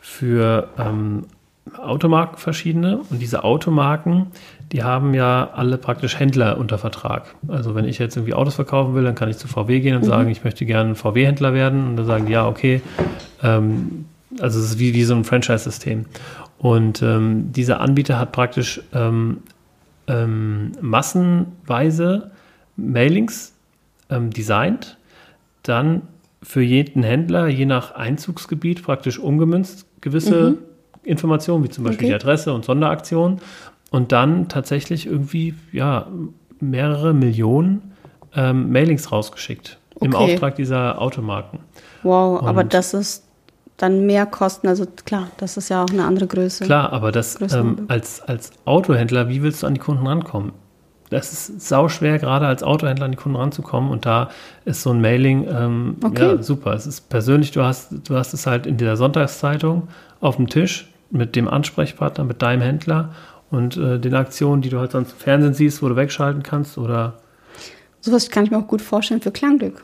für 0.00 0.68
ähm, 0.78 1.24
Automarken 1.72 2.38
verschiedene. 2.38 2.98
Und 3.10 3.20
diese 3.20 3.42
Automarken, 3.42 4.26
die 4.72 4.82
haben 4.82 5.14
ja 5.14 5.50
alle 5.54 5.78
praktisch 5.78 6.18
Händler 6.18 6.58
unter 6.58 6.78
Vertrag. 6.78 7.34
Also 7.48 7.74
wenn 7.74 7.86
ich 7.86 7.98
jetzt 7.98 8.16
irgendwie 8.16 8.34
Autos 8.34 8.56
verkaufen 8.56 8.94
will, 8.94 9.04
dann 9.04 9.14
kann 9.14 9.30
ich 9.30 9.38
zu 9.38 9.48
VW 9.48 9.80
gehen 9.80 9.96
und 9.96 10.04
sagen, 10.04 10.30
ich 10.30 10.44
möchte 10.44 10.66
gerne 10.66 10.94
VW-Händler 10.94 11.54
werden. 11.54 11.86
Und 11.88 11.96
dann 11.96 12.06
sagen 12.06 12.26
die, 12.26 12.32
ja, 12.32 12.46
okay, 12.46 12.82
ähm, 13.42 14.06
also 14.40 14.58
es 14.58 14.66
ist 14.66 14.78
wie, 14.78 14.94
wie 14.94 15.04
so 15.04 15.14
ein 15.14 15.24
Franchise-System. 15.24 16.06
Und 16.58 17.02
ähm, 17.02 17.52
dieser 17.52 17.80
Anbieter 17.80 18.18
hat 18.18 18.32
praktisch 18.32 18.82
ähm, 18.92 19.38
ähm, 20.06 20.72
massenweise 20.80 22.30
Mailings 22.76 23.54
ähm, 24.10 24.30
designt, 24.30 24.98
dann 25.62 26.02
für 26.42 26.62
jeden 26.62 27.02
Händler, 27.02 27.48
je 27.48 27.64
nach 27.64 27.94
Einzugsgebiet, 27.94 28.82
praktisch 28.82 29.18
umgemünzt 29.18 29.86
gewisse 30.02 30.58
Informationen, 31.04 31.64
wie 31.64 31.68
zum 31.68 31.84
Beispiel 31.84 32.06
Okay. 32.06 32.08
die 32.08 32.14
Adresse 32.14 32.52
und 32.52 32.64
Sonderaktion. 32.64 33.40
Und 33.90 34.10
dann 34.12 34.48
tatsächlich 34.48 35.06
irgendwie, 35.06 35.54
ja, 35.72 36.06
mehrere 36.60 37.14
Millionen 37.14 37.92
ähm, 38.34 38.70
Mailings 38.72 39.12
rausgeschickt 39.12 39.78
im 40.00 40.14
Okay. 40.14 40.34
Auftrag 40.34 40.56
dieser 40.56 41.00
Automarken. 41.00 41.60
wow, 42.02 42.42
aber 42.42 42.62
und- 42.62 42.74
das 42.74 42.94
ist 42.94 43.24
dann 43.76 44.06
mehr 44.06 44.26
Kosten. 44.26 44.66
Also 44.68 44.86
klar, 45.04 45.28
das 45.36 45.56
ist 45.56 45.68
ja 45.68 45.84
auch 45.84 45.90
eine 45.90 46.04
andere 46.04 46.26
Größe. 46.26 46.64
Klar, 46.64 46.92
aber 46.92 47.12
das 47.12 47.38
ähm, 47.52 47.84
als, 47.88 48.20
als 48.22 48.52
Autohändler, 48.64 49.28
wie 49.28 49.42
willst 49.42 49.62
du 49.62 49.66
an 49.66 49.74
die 49.74 49.80
Kunden 49.80 50.06
rankommen? 50.06 50.52
Das 51.10 51.32
ist 51.32 51.60
sauschwer, 51.68 52.18
gerade 52.18 52.46
als 52.46 52.62
Autohändler 52.62 53.04
an 53.04 53.10
die 53.12 53.16
Kunden 53.16 53.36
ranzukommen. 53.36 53.90
Und 53.90 54.06
da 54.06 54.30
ist 54.64 54.82
so 54.82 54.90
ein 54.90 55.00
Mailing 55.00 55.46
ähm, 55.48 55.96
Okay. 56.02 56.22
ja, 56.36 56.42
super. 56.42 56.72
Es 56.72 56.86
ist 56.86 57.08
persönlich, 57.08 57.50
du 57.52 57.62
hast, 57.62 57.92
du 58.08 58.16
hast 58.16 58.32
es 58.32 58.46
halt 58.46 58.66
in 58.66 58.78
der 58.78 58.96
Sonntagszeitung 58.96 59.88
auf 60.20 60.36
dem 60.36 60.48
Tisch 60.48 60.88
mit 61.10 61.36
dem 61.36 61.48
Ansprechpartner, 61.48 62.24
mit 62.24 62.42
deinem 62.42 62.62
Händler 62.62 63.14
und 63.50 63.76
äh, 63.76 63.98
den 63.98 64.14
Aktionen, 64.14 64.62
die 64.62 64.68
du 64.68 64.78
halt 64.78 64.92
sonst 64.92 65.12
im 65.12 65.18
Fernsehen 65.18 65.54
siehst, 65.54 65.82
wo 65.82 65.88
du 65.88 65.96
wegschalten 65.96 66.42
kannst 66.42 66.78
oder 66.78 67.14
Sowas 68.00 68.28
kann 68.28 68.44
ich 68.44 68.50
mir 68.50 68.58
auch 68.58 68.66
gut 68.66 68.82
vorstellen 68.82 69.22
für 69.22 69.30
Klangglück. 69.30 69.82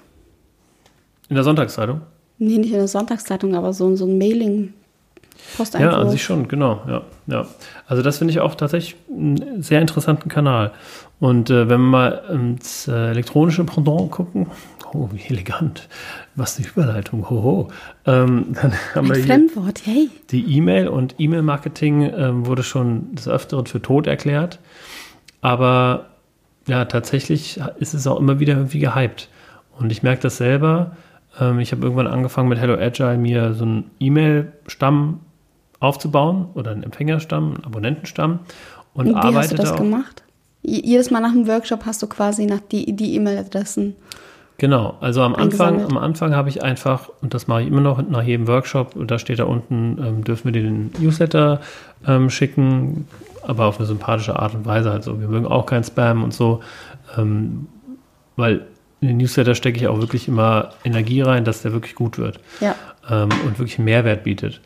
in 1.30 1.36
der 1.36 1.44
Sonntagszeitung. 1.44 2.02
Nee, 2.38 2.58
nicht 2.58 2.72
in 2.72 2.78
der 2.78 2.88
Sonntagszeitung, 2.88 3.54
aber 3.54 3.72
so, 3.72 3.96
so 3.96 4.06
ein 4.06 4.18
Mailing. 4.18 4.74
Posteinwurf. 5.56 5.92
Ja, 5.92 5.98
an 6.00 6.10
sich 6.10 6.22
schon, 6.22 6.46
genau. 6.48 6.82
Ja, 6.86 7.02
ja. 7.30 7.46
Also 7.86 8.02
das 8.02 8.18
finde 8.18 8.32
ich 8.32 8.40
auch 8.40 8.54
tatsächlich 8.54 8.96
einen 9.10 9.62
sehr 9.62 9.80
interessanten 9.80 10.28
Kanal. 10.28 10.72
Und 11.18 11.50
äh, 11.50 11.68
wenn 11.68 11.80
wir 11.80 11.86
mal 11.90 12.22
ins 12.30 12.88
äh, 12.88 13.10
elektronische 13.10 13.64
Pendant 13.64 14.10
gucken, 14.10 14.46
oh, 14.92 15.08
wie 15.12 15.22
elegant, 15.32 15.88
was 16.34 16.58
eine 16.58 16.66
Überleitung, 16.66 17.28
hoho. 17.28 17.68
Ähm, 18.06 18.46
dann 18.60 18.72
haben 18.94 19.08
wir 19.08 19.14
Ein 19.14 19.22
hier 19.22 19.34
Fremdwort, 19.34 19.82
hey. 19.84 20.10
die 20.30 20.56
E-Mail 20.56 20.88
und 20.88 21.14
E-Mail-Marketing 21.18 22.12
ähm, 22.16 22.46
wurde 22.46 22.62
schon 22.62 23.14
des 23.14 23.28
Öfteren 23.28 23.66
für 23.66 23.82
tot 23.82 24.06
erklärt. 24.06 24.58
Aber 25.40 26.06
ja, 26.66 26.84
tatsächlich 26.84 27.60
ist 27.78 27.94
es 27.94 28.06
auch 28.06 28.18
immer 28.18 28.40
wieder 28.40 28.54
irgendwie 28.54 28.80
gehypt. 28.80 29.28
Und 29.78 29.92
ich 29.92 30.02
merke 30.02 30.22
das 30.22 30.36
selber. 30.36 30.96
Ähm, 31.40 31.58
ich 31.60 31.72
habe 31.72 31.82
irgendwann 31.82 32.06
angefangen 32.06 32.48
mit 32.48 32.58
Hello 32.58 32.74
Agile 32.74 33.18
mir 33.18 33.54
so 33.54 33.64
einen 33.64 33.90
E-Mail-Stamm 33.98 35.20
aufzubauen 35.80 36.46
oder 36.54 36.70
einen 36.70 36.82
Empfängerstamm, 36.82 37.54
einen 37.54 37.64
Abonnentenstamm 37.64 38.40
und, 38.94 39.08
wie 39.08 39.14
hast 39.14 39.52
du 39.52 39.56
das 39.56 39.70
da 39.70 39.74
auch. 39.74 39.78
gemacht? 39.78 40.22
Jedes 40.62 41.10
Mal 41.10 41.20
nach 41.20 41.32
dem 41.32 41.46
Workshop 41.46 41.86
hast 41.86 42.02
du 42.02 42.06
quasi 42.06 42.44
nach 42.46 42.60
die 42.60 42.94
die 42.94 43.14
E-Mail-Adressen. 43.16 43.96
Genau, 44.58 44.98
also 45.00 45.22
am 45.22 45.34
Anfang, 45.34 45.82
am 45.82 45.96
Anfang 45.96 46.34
habe 46.34 46.50
ich 46.50 46.62
einfach, 46.62 47.08
und 47.22 47.32
das 47.32 47.46
mache 47.48 47.62
ich 47.62 47.68
immer 47.68 47.80
noch 47.80 48.06
nach 48.10 48.22
jedem 48.22 48.46
Workshop, 48.46 48.92
da 49.06 49.18
steht 49.18 49.38
da 49.38 49.44
unten, 49.44 49.96
ähm, 49.98 50.22
dürfen 50.22 50.44
wir 50.44 50.52
dir 50.52 50.64
den 50.64 50.90
Newsletter 50.98 51.62
ähm, 52.06 52.28
schicken, 52.28 53.08
aber 53.42 53.64
auf 53.64 53.78
eine 53.78 53.86
sympathische 53.86 54.38
Art 54.38 54.54
und 54.54 54.66
Weise. 54.66 54.90
Also 54.90 55.18
wir 55.18 55.28
mögen 55.28 55.46
auch 55.46 55.64
kein 55.64 55.82
Spam 55.82 56.22
und 56.22 56.34
so, 56.34 56.60
ähm, 57.16 57.68
weil 58.36 58.66
in 59.00 59.08
den 59.08 59.16
Newsletter 59.16 59.54
stecke 59.54 59.78
ich 59.78 59.88
auch 59.88 59.98
wirklich 59.98 60.28
immer 60.28 60.72
Energie 60.84 61.22
rein, 61.22 61.46
dass 61.46 61.62
der 61.62 61.72
wirklich 61.72 61.94
gut 61.94 62.18
wird 62.18 62.38
Ja. 62.60 62.74
ähm, 63.08 63.30
und 63.46 63.58
wirklich 63.58 63.78
einen 63.78 63.86
Mehrwert 63.86 64.24
bietet. 64.24 64.60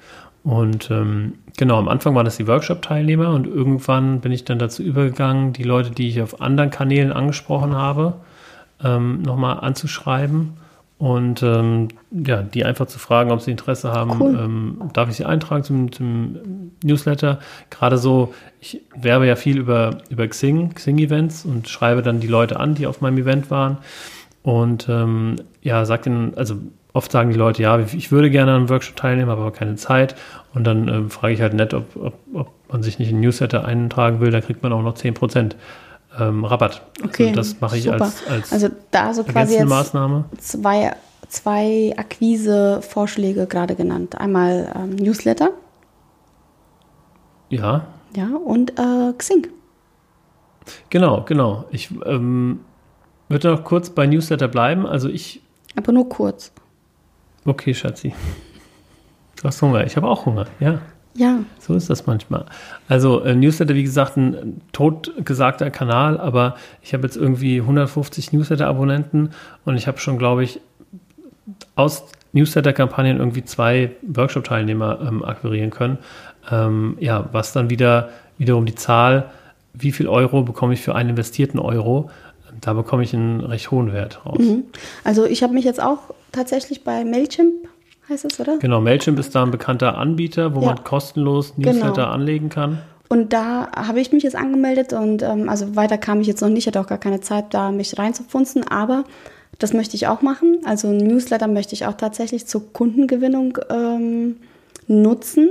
Und 0.45 0.90
ähm, 0.90 1.38
genau, 1.57 1.78
am 1.78 1.88
Anfang 1.88 2.14
waren 2.14 2.26
das 2.26 2.36
die 2.36 2.47
Workshop-Teilnehmer 2.47 3.30
und 3.30 3.47
irgendwann 3.47 4.20
bin 4.20 4.30
ich 4.30 4.45
dann 4.45 4.59
dazu 4.59 4.82
übergegangen, 4.82 5.55
die 5.55 5.62
Leute, 5.62 5.90
die 5.90 6.09
ich 6.09 6.20
auf 6.20 6.40
anderen 6.42 6.70
Kanälen 6.70 7.12
angesprochen 7.12 7.74
habe, 7.74 8.14
ähm, 8.82 9.22
nochmal 9.22 9.61
anzuschreiben 9.61 10.59
und 10.99 11.42
ähm, 11.42 11.88
ja, 12.11 12.42
die 12.42 12.64
einfach 12.64 12.86
zu 12.86 12.99
fragen, 12.99 13.30
ob 13.30 13.40
sie 13.40 13.51
Interesse 13.51 13.90
haben, 13.90 14.20
Cool. 14.20 14.38
ähm, 14.38 14.90
darf 14.92 15.09
ich 15.09 15.16
sie 15.16 15.24
eintragen 15.24 15.64
zum, 15.64 15.92
zum 15.92 16.70
Newsletter. 16.82 17.40
Gerade 17.70 17.97
so, 17.97 18.32
ich 18.61 18.82
werbe 18.95 19.26
ja 19.26 19.36
viel 19.36 19.59
über, 19.59 19.99
über 20.11 20.28
Xing, 20.28 20.74
Xing-Events 20.74 21.47
und 21.47 21.68
schreibe 21.68 22.03
dann 22.03 22.20
die 22.20 22.26
Leute 22.26 22.61
an, 22.61 22.74
die 22.74 22.86
auf 22.86 23.01
meinem 23.01 23.18
Event 23.18 23.51
waren. 23.51 23.78
Und 24.42 24.88
ähm, 24.88 25.36
ja, 25.62 25.84
sagt 25.84 26.07
ihnen, 26.07 26.34
also 26.36 26.57
oft 26.95 27.12
sagen 27.12 27.28
die 27.30 27.36
Leute, 27.36 27.61
ja, 27.62 27.78
ich 27.78 28.11
würde 28.11 28.30
gerne 28.30 28.53
an 28.53 28.57
einem 28.61 28.68
Workshop 28.70 28.97
teilnehmen, 28.97 29.30
habe 29.30 29.42
aber 29.42 29.53
keine 29.53 29.74
Zeit. 29.76 30.14
Und 30.55 30.64
dann 30.64 30.88
ähm, 30.88 31.11
frage 31.11 31.34
ich 31.34 31.40
halt 31.42 31.53
nett, 31.53 31.74
ob, 31.74 31.95
ob, 31.97 32.14
ob 32.32 32.51
man 32.70 32.82
sich 32.82 32.99
nicht 32.99 33.11
in 33.11 33.20
Newsletter 33.20 33.64
eintragen 33.66 34.20
will, 34.20 34.30
da 34.30 34.40
kriegt 34.40 34.62
man 34.62 34.72
auch 34.72 34.82
noch 34.82 34.95
10 34.95 35.12
Prozent 35.14 35.57
ähm, 36.18 36.45
Rabatt. 36.45 36.82
Okay, 37.05 37.24
also 37.28 37.34
das 37.36 37.61
mache 37.61 37.76
ich 37.76 37.82
super. 37.84 38.05
als, 38.05 38.26
als 38.28 38.53
Also 38.53 38.68
da 38.92 39.12
so 39.12 39.24
quasi 39.24 39.55
jetzt 39.55 39.68
Maßnahme. 39.68 40.24
zwei, 40.38 40.95
zwei 41.28 41.92
Akquise-Vorschläge 41.97 43.47
gerade 43.47 43.74
genannt. 43.74 44.16
Einmal 44.18 44.72
ähm, 44.76 44.90
Newsletter, 44.97 45.51
Ja, 47.51 47.84
ja, 48.16 48.28
und 48.45 48.78
äh, 48.78 49.12
Xing. 49.18 49.49
genau, 50.90 51.22
genau. 51.26 51.64
Ich 51.72 51.90
ähm, 52.07 52.61
würde 53.28 53.51
noch 53.51 53.64
kurz 53.64 53.90
bei 53.90 54.07
Newsletter 54.07 54.47
bleiben. 54.47 54.86
Also 54.86 55.09
ich, 55.09 55.42
Aber 55.76 55.90
nur 55.90 56.09
kurz. 56.09 56.53
Okay, 57.45 57.74
Schatzi. 57.74 58.14
Du 59.36 59.45
hast 59.45 59.61
Hunger. 59.62 59.84
Ich 59.84 59.97
habe 59.97 60.09
auch 60.09 60.26
Hunger, 60.26 60.47
ja. 60.61 60.80
Ja, 61.16 61.40
So 61.61 61.74
ist 61.74 61.88
das 61.90 62.07
manchmal. 62.07 62.45
Also 62.88 63.20
äh, 63.20 63.36
Newsletter, 63.36 63.74
wie 63.74 63.84
gesagt, 63.84 64.16
ein 64.16 64.61
totgesagter 64.72 65.70
Kanal, 65.70 66.18
aber 66.18 66.57
ich 66.82 66.92
habe 66.92 67.05
jetzt 67.05 67.16
irgendwie 67.16 67.61
150 67.61 68.32
Newsletter-Abonnenten 68.32 69.30
und 69.64 69.76
ich 69.76 69.86
habe 69.86 69.99
schon, 69.99 70.18
glaube 70.18 70.42
ich, 70.42 70.61
aus 71.76 72.05
Newsletter-Kampagnen 72.32 73.18
irgendwie 73.18 73.45
zwei 73.45 73.92
Workshop-Teilnehmer 74.03 74.99
ähm, 75.07 75.24
akquirieren 75.24 75.70
können. 75.70 75.99
Ähm, 76.51 76.97
ja, 76.99 77.28
was 77.30 77.53
dann 77.53 77.70
wieder 77.70 78.09
wiederum 78.36 78.66
die 78.66 78.74
Zahl, 78.74 79.30
wie 79.72 79.92
viel 79.92 80.09
Euro 80.09 80.42
bekomme 80.42 80.74
ich 80.74 80.80
für 80.80 80.97
einen 80.97 81.11
investierten 81.11 81.61
Euro, 81.61 82.11
da 82.61 82.72
bekomme 82.72 83.03
ich 83.03 83.14
einen 83.14 83.40
recht 83.40 83.70
hohen 83.70 83.92
Wert 83.92 84.24
raus. 84.26 84.38
also 85.05 85.24
ich 85.26 85.42
habe 85.42 85.55
mich 85.55 85.64
jetzt 85.64 85.82
auch 85.82 86.14
tatsächlich 86.35 86.85
bei 86.85 87.05
Mailchimp, 87.05 87.68
heißt 88.09 88.24
es, 88.24 88.39
oder? 88.41 88.59
Genau, 88.59 88.80
Mailchimp 88.80 89.18
ist 89.18 89.35
da 89.35 89.43
ein 89.43 89.51
bekannter 89.51 89.97
Anbieter, 89.99 90.55
wo 90.55 90.61
Ja. 90.61 90.66
man 90.66 90.85
kostenlos 90.85 91.57
Newsletter 91.57 91.93
Genau. 91.93 92.07
anlegen 92.09 92.49
kann. 92.49 92.78
Und 93.09 93.32
da 93.32 93.70
habe 93.76 94.01
ich 94.01 94.12
mich 94.12 94.22
jetzt 94.22 94.35
angemeldet 94.37 94.93
und 94.93 95.22
ähm, 95.22 95.49
also 95.49 95.76
weiter 95.76 95.99
kam 95.99 96.20
ich 96.20 96.26
jetzt 96.26 96.41
noch 96.41 96.49
nicht, 96.49 96.66
hatte 96.66 96.80
auch 96.80 96.87
gar 96.87 96.99
keine 96.99 97.20
Zeit, 97.20 97.53
da 97.55 97.70
mich 97.70 97.99
reinzufunzen, 97.99 98.66
aber 98.66 99.05
das 99.59 99.72
möchte 99.72 99.95
ich 99.95 100.07
auch 100.09 100.20
machen. 100.22 100.59
Also 100.64 100.89
ein 100.89 100.97
Newsletter 100.97 101.47
möchte 101.47 101.74
ich 101.74 101.87
auch 101.87 101.95
tatsächlich 101.95 102.47
zur 102.47 102.72
Kundengewinnung 102.72 103.59
ähm, 103.70 104.37
nutzen. 104.89 105.51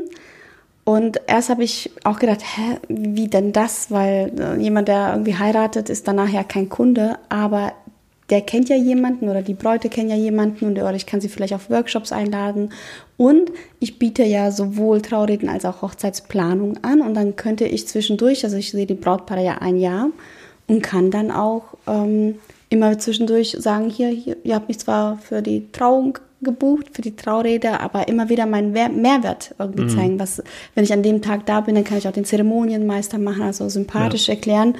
Und 0.83 1.21
erst 1.27 1.49
habe 1.49 1.63
ich 1.63 1.91
auch 2.03 2.19
gedacht, 2.19 2.41
hä, 2.43 2.77
wie 2.89 3.29
denn 3.29 3.53
das? 3.53 3.89
Weil 3.89 4.33
äh, 4.37 4.61
jemand, 4.61 4.89
der 4.89 5.11
irgendwie 5.11 5.37
heiratet, 5.37 5.89
ist 5.89 6.07
danach 6.09 6.27
ja 6.27 6.43
kein 6.43 6.67
Kunde, 6.67 7.17
aber 7.29 7.71
der 8.29 8.41
kennt 8.41 8.69
ja 8.69 8.75
jemanden 8.75 9.29
oder 9.29 9.41
die 9.41 9.53
Bräute 9.53 9.89
kennen 9.89 10.09
ja 10.09 10.15
jemanden 10.15 10.65
und 10.65 10.79
oder 10.79 10.93
ich 10.93 11.05
kann 11.05 11.21
sie 11.21 11.29
vielleicht 11.29 11.53
auf 11.53 11.69
Workshops 11.69 12.11
einladen. 12.11 12.69
Und 13.17 13.51
ich 13.79 13.99
biete 13.99 14.23
ja 14.23 14.51
sowohl 14.51 15.01
Traureden 15.01 15.49
als 15.49 15.65
auch 15.65 15.81
Hochzeitsplanung 15.81 16.79
an 16.83 17.01
und 17.01 17.13
dann 17.13 17.35
könnte 17.35 17.65
ich 17.65 17.87
zwischendurch, 17.87 18.43
also 18.43 18.57
ich 18.57 18.71
sehe 18.71 18.85
die 18.85 18.93
Brautpaare 18.93 19.43
ja 19.43 19.57
ein 19.59 19.77
Jahr 19.77 20.09
und 20.67 20.81
kann 20.81 21.11
dann 21.11 21.31
auch 21.31 21.63
ähm, 21.87 22.35
immer 22.69 22.97
zwischendurch 22.97 23.57
sagen, 23.59 23.89
hier, 23.89 24.07
hier, 24.09 24.37
ihr 24.43 24.55
habt 24.55 24.67
mich 24.67 24.79
zwar 24.79 25.17
für 25.17 25.41
die 25.41 25.71
Trauung 25.71 26.17
gebucht, 26.41 26.87
für 26.91 27.01
die 27.01 27.15
Traurede, 27.15 27.79
aber 27.79 28.07
immer 28.09 28.27
wieder 28.29 28.45
meinen 28.45 28.73
Wer- 28.73 28.89
Mehrwert 28.89 29.55
irgendwie 29.59 29.87
zeigen. 29.87 30.19
Was, 30.19 30.43
wenn 30.75 30.83
ich 30.83 30.91
an 30.91 31.03
dem 31.03 31.21
Tag 31.21 31.45
da 31.45 31.61
bin, 31.61 31.75
dann 31.75 31.85
kann 31.85 31.97
ich 31.97 32.07
auch 32.07 32.11
den 32.13 32.25
Zeremonienmeister 32.25 33.17
machen, 33.17 33.43
also 33.43 33.69
sympathisch 33.69 34.27
erklären. 34.27 34.75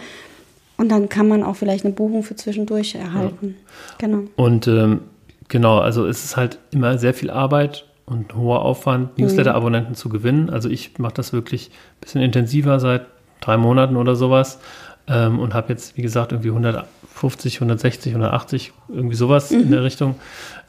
Und 0.78 0.90
dann 0.90 1.10
kann 1.10 1.28
man 1.28 1.44
auch 1.44 1.56
vielleicht 1.56 1.86
eine 1.86 1.94
Buchung 1.94 2.24
für 2.24 2.36
zwischendurch 2.36 2.96
erhalten. 2.96 3.56
Genau. 4.00 4.24
Und 4.36 4.68
ähm, 4.68 5.02
genau, 5.48 5.78
also 5.80 6.06
es 6.06 6.24
ist 6.24 6.38
halt 6.38 6.58
immer 6.72 6.98
sehr 6.98 7.14
viel 7.14 7.30
Arbeit 7.30 7.86
und 8.06 8.34
ein 8.34 8.38
hoher 8.38 8.64
Aufwand, 8.64 9.18
Newsletter-Abonnenten 9.18 9.96
zu 9.96 10.10
gewinnen. 10.10 10.50
Also 10.50 10.70
ich 10.70 10.98
mache 10.98 11.14
das 11.14 11.32
wirklich 11.32 11.70
ein 11.70 12.02
bisschen 12.02 12.22
intensiver 12.22 12.80
seit 12.80 13.06
drei 13.40 13.58
Monaten 13.58 13.96
oder 13.98 14.16
sowas 14.16 14.60
ähm, 15.08 15.40
und 15.40 15.54
habe 15.54 15.70
jetzt, 15.70 15.98
wie 15.98 16.02
gesagt, 16.02 16.32
irgendwie 16.32 16.50
150, 16.50 17.56
160, 17.58 18.14
180, 18.14 18.74
irgendwie 18.90 19.16
sowas 19.16 19.52
in 19.52 19.72
der 19.72 19.84
Richtung. 19.84 20.16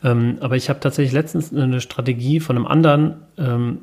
Ähm, 0.03 0.39
aber 0.41 0.57
ich 0.57 0.69
habe 0.69 0.81
tatsächlich 0.81 1.13
letztens 1.13 1.53
eine 1.53 1.81
Strategie 1.81 2.41
von 2.41 2.57
einem 2.57 2.67
anderen 2.67 3.17
ähm, 3.39 3.79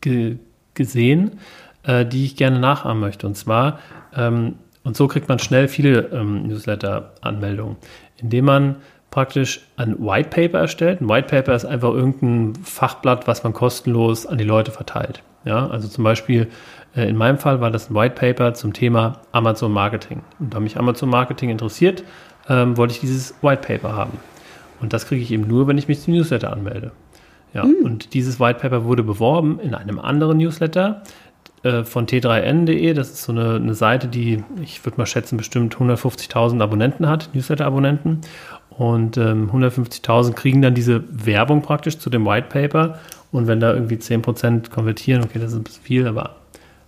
ge 0.00 0.36
gesehen, 0.74 1.38
äh, 1.84 2.04
die 2.04 2.24
ich 2.24 2.34
gerne 2.34 2.58
nachahmen 2.58 3.00
möchte. 3.00 3.28
Und 3.28 3.36
zwar, 3.36 3.78
ähm, 4.16 4.56
und 4.84 4.96
so 4.96 5.08
kriegt 5.08 5.28
man 5.28 5.38
schnell 5.38 5.66
viele 5.66 6.10
ähm, 6.12 6.46
Newsletter-Anmeldungen, 6.46 7.76
indem 8.18 8.44
man 8.44 8.76
praktisch 9.10 9.66
ein 9.76 9.98
White 9.98 10.28
Paper 10.28 10.58
erstellt. 10.58 11.00
Ein 11.00 11.08
White 11.08 11.28
Paper 11.28 11.54
ist 11.54 11.64
einfach 11.64 11.92
irgendein 11.92 12.62
Fachblatt, 12.62 13.26
was 13.26 13.44
man 13.44 13.52
kostenlos 13.52 14.26
an 14.26 14.38
die 14.38 14.44
Leute 14.44 14.70
verteilt. 14.70 15.22
Ja, 15.44 15.68
also 15.68 15.88
zum 15.88 16.04
Beispiel 16.04 16.48
äh, 16.96 17.08
in 17.08 17.16
meinem 17.16 17.38
Fall 17.38 17.60
war 17.60 17.70
das 17.70 17.90
ein 17.90 17.94
White 17.94 18.14
Paper 18.14 18.54
zum 18.54 18.72
Thema 18.72 19.20
Amazon 19.32 19.72
Marketing. 19.72 20.22
Und 20.38 20.54
da 20.54 20.60
mich 20.60 20.76
Amazon 20.76 21.08
Marketing 21.08 21.50
interessiert, 21.50 22.04
ähm, 22.48 22.76
wollte 22.76 22.94
ich 22.94 23.00
dieses 23.00 23.34
White 23.42 23.62
Paper 23.66 23.94
haben. 23.94 24.18
Und 24.80 24.92
das 24.92 25.06
kriege 25.06 25.22
ich 25.22 25.30
eben 25.30 25.46
nur, 25.46 25.66
wenn 25.66 25.78
ich 25.78 25.88
mich 25.88 26.00
zum 26.00 26.14
Newsletter 26.14 26.52
anmelde. 26.52 26.92
Ja, 27.54 27.62
und 27.62 28.14
dieses 28.14 28.40
White 28.40 28.58
Paper 28.58 28.84
wurde 28.84 29.04
beworben 29.04 29.60
in 29.60 29.74
einem 29.74 30.00
anderen 30.00 30.38
Newsletter 30.38 31.04
äh, 31.64 31.84
von 31.84 32.06
t3n.de. 32.06 32.94
Das 32.94 33.10
ist 33.10 33.24
so 33.24 33.32
eine, 33.32 33.56
eine 33.56 33.74
Seite, 33.74 34.06
die, 34.06 34.44
ich 34.62 34.84
würde 34.84 34.98
mal 34.98 35.06
schätzen, 35.06 35.36
bestimmt 35.36 35.74
150.000 35.76 36.62
Abonnenten 36.62 37.08
hat, 37.08 37.30
Newsletter-Abonnenten. 37.32 38.20
Und 38.70 39.16
ähm, 39.16 39.50
150.000 39.52 40.34
kriegen 40.34 40.62
dann 40.62 40.74
diese 40.74 41.02
Werbung 41.10 41.62
praktisch 41.62 41.98
zu 41.98 42.10
dem 42.10 42.26
White 42.26 42.48
Paper. 42.48 42.98
Und 43.32 43.46
wenn 43.46 43.60
da 43.60 43.72
irgendwie 43.72 43.96
10% 43.96 44.70
konvertieren, 44.70 45.24
okay, 45.24 45.38
das 45.38 45.52
ist 45.52 45.58
ein 45.58 45.64
bisschen 45.64 45.82
viel, 45.82 46.06
aber 46.06 46.36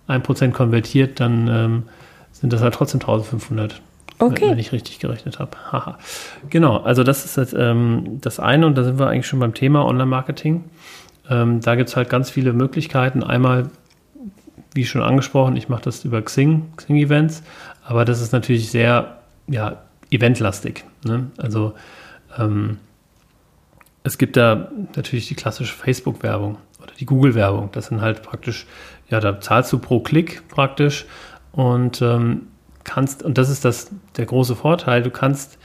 1% 0.07 0.51
konvertiert, 0.51 1.19
dann 1.19 1.47
ähm, 1.47 1.83
sind 2.31 2.53
das 2.53 2.61
halt 2.61 2.73
trotzdem 2.73 3.01
1500. 3.01 3.81
Okay. 4.19 4.49
Wenn 4.49 4.57
ich 4.57 4.71
richtig 4.71 4.99
gerechnet 4.99 5.39
habe. 5.39 5.51
Haha. 5.71 5.97
Genau, 6.49 6.77
also 6.77 7.03
das 7.03 7.25
ist 7.25 7.37
jetzt, 7.37 7.55
ähm, 7.57 8.19
das 8.21 8.39
eine 8.39 8.65
und 8.65 8.77
da 8.77 8.83
sind 8.83 8.97
wir 8.97 9.07
eigentlich 9.07 9.27
schon 9.27 9.39
beim 9.39 9.53
Thema 9.53 9.85
Online-Marketing. 9.85 10.63
Ähm, 11.29 11.61
da 11.61 11.75
gibt 11.75 11.89
es 11.89 11.95
halt 11.95 12.09
ganz 12.09 12.29
viele 12.29 12.53
Möglichkeiten. 12.53 13.23
Einmal, 13.23 13.69
wie 14.73 14.85
schon 14.85 15.01
angesprochen, 15.01 15.55
ich 15.55 15.69
mache 15.69 15.83
das 15.83 16.05
über 16.05 16.21
Xing, 16.21 16.71
Xing-Events, 16.75 17.43
aber 17.85 18.05
das 18.05 18.21
ist 18.21 18.31
natürlich 18.31 18.69
sehr 18.69 19.17
ja, 19.47 19.81
eventlastig. 20.11 20.83
Ne? 21.03 21.31
Also 21.37 21.73
ähm, 22.37 22.77
es 24.03 24.17
gibt 24.17 24.37
da 24.37 24.71
natürlich 24.95 25.27
die 25.27 25.35
klassische 25.35 25.73
Facebook-Werbung 25.73 26.57
oder 26.81 26.93
die 26.99 27.05
Google-Werbung. 27.05 27.69
Das 27.71 27.87
sind 27.87 28.01
halt 28.01 28.23
praktisch, 28.23 28.65
ja, 29.09 29.19
da 29.19 29.39
zahlst 29.39 29.71
du 29.73 29.79
pro 29.79 29.99
Klick 29.99 30.47
praktisch 30.47 31.05
und 31.51 32.01
ähm, 32.01 32.47
kannst, 32.83 33.23
und 33.23 33.37
das 33.37 33.49
ist 33.49 33.65
das, 33.65 33.91
der 34.15 34.25
große 34.25 34.55
Vorteil, 34.55 35.03
du 35.03 35.11
kannst 35.11 35.57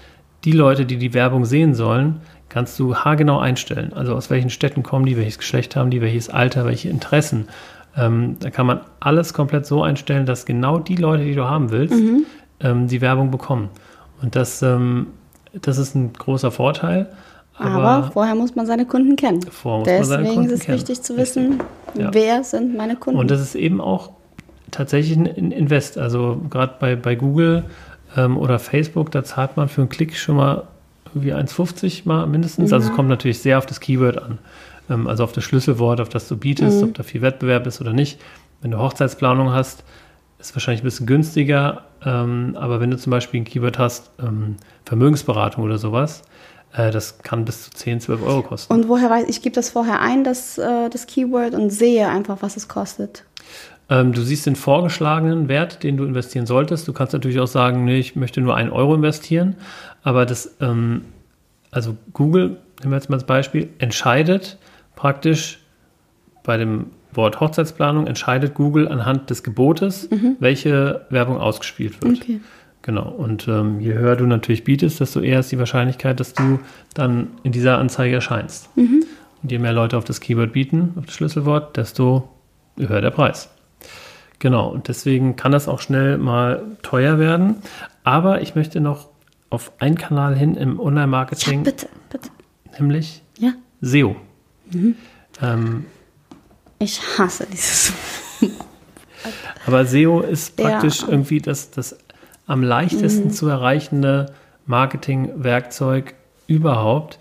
die 0.44 0.52
Leute, 0.52 0.86
die 0.86 0.96
die 0.96 1.14
Werbung 1.14 1.44
sehen 1.44 1.74
sollen, 1.74 2.20
kannst 2.48 2.78
du 2.78 2.96
haargenau 2.96 3.38
einstellen. 3.38 3.92
Also 3.92 4.14
aus 4.14 4.28
welchen 4.28 4.50
Städten 4.50 4.82
kommen 4.82 5.06
die, 5.06 5.16
welches 5.16 5.38
Geschlecht 5.38 5.76
haben 5.76 5.90
die, 5.90 6.00
welches 6.00 6.28
Alter, 6.28 6.64
welche 6.66 6.88
Interessen. 6.88 7.48
Ähm, 7.96 8.36
da 8.40 8.50
kann 8.50 8.66
man 8.66 8.80
alles 9.00 9.34
komplett 9.34 9.66
so 9.66 9.82
einstellen, 9.82 10.24
dass 10.26 10.46
genau 10.46 10.78
die 10.78 10.96
Leute, 10.96 11.24
die 11.24 11.34
du 11.34 11.44
haben 11.44 11.70
willst, 11.70 11.94
ähm, 12.60 12.86
die 12.88 13.00
Werbung 13.00 13.30
bekommen. 13.30 13.68
Und 14.22 14.34
das, 14.36 14.62
ähm, 14.62 15.08
das 15.60 15.78
ist 15.78 15.94
ein 15.94 16.12
großer 16.12 16.50
Vorteil. 16.50 17.08
Aber, 17.54 18.10
vorher 18.12 18.34
muss 18.34 18.54
man 18.54 18.66
seine 18.66 18.86
Kunden 18.86 19.14
kennen. 19.16 19.40
Deswegen 19.84 20.44
ist 20.44 20.52
es 20.52 20.60
kennen. 20.60 20.78
wichtig 20.78 21.02
zu 21.02 21.16
wissen, 21.16 21.60
Ja. 21.94 22.08
wer 22.12 22.42
sind 22.44 22.76
meine 22.76 22.96
Kunden. 22.96 23.20
Und 23.20 23.30
das 23.30 23.40
ist 23.40 23.54
eben 23.54 23.80
auch 23.80 24.10
tatsächlich 24.70 25.16
ein 25.16 25.26
Invest. 25.52 25.98
Also 25.98 26.40
gerade 26.48 26.74
bei, 26.80 26.96
bei 26.96 27.14
Google 27.14 27.64
ähm, 28.16 28.38
oder 28.38 28.58
Facebook, 28.58 29.10
da 29.10 29.22
zahlt 29.22 29.56
man 29.58 29.68
für 29.68 29.82
einen 29.82 29.90
Klick 29.90 30.16
schon 30.16 30.36
mal 30.36 30.64
irgendwie 31.14 31.34
1,50 31.34 32.02
mal 32.06 32.26
mindestens. 32.26 32.72
Also 32.72 32.88
es 32.88 32.96
kommt 32.96 33.10
natürlich 33.10 33.40
sehr 33.40 33.58
auf 33.58 33.66
das 33.66 33.80
Keyword 33.80 34.22
an. 34.22 34.38
Ähm, 34.92 35.06
also 35.06 35.24
auf 35.24 35.32
das 35.32 35.44
Schlüsselwort, 35.44 36.00
auf 36.00 36.08
das 36.08 36.28
du 36.28 36.36
bietest, 36.36 36.82
ob 36.82 36.94
da 36.94 37.02
viel 37.02 37.22
Wettbewerb 37.22 37.66
ist 37.66 37.80
oder 37.80 37.92
nicht. 37.92 38.20
Wenn 38.60 38.70
du 38.70 38.78
Hochzeitsplanung 38.78 39.52
hast, 39.52 39.84
ist 40.38 40.54
wahrscheinlich 40.54 40.82
ein 40.82 40.84
bisschen 40.84 41.06
günstiger. 41.06 41.84
Ähm, 42.04 42.56
aber 42.58 42.80
wenn 42.80 42.90
du 42.90 42.98
zum 42.98 43.10
Beispiel 43.10 43.40
ein 43.40 43.44
Keyword 43.44 43.78
hast, 43.78 44.10
ähm, 44.20 44.56
Vermögensberatung 44.84 45.64
oder 45.64 45.78
sowas, 45.78 46.22
äh, 46.74 46.90
das 46.90 47.18
kann 47.18 47.44
bis 47.44 47.64
zu 47.64 47.70
10, 47.70 48.00
12 48.00 48.22
Euro 48.22 48.42
kosten. 48.42 48.72
Und 48.72 48.88
woher 48.88 49.08
weiß 49.08 49.28
ich, 49.28 49.42
gebe 49.42 49.54
das 49.54 49.70
vorher 49.70 50.00
ein, 50.00 50.24
das, 50.24 50.58
äh, 50.58 50.88
das 50.90 51.06
Keyword, 51.06 51.54
und 51.54 51.70
sehe 51.70 52.08
einfach, 52.08 52.38
was 52.40 52.56
es 52.56 52.68
kostet. 52.68 53.24
Ähm, 53.88 54.12
du 54.12 54.22
siehst 54.22 54.46
den 54.46 54.56
vorgeschlagenen 54.56 55.48
Wert, 55.48 55.82
den 55.82 55.96
du 55.96 56.04
investieren 56.04 56.46
solltest. 56.46 56.88
Du 56.88 56.92
kannst 56.92 57.12
natürlich 57.12 57.40
auch 57.40 57.46
sagen, 57.46 57.84
nee, 57.84 57.98
ich 57.98 58.16
möchte 58.16 58.40
nur 58.40 58.56
einen 58.56 58.70
Euro 58.70 58.94
investieren. 58.94 59.56
Aber 60.02 60.26
das, 60.26 60.56
ähm, 60.60 61.04
also 61.70 61.96
Google, 62.12 62.56
nehmen 62.80 62.92
wir 62.92 62.96
jetzt 62.96 63.10
mal 63.10 63.16
als 63.16 63.26
Beispiel, 63.26 63.68
entscheidet 63.78 64.58
praktisch 64.96 65.58
bei 66.42 66.56
dem 66.56 66.86
Wort 67.12 67.40
Hochzeitsplanung, 67.40 68.06
entscheidet 68.06 68.54
Google 68.54 68.88
anhand 68.88 69.28
des 69.30 69.42
Gebotes, 69.42 70.08
welche 70.40 71.04
Werbung 71.10 71.38
ausgespielt 71.38 72.02
wird. 72.02 72.18
Okay. 72.22 72.40
Genau. 72.80 73.08
Und 73.10 73.46
ähm, 73.46 73.78
je 73.80 73.92
höher 73.94 74.16
du 74.16 74.26
natürlich 74.26 74.64
bietest, 74.64 74.98
desto 75.00 75.20
eher 75.20 75.38
ist 75.40 75.52
die 75.52 75.58
Wahrscheinlichkeit, 75.58 76.18
dass 76.18 76.32
du 76.32 76.58
dann 76.94 77.28
in 77.44 77.52
dieser 77.52 77.78
Anzeige 77.78 78.14
erscheinst. 78.16 78.70
Und 78.76 79.06
je 79.52 79.58
mehr 79.58 79.72
Leute 79.72 79.96
auf 79.96 80.04
das 80.04 80.20
Keyword 80.20 80.52
bieten, 80.52 80.94
auf 80.98 81.06
das 81.06 81.14
Schlüsselwort, 81.14 81.76
desto 81.76 82.28
höher 82.76 83.00
der 83.00 83.10
Preis. 83.10 83.50
Genau, 84.40 84.68
und 84.70 84.88
deswegen 84.88 85.36
kann 85.36 85.52
das 85.52 85.68
auch 85.68 85.80
schnell 85.80 86.18
mal 86.18 86.62
teuer 86.82 87.20
werden. 87.20 87.56
Aber 88.02 88.40
ich 88.42 88.56
möchte 88.56 88.80
noch 88.80 89.08
auf 89.50 89.70
einen 89.78 89.96
Kanal 89.96 90.34
hin 90.34 90.56
im 90.56 90.78
Ja, 90.78 90.82
Online-Marketing, 90.82 91.62
bitte, 91.62 91.86
bitte. 92.10 92.30
nämlich 92.80 93.22
Ja. 93.38 93.52
SEO. 93.80 94.16
Mhm. 94.72 94.96
Ähm, 95.40 95.86
Ich 96.78 97.00
hasse 97.18 97.46
dieses. 97.50 97.92
aber 99.66 99.84
SEO 99.84 100.20
ist 100.20 100.58
Ja. 100.58 100.70
praktisch 100.70 101.02
irgendwie 101.02 101.40
das, 101.40 101.70
das 101.70 101.96
am 102.46 102.62
leichtesten 102.62 103.30
zu 103.30 103.48
erreichende 103.48 104.32
Marketingwerkzeug 104.66 106.14
überhaupt. 106.46 107.18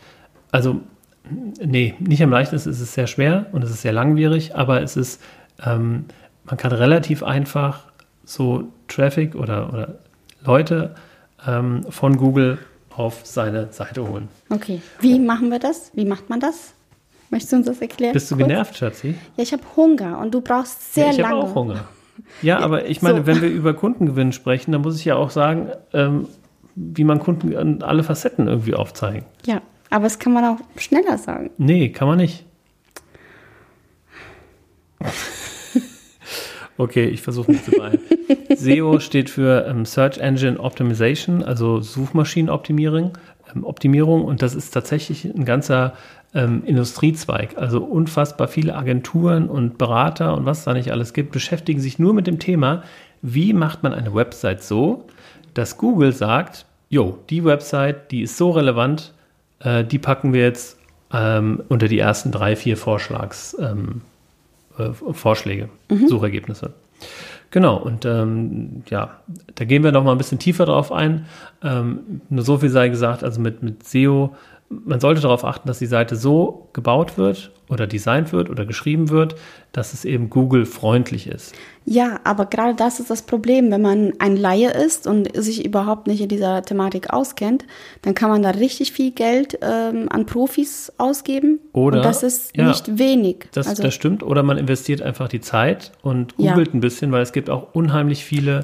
Also, 0.51 0.81
nee, 1.63 1.95
nicht 1.99 2.21
am 2.23 2.31
leichtesten, 2.31 2.69
es 2.69 2.79
ist 2.79 2.93
sehr 2.93 3.07
schwer 3.07 3.45
und 3.51 3.63
es 3.63 3.69
ist 3.69 3.81
sehr 3.81 3.93
langwierig, 3.93 4.55
aber 4.55 4.81
es 4.81 4.97
ist, 4.97 5.21
ähm, 5.63 6.05
man 6.45 6.57
kann 6.57 6.71
relativ 6.71 7.23
einfach 7.23 7.85
so 8.25 8.65
Traffic 8.87 9.35
oder, 9.35 9.71
oder 9.71 9.95
Leute 10.43 10.95
ähm, 11.47 11.85
von 11.89 12.17
Google 12.17 12.57
auf 12.95 13.21
seine 13.23 13.71
Seite 13.71 14.07
holen. 14.07 14.27
Okay. 14.49 14.81
Wie 14.99 15.19
machen 15.19 15.49
wir 15.49 15.59
das? 15.59 15.91
Wie 15.93 16.05
macht 16.05 16.29
man 16.29 16.39
das? 16.39 16.73
Möchtest 17.31 17.53
du 17.53 17.57
uns 17.57 17.65
das 17.65 17.81
erklären? 17.81 18.13
Bist 18.13 18.29
du 18.29 18.35
kurz? 18.35 18.47
genervt, 18.47 18.77
Schatzi? 18.77 19.15
Ja, 19.37 19.43
ich 19.43 19.53
habe 19.53 19.63
Hunger 19.75 20.19
und 20.19 20.33
du 20.33 20.41
brauchst 20.41 20.93
sehr 20.93 21.05
ja, 21.05 21.11
ich 21.11 21.17
lange. 21.17 21.35
habe 21.37 21.47
auch 21.49 21.55
Hunger. 21.55 21.85
Ja, 22.41 22.59
aber 22.59 22.87
ich 22.87 23.01
meine, 23.01 23.19
so. 23.19 23.25
wenn 23.25 23.41
wir 23.41 23.49
über 23.49 23.73
Kundengewinn 23.73 24.33
sprechen, 24.33 24.73
dann 24.73 24.81
muss 24.81 24.99
ich 24.99 25.05
ja 25.05 25.15
auch 25.15 25.29
sagen, 25.29 25.71
ähm, 25.93 26.27
wie 26.75 27.05
man 27.05 27.19
Kunden 27.19 27.81
alle 27.83 28.03
Facetten 28.03 28.47
irgendwie 28.47 28.75
aufzeigen. 28.75 29.25
Ja, 29.45 29.61
aber 29.89 30.03
das 30.03 30.19
kann 30.19 30.33
man 30.33 30.43
auch 30.45 30.57
schneller 30.77 31.17
sagen. 31.17 31.51
Nee, 31.57 31.89
kann 31.89 32.07
man 32.07 32.17
nicht. 32.17 32.45
Okay, 36.77 37.05
ich 37.05 37.21
versuche 37.21 37.51
mich 37.51 37.63
zu 37.63 37.71
beeilen. 37.71 37.99
SEO 38.55 38.99
steht 38.99 39.29
für 39.29 39.67
ähm, 39.67 39.85
Search 39.85 40.17
Engine 40.17 40.59
Optimization, 40.59 41.43
also 41.43 41.79
Suchmaschinenoptimierung. 41.79 43.17
Ähm, 43.53 43.63
Optimierung 43.63 44.25
und 44.25 44.41
das 44.41 44.55
ist 44.55 44.71
tatsächlich 44.71 45.25
ein 45.25 45.45
ganzer 45.45 45.93
ähm, 46.33 46.63
Industriezweig. 46.65 47.57
Also 47.57 47.83
unfassbar 47.83 48.47
viele 48.47 48.75
Agenturen 48.75 49.49
und 49.49 49.77
Berater 49.77 50.35
und 50.35 50.45
was 50.45 50.59
es 50.59 50.65
da 50.65 50.73
nicht 50.73 50.91
alles 50.91 51.13
gibt, 51.13 51.31
beschäftigen 51.31 51.79
sich 51.79 51.99
nur 51.99 52.13
mit 52.13 52.27
dem 52.27 52.39
Thema, 52.39 52.83
wie 53.21 53.53
macht 53.53 53.83
man 53.83 53.93
eine 53.93 54.13
Website 54.13 54.63
so, 54.63 55.05
dass 55.53 55.77
Google 55.77 56.13
sagt, 56.13 56.65
jo, 56.89 57.19
die 57.29 57.43
Website, 57.43 58.11
die 58.11 58.21
ist 58.23 58.37
so 58.37 58.51
relevant, 58.51 59.13
äh, 59.59 59.83
die 59.83 59.99
packen 59.99 60.33
wir 60.33 60.41
jetzt 60.41 60.77
ähm, 61.13 61.61
unter 61.69 61.87
die 61.87 61.99
ersten 61.99 62.31
drei, 62.31 62.55
vier 62.55 62.77
Vorschlags, 62.77 63.55
ähm, 63.59 64.01
äh, 64.77 64.91
Vorschläge, 65.13 65.69
Suchergebnisse. 66.07 66.73
Genau, 67.51 67.75
und 67.77 68.05
ähm, 68.05 68.83
ja, 68.89 69.19
da 69.55 69.65
gehen 69.65 69.83
wir 69.83 69.91
noch 69.91 70.05
mal 70.05 70.13
ein 70.13 70.17
bisschen 70.17 70.39
tiefer 70.39 70.65
drauf 70.65 70.91
ein. 70.91 71.25
Ähm, 71.61 72.21
nur 72.29 72.45
so 72.45 72.57
viel 72.57 72.69
sei 72.69 72.87
gesagt, 72.87 73.25
also 73.25 73.41
mit, 73.41 73.61
mit 73.61 73.85
SEO, 73.85 74.35
man 74.85 74.99
sollte 74.99 75.21
darauf 75.21 75.43
achten, 75.43 75.67
dass 75.67 75.79
die 75.79 75.85
Seite 75.85 76.15
so 76.15 76.69
gebaut 76.73 77.17
wird 77.17 77.51
oder 77.69 77.87
designt 77.87 78.33
wird 78.33 78.49
oder 78.49 78.65
geschrieben 78.65 79.09
wird, 79.09 79.35
dass 79.71 79.93
es 79.93 80.03
eben 80.03 80.29
Google-freundlich 80.29 81.27
ist. 81.27 81.53
Ja, 81.85 82.19
aber 82.25 82.45
gerade 82.45 82.75
das 82.75 82.99
ist 82.99 83.09
das 83.09 83.21
Problem. 83.21 83.71
Wenn 83.71 83.81
man 83.81 84.13
ein 84.19 84.35
Laie 84.35 84.71
ist 84.71 85.07
und 85.07 85.29
sich 85.35 85.65
überhaupt 85.65 86.07
nicht 86.07 86.21
in 86.21 86.27
dieser 86.27 86.61
Thematik 86.63 87.11
auskennt, 87.11 87.65
dann 88.01 88.13
kann 88.13 88.29
man 88.29 88.43
da 88.43 88.51
richtig 88.51 88.91
viel 88.91 89.11
Geld 89.11 89.57
ähm, 89.61 90.07
an 90.09 90.25
Profis 90.25 90.91
ausgeben. 90.97 91.59
Oder- 91.71 91.97
und 91.97 92.05
das 92.05 92.23
ist 92.23 92.55
ja. 92.55 92.67
nicht 92.67 92.97
wenig. 92.99 93.47
Das, 93.53 93.67
also, 93.67 93.83
das 93.83 93.93
stimmt. 93.93 94.21
Oder 94.21 94.43
man 94.43 94.57
investiert 94.57 95.01
einfach 95.01 95.29
die 95.29 95.41
Zeit 95.41 95.93
und 96.01 96.33
Ja. 96.37 96.51
googelt 96.51 96.73
ein 96.73 96.81
bisschen, 96.81 97.11
weil 97.13 97.21
es 97.21 97.31
gibt 97.31 97.49
auch 97.49 97.73
unheimlich 97.73 98.25
viele 98.25 98.61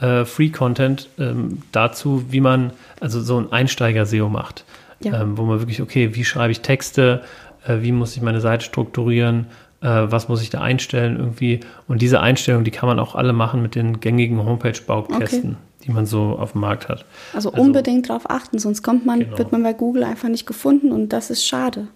äh, 0.00 0.24
Free-Content 0.24 1.08
ähm, 1.18 1.62
dazu, 1.70 2.24
wie 2.30 2.40
man 2.40 2.72
also 3.00 3.20
so 3.20 3.38
ein 3.38 3.52
Einsteiger-SEO 3.52 4.28
macht. 4.28 4.64
Ja. 5.00 5.20
Ähm, 5.22 5.38
wo 5.38 5.42
man 5.42 5.60
wirklich, 5.60 5.80
okay, 5.80 6.14
wie 6.14 6.24
schreibe 6.24 6.50
ich 6.52 6.60
Texte, 6.60 7.22
äh, 7.66 7.78
wie 7.82 7.92
muss 7.92 8.16
ich 8.16 8.22
meine 8.22 8.40
Seite 8.40 8.64
strukturieren, 8.64 9.46
äh, 9.80 9.86
was 9.86 10.28
muss 10.28 10.42
ich 10.42 10.50
da 10.50 10.60
einstellen 10.60 11.16
irgendwie. 11.18 11.60
Und 11.86 12.02
diese 12.02 12.20
Einstellungen, 12.20 12.64
die 12.64 12.70
kann 12.72 12.88
man 12.88 12.98
auch 12.98 13.14
alle 13.14 13.32
machen 13.32 13.62
mit 13.62 13.74
den 13.76 14.00
gängigen 14.00 14.44
Homepage-Baukästen, 14.44 15.56
die 15.84 15.92
man 15.92 16.04
so 16.06 16.36
auf 16.38 16.52
dem 16.52 16.62
Markt 16.62 16.88
hat. 16.88 17.04
also, 17.32 17.50
also- 17.52 17.62
unbedingt 17.62 18.08
darauf 18.10 18.28
achten, 18.28 18.58
sonst 18.58 18.82
kommt 18.82 19.06
man, 19.06 19.20
Genau. 19.20 19.38
wird 19.38 19.52
man 19.52 19.62
bei 19.62 19.72
Google 19.72 20.02
einfach 20.04 20.28
nicht 20.28 20.46
gefunden 20.46 20.90
und 20.90 21.12
das 21.12 21.30
ist 21.30 21.46
schade. 21.46 21.86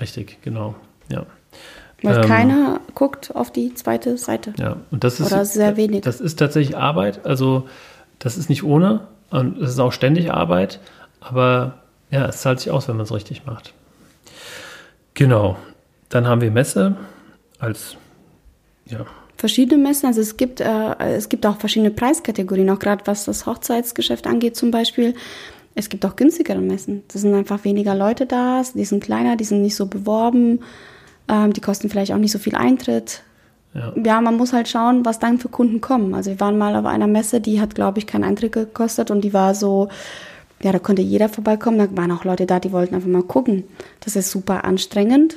Richtig, 0.00 0.38
genau. 0.42 0.74
Ja. 1.10 1.26
Weil 2.02 2.16
Ähm, 2.16 2.22
keiner 2.28 2.80
guckt 2.94 3.34
auf 3.34 3.50
die 3.52 3.74
zweite 3.74 4.16
Seite. 4.18 4.52
Ja, 4.58 4.76
und 4.90 5.04
das 5.04 5.20
ist 5.20 5.32
Oder 5.32 5.44
sehr 5.44 5.76
wenig. 5.76 6.02
Das 6.02 6.20
ist 6.20 6.38
tatsächlich 6.38 6.76
Arbeit. 6.76 7.24
Also 7.24 7.68
das 8.18 8.36
ist 8.36 8.48
nicht 8.48 8.62
ohne 8.62 9.06
und 9.30 9.58
es 9.58 9.70
ist 9.70 9.78
auch 9.78 9.92
ständig 9.92 10.32
Arbeit, 10.32 10.80
aber 11.20 11.74
ja, 12.14 12.26
es 12.26 12.42
zahlt 12.42 12.60
sich 12.60 12.70
aus, 12.70 12.86
wenn 12.86 12.96
man 12.96 13.04
es 13.04 13.12
richtig 13.12 13.44
macht. 13.44 13.74
Genau. 15.14 15.56
Dann 16.08 16.28
haben 16.28 16.40
wir 16.40 16.50
Messe 16.52 16.96
als 17.58 17.96
ja, 18.86 19.04
verschiedene 19.36 19.82
Messen. 19.82 20.06
Also 20.06 20.20
es 20.20 20.36
gibt, 20.36 20.60
äh, 20.60 20.94
es 21.16 21.28
gibt 21.28 21.44
auch 21.44 21.58
verschiedene 21.58 21.90
Preiskategorien, 21.90 22.70
auch 22.70 22.78
gerade 22.78 23.04
was 23.06 23.24
das 23.24 23.46
Hochzeitsgeschäft 23.46 24.28
angeht 24.28 24.54
zum 24.54 24.70
Beispiel. 24.70 25.14
Es 25.74 25.88
gibt 25.88 26.06
auch 26.06 26.14
günstigere 26.14 26.60
Messen. 26.60 27.02
Da 27.12 27.18
sind 27.18 27.34
einfach 27.34 27.64
weniger 27.64 27.96
Leute 27.96 28.26
da, 28.26 28.62
die 28.74 28.84
sind 28.84 29.02
kleiner, 29.02 29.34
die 29.34 29.44
sind 29.44 29.60
nicht 29.60 29.74
so 29.74 29.86
beworben, 29.86 30.60
ähm, 31.26 31.52
die 31.52 31.60
kosten 31.60 31.90
vielleicht 31.90 32.12
auch 32.12 32.18
nicht 32.18 32.30
so 32.30 32.38
viel 32.38 32.54
Eintritt. 32.54 33.22
ja. 33.74 33.92
Ja, 34.04 34.20
man 34.20 34.36
muss 34.36 34.52
halt 34.52 34.68
schauen, 34.68 35.04
was 35.04 35.18
dann 35.18 35.38
für 35.38 35.48
Kunden 35.48 35.80
kommen. 35.80 36.14
Also 36.14 36.30
wir 36.30 36.38
waren 36.38 36.58
mal 36.58 36.76
auf 36.76 36.86
einer 36.86 37.08
Messe, 37.08 37.40
die 37.40 37.60
hat, 37.60 37.74
glaube 37.74 37.98
ich, 37.98 38.06
keinen 38.06 38.22
Eintritt 38.22 38.52
gekostet 38.52 39.10
und 39.10 39.22
die 39.22 39.32
war 39.34 39.56
so, 39.56 39.88
ja, 40.64 40.72
da 40.72 40.78
konnte 40.78 41.02
jeder 41.02 41.28
vorbeikommen. 41.28 41.78
Da 41.78 41.94
waren 41.94 42.10
auch 42.10 42.24
Leute 42.24 42.46
da, 42.46 42.58
die 42.58 42.72
wollten 42.72 42.94
einfach 42.94 43.08
mal 43.08 43.22
gucken. 43.22 43.64
Das 44.00 44.16
ist 44.16 44.30
super 44.30 44.64
anstrengend. 44.64 45.36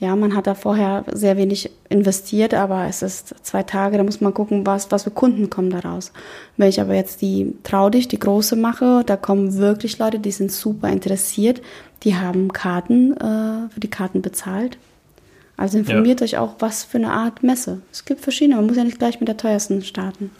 Ja, 0.00 0.16
man 0.16 0.34
hat 0.34 0.46
da 0.46 0.54
vorher 0.54 1.04
sehr 1.12 1.36
wenig 1.36 1.70
investiert, 1.90 2.54
aber 2.54 2.86
es 2.88 3.02
ist 3.02 3.34
zwei 3.42 3.62
Tage, 3.62 3.98
da 3.98 4.02
muss 4.02 4.22
man 4.22 4.34
gucken, 4.34 4.66
was, 4.66 4.90
was 4.90 5.04
für 5.04 5.10
Kunden 5.10 5.50
kommen 5.50 5.70
daraus. 5.70 6.10
Wenn 6.56 6.70
ich 6.70 6.80
aber 6.80 6.94
jetzt 6.94 7.20
die 7.20 7.54
Trau 7.62 7.90
dich, 7.90 8.08
die 8.08 8.18
große 8.18 8.56
mache, 8.56 9.04
da 9.04 9.16
kommen 9.16 9.58
wirklich 9.58 9.98
Leute, 9.98 10.18
die 10.18 10.32
sind 10.32 10.50
super 10.50 10.88
interessiert, 10.88 11.60
die 12.02 12.16
haben 12.16 12.52
Karten, 12.52 13.12
äh, 13.12 13.68
für 13.68 13.78
die 13.78 13.90
Karten 13.90 14.22
bezahlt. 14.22 14.78
Also 15.56 15.78
informiert 15.78 16.22
euch 16.22 16.38
auch, 16.38 16.56
was 16.58 16.82
für 16.82 16.98
eine 16.98 17.12
Art 17.12 17.42
Messe. 17.42 17.82
Es 17.92 18.04
gibt 18.04 18.20
verschiedene, 18.20 18.56
man 18.56 18.66
muss 18.66 18.76
ja 18.76 18.84
nicht 18.84 18.98
gleich 18.98 19.20
mit 19.20 19.28
der 19.28 19.36
teuersten 19.36 19.82
starten. 19.82 20.30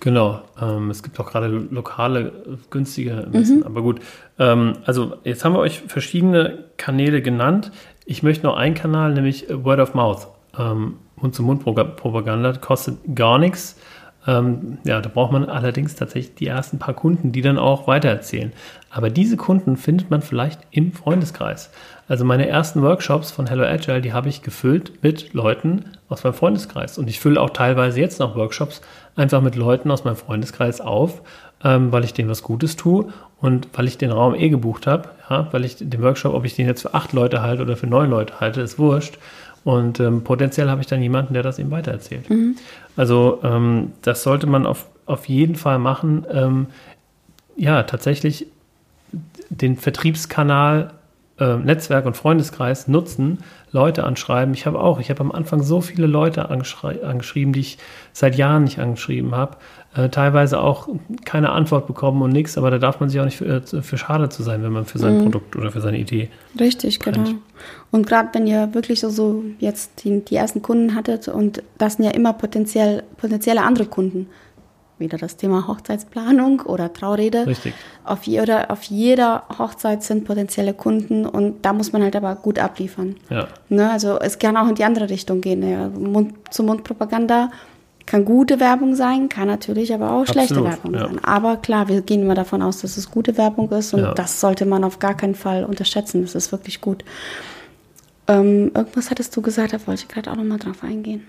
Genau, 0.00 0.40
ähm, 0.60 0.90
es 0.90 1.02
gibt 1.02 1.20
auch 1.20 1.30
gerade 1.30 1.46
lokale 1.46 2.32
günstige 2.70 3.28
Messen, 3.30 3.64
aber 3.64 3.82
gut. 3.82 4.00
Ähm, 4.38 4.78
also 4.84 5.14
jetzt 5.24 5.44
haben 5.44 5.52
wir 5.52 5.60
euch 5.60 5.82
verschiedene 5.86 6.64
Kanäle 6.78 7.22
genannt. 7.22 7.70
Ich 8.04 8.22
möchte 8.22 8.46
noch 8.46 8.56
einen 8.56 8.74
Kanal, 8.74 9.14
nämlich 9.14 9.46
Word 9.48 9.78
of 9.78 9.94
Mouth. 9.94 10.26
Ähm, 10.58 10.96
Mund-zu-Mund-Propaganda 11.16 12.54
kostet 12.54 12.98
gar 13.14 13.38
nichts. 13.38 13.78
Ähm, 14.26 14.78
ja, 14.84 15.00
da 15.00 15.08
braucht 15.08 15.32
man 15.32 15.46
allerdings 15.46 15.96
tatsächlich 15.96 16.34
die 16.34 16.46
ersten 16.46 16.78
paar 16.78 16.94
Kunden, 16.94 17.32
die 17.32 17.42
dann 17.42 17.58
auch 17.58 17.86
weitererzählen. 17.86 18.52
Aber 18.90 19.10
diese 19.10 19.36
Kunden 19.36 19.76
findet 19.76 20.10
man 20.10 20.22
vielleicht 20.22 20.60
im 20.70 20.92
Freundeskreis. 20.92 21.70
Also 22.12 22.26
meine 22.26 22.46
ersten 22.46 22.82
Workshops 22.82 23.30
von 23.30 23.46
Hello 23.46 23.64
Agile, 23.64 24.02
die 24.02 24.12
habe 24.12 24.28
ich 24.28 24.42
gefüllt 24.42 25.02
mit 25.02 25.32
Leuten 25.32 25.86
aus 26.10 26.22
meinem 26.24 26.34
Freundeskreis. 26.34 26.98
Und 26.98 27.08
ich 27.08 27.18
fülle 27.18 27.40
auch 27.40 27.48
teilweise 27.48 28.00
jetzt 28.00 28.20
noch 28.20 28.36
Workshops 28.36 28.82
einfach 29.16 29.40
mit 29.40 29.56
Leuten 29.56 29.90
aus 29.90 30.04
meinem 30.04 30.16
Freundeskreis 30.16 30.82
auf, 30.82 31.22
ähm, 31.64 31.90
weil 31.90 32.04
ich 32.04 32.12
denen 32.12 32.28
was 32.28 32.42
Gutes 32.42 32.76
tue 32.76 33.10
und 33.40 33.66
weil 33.72 33.88
ich 33.88 33.96
den 33.96 34.10
Raum 34.10 34.34
eh 34.34 34.50
gebucht 34.50 34.86
habe. 34.86 35.08
Ja, 35.30 35.48
weil 35.52 35.64
ich 35.64 35.76
den 35.78 36.02
Workshop, 36.02 36.34
ob 36.34 36.44
ich 36.44 36.54
den 36.54 36.66
jetzt 36.66 36.82
für 36.82 36.92
acht 36.92 37.14
Leute 37.14 37.40
halte 37.40 37.62
oder 37.62 37.78
für 37.78 37.86
neun 37.86 38.10
Leute 38.10 38.40
halte, 38.40 38.60
ist 38.60 38.78
wurscht. 38.78 39.16
Und 39.64 39.98
ähm, 39.98 40.22
potenziell 40.22 40.68
habe 40.68 40.82
ich 40.82 40.88
dann 40.88 41.00
jemanden, 41.00 41.32
der 41.32 41.42
das 41.42 41.58
eben 41.58 41.70
weitererzählt. 41.70 42.26
Also 42.94 43.40
ähm, 43.42 43.94
das 44.02 44.22
sollte 44.22 44.46
man 44.46 44.66
auf, 44.66 44.84
auf 45.06 45.30
jeden 45.30 45.56
Fall 45.56 45.78
machen. 45.78 46.26
Ähm, 46.30 46.66
ja, 47.56 47.84
tatsächlich 47.84 48.48
den 49.48 49.78
Vertriebskanal 49.78 50.92
äh, 51.38 51.56
Netzwerk 51.56 52.06
und 52.06 52.16
Freundeskreis 52.16 52.88
nutzen, 52.88 53.38
Leute 53.70 54.04
anschreiben. 54.04 54.52
Ich 54.54 54.66
habe 54.66 54.80
auch, 54.80 55.00
ich 55.00 55.10
habe 55.10 55.20
am 55.20 55.32
Anfang 55.32 55.62
so 55.62 55.80
viele 55.80 56.06
Leute 56.06 56.50
angeschrieben, 56.50 57.52
die 57.52 57.60
ich 57.60 57.78
seit 58.12 58.36
Jahren 58.36 58.64
nicht 58.64 58.78
angeschrieben 58.78 59.34
habe. 59.34 59.56
Äh, 59.94 60.08
teilweise 60.08 60.60
auch 60.60 60.88
keine 61.24 61.50
Antwort 61.50 61.86
bekommen 61.86 62.22
und 62.22 62.30
nichts, 62.32 62.56
aber 62.56 62.70
da 62.70 62.78
darf 62.78 63.00
man 63.00 63.08
sich 63.08 63.20
auch 63.20 63.24
nicht 63.24 63.36
für, 63.36 63.46
äh, 63.46 63.82
für 63.82 63.98
schade 63.98 64.28
zu 64.28 64.42
sein, 64.42 64.62
wenn 64.62 64.72
man 64.72 64.86
für 64.86 64.98
sein 64.98 65.22
Produkt 65.22 65.56
oder 65.56 65.70
für 65.70 65.80
seine 65.80 65.98
Idee. 65.98 66.30
Richtig, 66.58 66.98
Brennt. 66.98 67.16
genau. 67.16 67.38
Und 67.90 68.06
gerade 68.06 68.30
wenn 68.32 68.46
ihr 68.46 68.72
wirklich 68.74 69.00
so, 69.00 69.10
so 69.10 69.44
jetzt 69.58 70.04
die, 70.04 70.24
die 70.24 70.36
ersten 70.36 70.62
Kunden 70.62 70.94
hattet 70.94 71.28
und 71.28 71.62
das 71.78 71.94
sind 71.94 72.04
ja 72.04 72.10
immer 72.10 72.32
potenziell, 72.32 73.02
potenzielle 73.18 73.62
andere 73.62 73.86
Kunden. 73.86 74.28
Wieder 75.02 75.18
das 75.18 75.36
Thema 75.36 75.66
Hochzeitsplanung 75.68 76.60
oder 76.62 76.90
Traurede. 76.92 77.46
Richtig. 77.46 77.74
Auf 78.04 78.22
jeder, 78.24 78.70
auf 78.70 78.82
jeder 78.84 79.42
Hochzeit 79.58 80.02
sind 80.02 80.24
potenzielle 80.24 80.72
Kunden 80.72 81.26
und 81.26 81.60
da 81.66 81.74
muss 81.74 81.92
man 81.92 82.02
halt 82.02 82.16
aber 82.16 82.34
gut 82.36 82.58
abliefern. 82.58 83.16
Ja. 83.28 83.48
Ne, 83.68 83.90
also 83.90 84.18
es 84.18 84.38
kann 84.38 84.56
auch 84.56 84.66
in 84.68 84.74
die 84.76 84.84
andere 84.84 85.10
Richtung 85.10 85.42
gehen. 85.42 85.62
Ja. 85.68 85.88
Mund-zu-Mund-Propaganda 85.88 87.50
Kann 88.06 88.24
gute 88.24 88.58
Werbung 88.58 88.96
sein, 88.96 89.28
kann 89.28 89.46
natürlich 89.46 89.94
aber 89.94 90.10
auch 90.10 90.26
schlechte 90.26 90.54
Absolut, 90.56 90.70
Werbung 90.70 90.94
ja. 90.94 91.06
sein. 91.06 91.24
Aber 91.24 91.56
klar, 91.58 91.86
wir 91.88 92.00
gehen 92.02 92.22
immer 92.22 92.34
davon 92.34 92.60
aus, 92.62 92.80
dass 92.80 92.96
es 92.96 93.10
gute 93.10 93.36
Werbung 93.38 93.70
ist 93.70 93.94
und 93.94 94.00
Ja. 94.00 94.14
das 94.14 94.40
sollte 94.40 94.66
man 94.66 94.82
auf 94.82 94.98
gar 94.98 95.14
keinen 95.16 95.34
Fall 95.36 95.64
unterschätzen. 95.64 96.22
Das 96.22 96.34
ist 96.34 96.50
wirklich 96.50 96.80
gut. 96.80 97.04
Ähm, 98.28 98.70
irgendwas 98.74 99.10
hattest 99.10 99.36
du 99.36 99.42
gesagt, 99.42 99.72
da 99.72 99.78
wollte 99.86 100.02
ich 100.02 100.08
gerade 100.08 100.30
auch 100.30 100.36
nochmal 100.36 100.58
drauf 100.58 100.82
eingehen. 100.82 101.22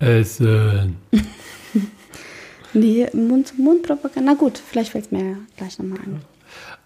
Essen. 0.00 0.96
Nee, 2.74 3.08
Mund, 3.12 3.58
Mundpropaganda. 3.58 4.32
Na 4.32 4.34
gut, 4.38 4.58
vielleicht 4.58 4.92
fällt 4.92 5.06
es 5.06 5.10
mir 5.12 5.36
gleich 5.56 5.78
nochmal 5.78 5.98
ein. 6.04 6.20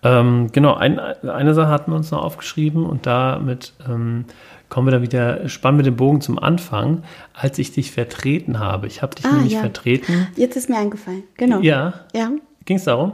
Ähm, 0.02 0.48
genau, 0.52 0.74
ein, 0.74 0.98
eine 0.98 1.54
Sache 1.54 1.68
hatten 1.68 1.90
wir 1.90 1.96
uns 1.96 2.10
noch 2.10 2.22
aufgeschrieben 2.22 2.86
und 2.86 3.06
damit 3.06 3.72
ähm, 3.88 4.24
kommen 4.68 4.86
wir 4.86 4.92
dann 4.92 5.02
wieder, 5.02 5.48
spannen 5.48 5.78
wir 5.78 5.84
den 5.84 5.96
Bogen 5.96 6.20
zum 6.20 6.38
Anfang, 6.38 7.02
als 7.34 7.58
ich 7.58 7.72
dich 7.72 7.90
vertreten 7.92 8.58
habe. 8.58 8.86
Ich 8.86 9.02
habe 9.02 9.14
dich 9.14 9.24
Ah, 9.24 9.32
nämlich 9.32 9.54
ja. 9.54 9.60
vertreten. 9.60 10.28
Jetzt 10.36 10.56
ist 10.56 10.68
mir 10.68 10.76
eingefallen. 10.78 11.24
Genau. 11.36 11.60
Ja, 11.60 11.94
Ja. 12.14 12.30
ging 12.64 12.76
es 12.76 12.84
darum? 12.84 13.12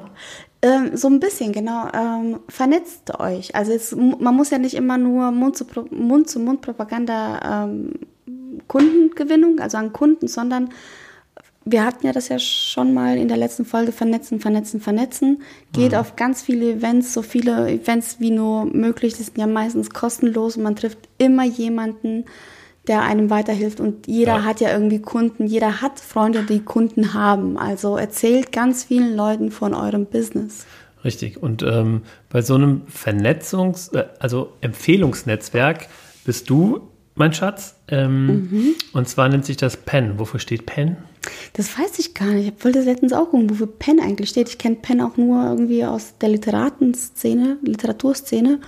Ähm, 0.60 0.96
so 0.96 1.08
ein 1.08 1.20
bisschen, 1.20 1.52
genau. 1.52 1.88
Ähm, 1.94 2.40
vernetzt 2.48 3.18
euch. 3.18 3.54
Also 3.54 3.72
es, 3.72 3.94
man 3.96 4.34
muss 4.34 4.50
ja 4.50 4.58
nicht 4.58 4.74
immer 4.74 4.96
nur 4.98 5.30
Mund-zu-Mund-Propaganda 5.30 6.04
Mund 6.06 6.28
zu 6.30 6.38
Mund 6.40 6.60
Propaganda, 6.62 7.64
ähm, 7.64 7.92
Kundengewinnung, 8.68 9.58
also 9.60 9.78
an 9.78 9.92
Kunden, 9.92 10.28
sondern 10.28 10.70
wir 11.64 11.84
hatten 11.84 12.06
ja 12.06 12.12
das 12.12 12.28
ja 12.28 12.38
schon 12.38 12.92
mal 12.94 13.16
in 13.16 13.28
der 13.28 13.36
letzten 13.36 13.64
Folge 13.64 13.92
vernetzen, 13.92 14.40
vernetzen, 14.40 14.80
vernetzen. 14.80 15.42
Geht 15.72 15.94
auf 15.94 16.16
ganz 16.16 16.42
viele 16.42 16.72
Events, 16.72 17.12
so 17.12 17.22
viele 17.22 17.70
Events 17.70 18.16
wie 18.18 18.30
nur 18.30 18.64
möglich. 18.64 19.14
Die 19.14 19.22
sind 19.22 19.38
ja 19.38 19.46
meistens 19.46 19.90
kostenlos 19.90 20.56
und 20.56 20.62
man 20.64 20.76
trifft 20.76 20.98
immer 21.18 21.44
jemanden, 21.44 22.24
der 22.88 23.02
einem 23.02 23.30
weiterhilft. 23.30 23.78
Und 23.80 24.06
jeder 24.08 24.38
Ja. 24.38 24.44
hat 24.44 24.60
ja 24.60 24.72
irgendwie 24.72 25.00
Kunden, 25.00 25.46
jeder 25.46 25.80
hat 25.80 26.00
Freunde, 26.00 26.42
die 26.42 26.60
Kunden 26.60 27.14
haben. 27.14 27.56
Also 27.56 27.96
erzählt 27.96 28.50
ganz 28.50 28.84
vielen 28.84 29.14
Leuten 29.16 29.50
von 29.50 29.72
eurem 29.74 30.06
Business. 30.06 30.66
Richtig. 31.04 31.42
Und 31.42 31.62
ähm, 31.62 32.02
bei 32.28 32.42
so 32.42 32.54
einem 32.54 32.82
Vernetzungs-, 32.88 33.94
äh, 33.96 34.06
also 34.18 34.52
Empfehlungsnetzwerk 34.60 35.86
bist 36.24 36.50
du, 36.50 36.88
mein 37.22 37.32
Schatz. 37.32 37.76
Ähm, 37.88 38.26
Mhm. 38.50 38.74
Und 38.92 39.08
zwar 39.08 39.28
nennt 39.28 39.44
sich 39.44 39.56
das 39.56 39.76
PEN. 39.76 40.18
Wofür 40.18 40.40
steht 40.40 40.66
PEN? 40.66 40.96
Das 41.54 41.78
weiß 41.78 41.98
ich 41.98 42.14
gar 42.14 42.26
nicht. 42.28 42.52
Ich 42.58 42.64
wollte 42.64 42.78
das 42.78 42.86
letztens 42.86 43.12
auch 43.12 43.30
gucken, 43.30 43.48
wofür 43.50 43.66
Penn 43.68 44.00
eigentlich 44.00 44.28
steht. 44.30 44.48
Ich 44.48 44.58
kenne 44.58 44.76
Penn 44.82 45.00
auch 45.00 45.16
nur 45.16 45.44
irgendwie 45.44 45.84
aus 45.84 46.14
der 46.20 46.30
Literatenszene, 46.30 47.58
Literaturszene. 47.62 48.58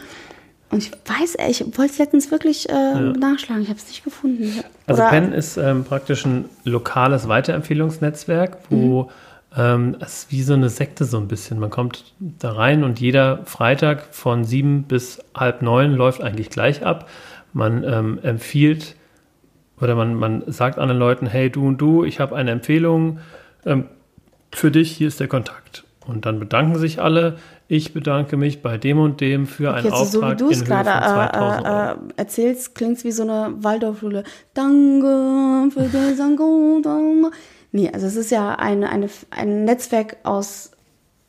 Und 0.71 0.79
ich 0.79 0.91
weiß, 0.93 1.35
ey, 1.37 1.51
ich 1.51 1.61
wollte 1.79 1.93
es 1.93 1.99
letztens 1.99 2.31
wirklich 2.31 2.69
äh, 2.69 2.73
nachschlagen. 3.01 3.63
Ich 3.63 3.69
habe 3.69 3.79
es 3.79 3.87
nicht 3.89 4.03
gefunden. 4.05 4.53
Also 4.87 5.03
Oder- 5.03 5.11
PEN 5.11 5.33
ist 5.33 5.57
ähm, 5.57 5.85
praktisch 5.85 6.25
ein 6.25 6.45
lokales 6.65 7.27
Weiterempfehlungsnetzwerk, 7.29 8.59
wo 8.71 9.11
ähm, 9.57 9.97
es 10.01 10.25
ist 10.25 10.33
wie 10.33 10.43
so 10.43 10.55
eine 10.55 10.69
Sekte 10.69 11.05
so 11.05 11.17
ein 11.19 11.29
bisschen. 11.29 11.61
Man 11.61 11.71
kommt 11.71 12.15
da 12.19 12.53
rein 12.53 12.83
und 12.85 12.99
jeder 13.01 13.45
Freitag 13.47 14.09
von 14.15 14.45
sieben 14.45 14.85
bis 14.85 15.21
halb 15.35 15.63
neun 15.63 15.95
läuft 15.95 16.23
eigentlich 16.23 16.51
gleich 16.51 16.85
ab. 16.85 17.09
Man 17.55 17.83
ähm, 17.85 18.19
empfiehlt 18.23 18.97
oder 19.81 19.95
man, 19.95 20.15
man 20.15 20.45
sagt 20.47 20.79
anderen 20.79 20.99
Leuten, 20.99 21.27
hey 21.27 21.51
du 21.51 21.67
und 21.67 21.79
du, 21.79 22.05
ich 22.05 22.21
habe 22.21 22.37
eine 22.37 22.51
Empfehlung 22.51 23.21
ähm, 23.65 23.87
für 24.53 24.71
dich, 24.71 24.93
hier 24.93 25.09
ist 25.09 25.21
der 25.21 25.29
Kontakt. 25.29 25.85
Und 26.07 26.27
dann 26.27 26.39
bedanken 26.39 26.79
sich 26.79 27.01
alle. 27.01 27.39
Ich 27.67 27.95
bedanke 27.95 28.37
mich 28.37 28.61
bei 28.61 28.77
dem 28.77 28.99
und 28.99 29.23
dem 29.23 29.47
für 29.47 29.73
einen 29.73 29.87
Okay, 29.87 29.97
also 29.97 30.05
so 30.05 30.21
wie 30.21 30.25
Auftrag 30.25 30.39
du 30.39 30.51
es 30.51 30.61
in 30.61 30.67
Höhe 30.67 30.75
gerade 30.75 30.91
von 30.91 31.15
2000 31.15 31.67
äh, 31.67 31.71
äh, 31.71 31.93
äh, 31.93 31.97
erzählst, 32.17 32.75
klingt 32.75 32.99
es 32.99 33.05
wie 33.05 33.13
so 33.13 33.23
eine 33.23 33.55
Waldorfschule. 33.59 34.25
Danke 34.53 35.71
für 35.73 35.85
diesen 35.85 36.37
guten... 36.37 37.27
Nee, 37.73 37.91
also 37.93 38.07
es 38.07 38.17
ist 38.17 38.31
ja 38.31 38.55
eine, 38.55 38.91
eine, 38.91 39.09
ein 39.31 39.65
Netzwerk 39.65 40.19
aus 40.23 40.71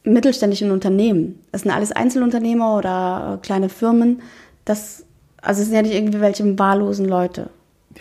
mittelständischen 0.04 0.72
Unternehmen. 0.72 1.40
Das 1.52 1.62
sind 1.62 1.72
alles 1.72 1.92
Einzelunternehmer 1.92 2.78
oder 2.78 3.40
äh, 3.40 3.46
kleine 3.46 3.70
Firmen. 3.70 4.22
Das, 4.66 5.05
also 5.46 5.62
es 5.62 5.68
sind 5.68 5.76
ja 5.76 5.82
nicht 5.82 5.94
irgendwie 5.96 6.20
welche 6.22 6.58
wahllosen 6.60 7.06
Leute. 7.08 7.50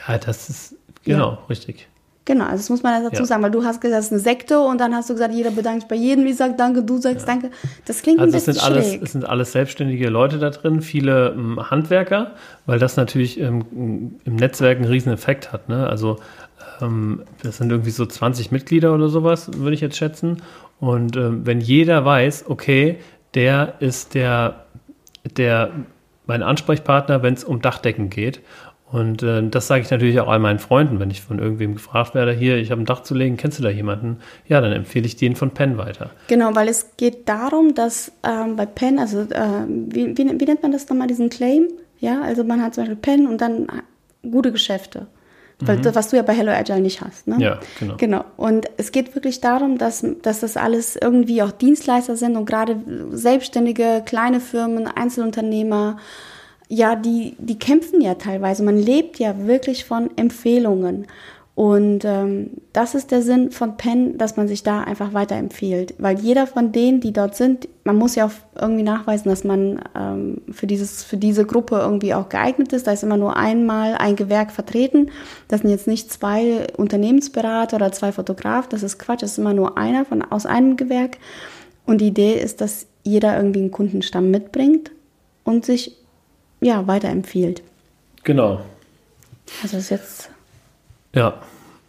Ja, 0.09 0.19
das 0.19 0.49
ist 0.51 0.75
genau 1.05 1.39
richtig. 1.49 1.89
Genau, 2.27 2.45
also 2.45 2.57
das 2.57 2.71
muss 2.71 2.83
man 2.83 3.03
dazu 3.05 3.21
Ja. 3.21 3.27
sagen, 3.27 3.43
weil 3.43 3.51
du 3.51 3.65
hast 3.65 3.83
gesagt, 3.83 4.01
es 4.01 4.07
ist 4.07 4.13
eine 4.13 4.21
Sekte 4.23 4.59
und 4.59 4.81
dann 4.81 4.95
hast 4.95 5.11
du 5.11 5.13
gesagt, 5.15 5.35
jeder 5.35 5.51
bedankt 5.51 5.83
sich 5.83 5.89
bei 5.91 5.95
jedem, 5.97 6.27
ich 6.27 6.37
sag 6.37 6.57
danke, 6.57 6.83
du 6.83 6.97
sagst 6.97 7.29
danke. 7.29 7.51
Das 7.85 8.01
klingt 8.01 8.19
Also 8.19 8.33
ein 8.33 8.39
es 8.39 8.47
bisschen 8.47 8.55
sind, 8.55 8.65
alles, 8.65 8.89
schräg. 8.89 9.03
es 9.03 9.13
sind 9.13 9.29
alles 9.29 9.53
selbstständige 9.53 10.09
Leute 10.09 10.39
da 10.39 10.49
drin, 10.49 10.81
viele 10.81 11.33
ähm, 11.37 11.71
Handwerker, 11.71 12.31
weil 12.65 12.79
das 12.79 12.97
natürlich 12.97 13.39
ähm, 13.39 14.15
im 14.25 14.37
Netzwerk 14.37 14.79
einen 14.79 14.87
riesen 14.89 15.13
Effekt 15.13 15.53
hat. 15.53 15.69
Ne? 15.69 15.87
Also 15.87 16.17
ähm, 16.81 17.25
das 17.43 17.59
sind 17.59 17.71
irgendwie 17.71 17.91
so 17.91 18.07
20 18.07 18.51
Mitglieder 18.53 18.95
oder 18.95 19.11
sowas, 19.11 19.51
würde 19.59 19.75
ich 19.75 19.83
jetzt 19.83 19.99
schätzen. 19.99 20.43
Und 20.81 21.17
ähm, 21.17 21.45
wenn 21.45 21.61
jeder 21.61 22.07
weiß, 22.07 22.47
okay, 22.49 23.01
der 23.35 23.75
ist 23.81 24.15
der, 24.15 24.65
der 25.37 25.73
mein 26.27 26.43
Ansprechpartner, 26.43 27.23
wenn 27.23 27.35
es 27.35 27.45
um 27.45 27.61
Dachdecken 27.61 28.11
geht. 28.11 28.41
Und 28.91 29.23
äh, 29.23 29.43
das 29.49 29.67
sage 29.67 29.83
ich 29.83 29.91
natürlich 29.91 30.21
auch 30.21 30.29
all 30.29 30.39
meinen 30.39 30.59
Freunden, 30.59 31.01
wenn 31.01 31.11
ich 31.11 31.21
von 31.21 31.39
irgendwem 31.39 31.75
gefragt 31.75 32.15
werde, 32.15 32.33
hier, 32.33 32.59
ich 32.59 32.71
habe 32.71 32.81
ein 32.81 32.85
Dach 32.85 33.03
zu 33.03 33.15
legen, 33.15 33.37
kennst 33.37 33.59
du 33.59 33.63
da 33.63 33.71
jemanden? 33.71 34.19
Ja, 34.47 34.61
dann 34.61 34.73
empfehle 34.73 35.07
ich 35.07 35.17
den 35.17 35.35
von 35.35 35.51
Penn 35.51 35.79
weiter. 35.79 36.11
Genau, 36.29 36.55
weil 36.55 36.69
es 36.69 36.97
geht 36.97 37.29
darum, 37.29 37.75
dass 37.75 38.13
ähm, 38.23 38.57
bei 38.57 38.67
Penn, 38.67 38.99
also 38.99 39.23
äh, 39.23 39.65
wie, 39.67 40.17
wie, 40.17 40.41
wie 40.41 40.45
nennt 40.45 40.63
man 40.63 40.71
das 40.71 40.89
nochmal, 40.89 41.09
diesen 41.09 41.29
Claim? 41.29 41.69
Ja, 41.99 42.21
also 42.23 42.45
man 42.45 42.63
hat 42.63 42.75
zum 42.75 42.85
Beispiel 42.85 43.01
Penn 43.01 43.27
und 43.27 43.41
dann 43.41 43.67
gute 44.23 44.53
Geschäfte. 44.53 45.07
Weil, 45.61 45.81
das, 45.81 45.95
was 45.95 46.09
du 46.09 46.17
ja 46.17 46.23
bei 46.23 46.35
Hello 46.35 46.53
Agile 46.53 46.81
nicht 46.81 47.01
hast. 47.01 47.27
Ne? 47.27 47.37
Mhm. 47.37 47.41
Ja, 47.41 47.61
genau. 47.79 47.95
Genau. 47.97 48.25
Und 48.37 48.67
es 48.77 48.93
geht 48.93 49.15
wirklich 49.15 49.41
darum, 49.41 49.79
dass, 49.79 50.05
dass 50.23 50.41
das 50.41 50.57
alles 50.57 50.97
irgendwie 50.97 51.43
auch 51.43 51.53
Dienstleister 51.53 52.17
sind 52.17 52.37
und 52.37 52.45
gerade 52.45 52.77
selbstständige, 53.13 54.03
kleine 54.05 54.41
Firmen, 54.41 54.87
Einzelunternehmer, 54.87 55.99
ja, 56.69 56.97
die, 56.97 57.37
die 57.39 57.59
kämpfen 57.59 58.01
ja 58.01 58.15
teilweise. 58.15 58.63
Man 58.63 58.79
lebt 58.79 59.19
ja 59.19 59.47
wirklich 59.47 59.85
von 59.85 60.11
Empfehlungen. 60.17 61.07
Und 61.57 62.05
ähm, 62.05 62.51
das 62.73 62.97
ist 62.97 63.13
der 63.13 63.23
Sinn 63.23 63.53
von 63.53 63.77
Penn, 63.77 64.19
dass 64.19 64.37
man 64.37 64.49
sich 64.49 64.65
da 64.65 64.81
einfach 64.81 65.15
weiterempfiehlt. 65.15 65.95
Weil 65.99 66.19
jeder 66.19 66.49
von 66.49 66.73
denen, 66.73 67.01
die 67.01 67.13
dort 67.13 67.37
sind, 67.37 67.69
man 67.85 67.97
muss 67.97 68.17
ja 68.17 68.27
auch 68.27 68.33
irgendwie 68.61 68.83
nachweisen, 68.83 69.29
dass 69.29 69.45
man 69.45 69.81
ähm, 69.97 70.43
für, 70.51 70.67
dieses, 70.67 71.05
für 71.05 71.17
diese 71.17 71.47
Gruppe 71.47 71.77
irgendwie 71.77 72.13
auch 72.13 72.29
geeignet 72.29 72.73
ist. 72.73 72.89
Da 72.89 72.93
ist 72.93 73.05
immer 73.05 73.17
nur 73.17 73.37
einmal 73.37 73.95
ein 73.95 74.17
Gewerk 74.17 74.51
vertreten. 74.51 75.13
Das 75.47 75.61
sind 75.61 75.71
jetzt 75.71 75.87
nicht 75.87 76.11
zwei 76.11 76.67
Unternehmensberater 76.77 77.77
oder 77.77 77.93
zwei 77.93 78.11
Fotografen. 78.11 78.71
Das 78.71 78.83
ist 78.83 78.99
Quatsch. 78.99 79.23
Das 79.23 79.33
ist 79.33 79.39
immer 79.39 79.55
nur 79.55 79.79
einer 79.79 80.05
von, 80.05 80.23
aus 80.23 80.47
einem 80.47 80.77
Gewerk. 80.77 81.19
Und 81.87 82.01
die 82.01 82.09
Idee 82.09 82.35
ist, 82.35 82.63
dass 82.63 82.87
jeder 83.05 83.37
irgendwie 83.37 83.61
einen 83.61 83.71
Kundenstamm 83.71 84.29
mitbringt 84.33 84.91
und 85.45 85.65
sich 85.65 85.97
ja 86.61 86.89
weiterempfiehlt. 86.89 87.63
Genau. 88.25 88.61
Also 89.63 89.77
das 89.77 89.85
ist 89.85 89.91
jetzt 89.91 90.31
Ja, 91.15 91.35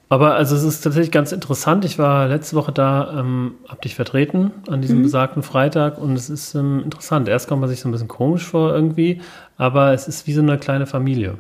aber 0.07 0.35
also 0.35 0.55
es 0.55 0.63
ist 0.63 0.81
tatsächlich 0.81 1.11
ganz 1.11 1.31
interessant. 1.31 1.83
Ich 1.83 1.97
war 1.97 2.27
letzte 2.27 2.55
Woche 2.55 2.71
da, 2.71 3.19
ähm, 3.19 3.55
hab 3.67 3.81
dich 3.81 3.95
vertreten 3.95 4.51
an 4.69 4.81
diesem 4.81 5.01
besagten 5.01 5.41
Freitag 5.41 5.97
und 5.97 6.13
es 6.13 6.29
ist 6.29 6.53
ähm, 6.53 6.83
interessant. 6.83 7.27
Erst 7.27 7.47
kommt 7.47 7.61
man 7.61 7.69
sich 7.69 7.79
so 7.79 7.89
ein 7.89 7.91
bisschen 7.91 8.07
komisch 8.07 8.43
vor 8.43 8.73
irgendwie, 8.73 9.21
aber 9.57 9.93
es 9.93 10.07
ist 10.07 10.27
wie 10.27 10.33
so 10.33 10.41
eine 10.41 10.59
kleine 10.59 10.85
Familie. 10.85 11.31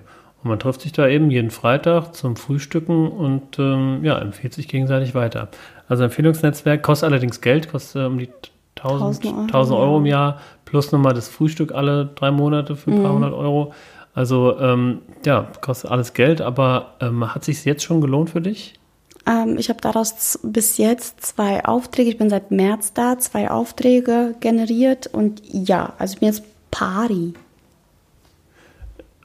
Und 0.43 0.49
man 0.49 0.59
trifft 0.59 0.81
sich 0.81 0.91
da 0.91 1.07
eben 1.07 1.29
jeden 1.29 1.51
Freitag 1.51 2.15
zum 2.15 2.35
Frühstücken 2.35 3.07
und 3.07 3.59
ähm, 3.59 4.03
ja, 4.03 4.17
empfiehlt 4.17 4.53
sich 4.53 4.67
gegenseitig 4.67 5.13
weiter. 5.13 5.49
Also 5.87 6.03
Empfehlungsnetzwerk 6.03 6.81
kostet 6.81 7.09
allerdings 7.09 7.41
Geld, 7.41 7.69
kostet 7.69 8.07
um 8.07 8.17
die 8.17 8.29
1000, 8.77 9.25
1000 9.25 9.25
Euro, 9.25 9.41
1000 9.43 9.79
Euro 9.79 9.97
im 9.99 10.05
ja. 10.05 10.11
Jahr 10.11 10.41
plus 10.65 10.91
nochmal 10.91 11.13
das 11.13 11.29
Frühstück 11.29 11.71
alle 11.73 12.07
drei 12.07 12.31
Monate 12.31 12.75
für 12.75 12.91
ein 12.91 13.03
paar 13.03 13.13
hundert 13.13 13.33
Euro. 13.33 13.73
Also 14.15 14.57
ähm, 14.59 15.01
ja, 15.25 15.49
kostet 15.61 15.91
alles 15.91 16.13
Geld, 16.13 16.41
aber 16.41 16.93
ähm, 17.01 17.35
hat 17.35 17.43
sich 17.43 17.63
jetzt 17.65 17.83
schon 17.83 17.99
gelohnt 17.99 18.29
für 18.29 18.41
dich? 18.41 18.73
Ähm, 19.27 19.57
ich 19.57 19.69
habe 19.69 19.81
daraus 19.81 20.39
bis 20.41 20.77
jetzt 20.77 21.21
zwei 21.21 21.65
Aufträge, 21.65 22.09
ich 22.09 22.17
bin 22.17 22.29
seit 22.29 22.49
März 22.49 22.93
da, 22.93 23.19
zwei 23.19 23.51
Aufträge 23.51 24.35
generiert 24.39 25.07
und 25.07 25.41
ja, 25.45 25.93
also 25.99 26.13
ich 26.13 26.19
bin 26.21 26.29
jetzt 26.29 26.43
pari. 26.71 27.33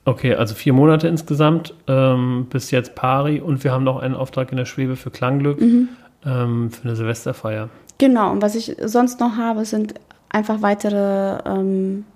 Okay, 0.05 0.34
also 0.34 0.55
vier 0.55 0.72
Monate 0.72 1.07
insgesamt, 1.07 1.74
ähm, 1.86 2.47
bis 2.51 2.72
jetzt 2.72 2.97
pari 2.97 3.41
und 3.41 3.62
wir 3.62 3.70
haben 3.70 3.84
noch 3.84 4.01
einen 4.01 4.14
Auftrag 4.14 4.51
in 4.51 4.57
der 4.57 4.64
Schwebe 4.64 4.97
für 4.97 5.11
Klangglück 5.11 5.61
ähm, 5.61 6.70
für 6.70 6.82
eine 6.82 6.97
Silvesterfeier. 6.97 7.68
Genau, 7.99 8.32
und 8.32 8.43
was 8.43 8.55
ich 8.57 8.76
sonst 8.82 9.20
noch 9.20 9.36
habe, 9.36 9.64
sind 9.64 9.95
einfach 10.30 10.62
weitere 10.62 11.38
ähm, 11.45 12.07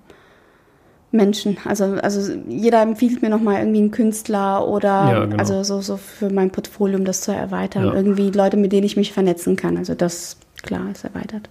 Menschen. 1.15 1.57
Also, 1.65 1.85
also 2.03 2.33
jeder 2.49 2.83
empfiehlt 2.83 3.23
mir 3.23 3.31
nochmal 3.31 3.61
irgendwie 3.61 3.79
einen 3.79 3.91
Künstler 3.91 4.67
oder 4.69 4.89
Ja, 4.89 5.25
genau. 5.25 5.37
also 5.37 5.63
so, 5.63 5.81
so 5.81 5.97
für 5.97 6.31
mein 6.31 6.51
Portfolio, 6.51 6.99
um 6.99 7.05
das 7.05 7.23
zu 7.23 7.33
erweitern. 7.33 7.87
Ja. 7.87 7.95
Irgendwie 7.95 8.31
Leute, 8.31 8.57
mit 8.57 8.73
denen 8.73 8.85
ich 8.85 8.97
mich 8.97 9.13
vernetzen 9.13 9.57
kann. 9.57 9.79
Also 9.79 9.95
das, 9.95 10.37
klar, 10.63 10.91
ist 10.91 11.05
erweitert. 11.05 11.49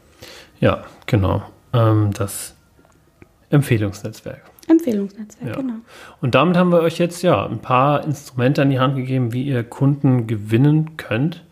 Ja, 0.59 0.83
genau. 1.07 1.41
Ähm, 1.73 2.11
das 2.13 2.53
Empfehlungsnetzwerk. 3.49 4.41
Empfehlungsnetzwerk, 4.67 5.49
Ja. 5.55 5.61
genau. 5.61 5.75
Und 6.21 6.35
damit 6.35 6.57
haben 6.57 6.71
wir 6.71 6.81
euch 6.81 6.97
jetzt 6.97 7.21
ja 7.21 7.45
ein 7.45 7.59
paar 7.59 8.03
Instrumente 8.05 8.61
an 8.61 8.69
die 8.69 8.79
Hand 8.79 8.95
gegeben, 8.95 9.33
wie 9.33 9.43
ihr 9.43 9.63
Kunden 9.63 10.27
gewinnen 10.27 10.97
könnt. 10.97 11.43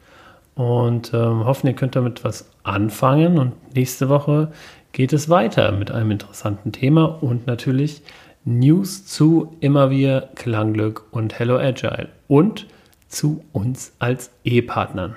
Und 0.55 1.13
ähm, 1.13 1.45
hoffen, 1.45 1.67
ihr 1.67 1.73
könnt 1.73 1.95
damit 1.95 2.23
was 2.23 2.49
anfangen. 2.63 3.39
Und 3.39 3.73
nächste 3.75 4.09
Woche 4.09 4.51
geht 4.91 5.13
es 5.13 5.29
weiter 5.29 5.71
mit 5.71 5.91
einem 5.91 6.11
interessanten 6.11 6.71
Thema 6.71 7.05
und 7.05 7.47
natürlich 7.47 8.01
News 8.43 9.05
zu 9.05 9.55
Immer 9.59 9.89
wir 9.89 10.29
Klangglück 10.35 11.05
und 11.11 11.37
Hello 11.37 11.57
Agile 11.57 12.09
und 12.27 12.67
zu 13.07 13.43
uns 13.51 13.93
als 13.99 14.31
Ehepartnern. 14.43 15.15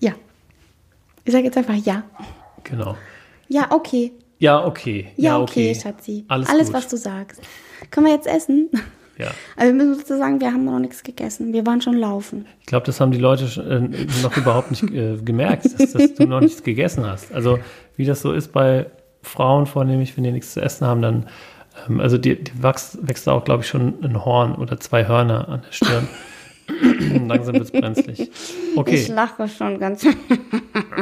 Ja. 0.00 0.12
Ich 1.24 1.32
sage 1.32 1.44
jetzt 1.44 1.56
einfach 1.56 1.74
ja. 1.74 2.04
Genau. 2.64 2.96
Ja, 3.48 3.70
okay. 3.70 4.12
Ja, 4.38 4.64
okay. 4.64 5.12
Ja, 5.16 5.38
okay, 5.38 5.74
Schatzi. 5.74 6.24
Alles, 6.28 6.48
Alles 6.48 6.66
gut. 6.66 6.76
was 6.76 6.88
du 6.88 6.96
sagst. 6.96 7.40
Können 7.90 8.06
wir 8.06 8.12
jetzt 8.14 8.26
essen? 8.26 8.70
Ja. 9.18 9.28
Aber 9.56 9.66
wir 9.66 9.72
müssen 9.74 9.94
sozusagen 9.94 10.20
sagen, 10.20 10.40
wir 10.40 10.52
haben 10.52 10.64
noch 10.64 10.78
nichts 10.78 11.02
gegessen. 11.02 11.52
Wir 11.52 11.64
waren 11.66 11.80
schon 11.80 11.94
laufen. 11.96 12.46
Ich 12.60 12.66
glaube, 12.66 12.86
das 12.86 13.00
haben 13.00 13.12
die 13.12 13.18
Leute 13.18 13.44
äh, 13.62 14.22
noch 14.22 14.36
überhaupt 14.36 14.70
nicht 14.70 14.82
äh, 14.92 15.16
gemerkt, 15.24 15.66
dass, 15.66 15.92
dass 15.92 16.14
du 16.14 16.26
noch 16.26 16.40
nichts 16.40 16.62
gegessen 16.62 17.06
hast. 17.06 17.32
Also 17.32 17.58
wie 17.96 18.04
das 18.04 18.22
so 18.22 18.32
ist 18.32 18.52
bei 18.52 18.86
Frauen 19.22 19.66
vornehmlich, 19.66 20.16
wenn 20.16 20.24
die 20.24 20.32
nichts 20.32 20.52
zu 20.54 20.60
essen 20.60 20.86
haben, 20.86 21.00
dann, 21.02 21.26
ähm, 21.88 22.00
also 22.00 22.18
die, 22.18 22.42
die 22.42 22.62
wächst, 22.62 22.98
wächst 23.06 23.26
da 23.26 23.32
auch, 23.32 23.44
glaube 23.44 23.62
ich, 23.62 23.68
schon 23.68 23.94
ein 24.02 24.24
Horn 24.24 24.54
oder 24.56 24.78
zwei 24.80 25.06
Hörner 25.06 25.48
an 25.48 25.62
der 25.62 25.72
Stirn. 25.72 26.08
Langsam 27.28 27.54
wird 27.54 27.64
es 27.64 27.72
brenzlig. 27.72 28.20
Ich 28.20 28.30
Okay, 28.76 29.06
lache 29.10 29.46
schon 29.48 29.78
ganz. 29.78 30.06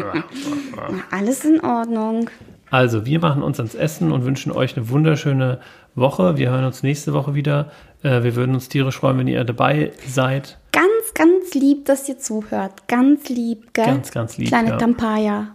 Alles 1.11 1.45
in 1.45 1.61
Ordnung. 1.65 2.29
also 2.71 3.07
wir 3.07 3.21
machen 3.21 3.43
uns 3.43 3.59
ans 3.59 3.75
Essen 3.75 4.13
und 4.13 4.25
wünschen 4.25 4.51
euch 4.53 4.77
eine 4.77 4.89
wunderschöne 4.89 5.61
Woche. 5.95 6.37
Wir 6.37 6.51
hören 6.51 6.65
uns 6.65 6.83
nächste 6.83 7.13
Woche 7.13 7.35
wieder. 7.35 7.71
Äh, 8.03 8.23
wir 8.23 8.35
würden 8.37 8.55
uns 8.55 8.69
tierisch 8.69 8.97
freuen, 8.99 9.19
wenn 9.19 9.29
ihr 9.29 9.45
dabei 9.45 9.93
seid. 10.09 10.59
Ganz, 10.73 11.15
ganz 11.15 11.55
lieb, 11.55 11.85
dass 11.87 12.09
ihr 12.09 12.19
zuhört. 12.19 12.89
Ganz 12.89 13.29
lieb, 13.29 13.73
gell? 13.75 13.85
Ganz, 13.87 14.11
ganz 14.11 14.39
lieb, 14.39 14.49
Kleine 14.49 14.71
ja. 14.71 14.77
Tampaya. 14.79 15.49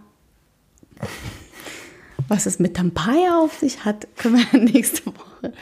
Was 2.28 2.46
es 2.46 2.58
mit 2.58 2.74
Tampaya 2.76 3.38
auf 3.38 3.54
sich 3.58 3.84
hat, 3.84 4.06
können 4.16 4.36
wir 4.52 4.60
nächste 4.60 5.06
Woche. 5.06 5.52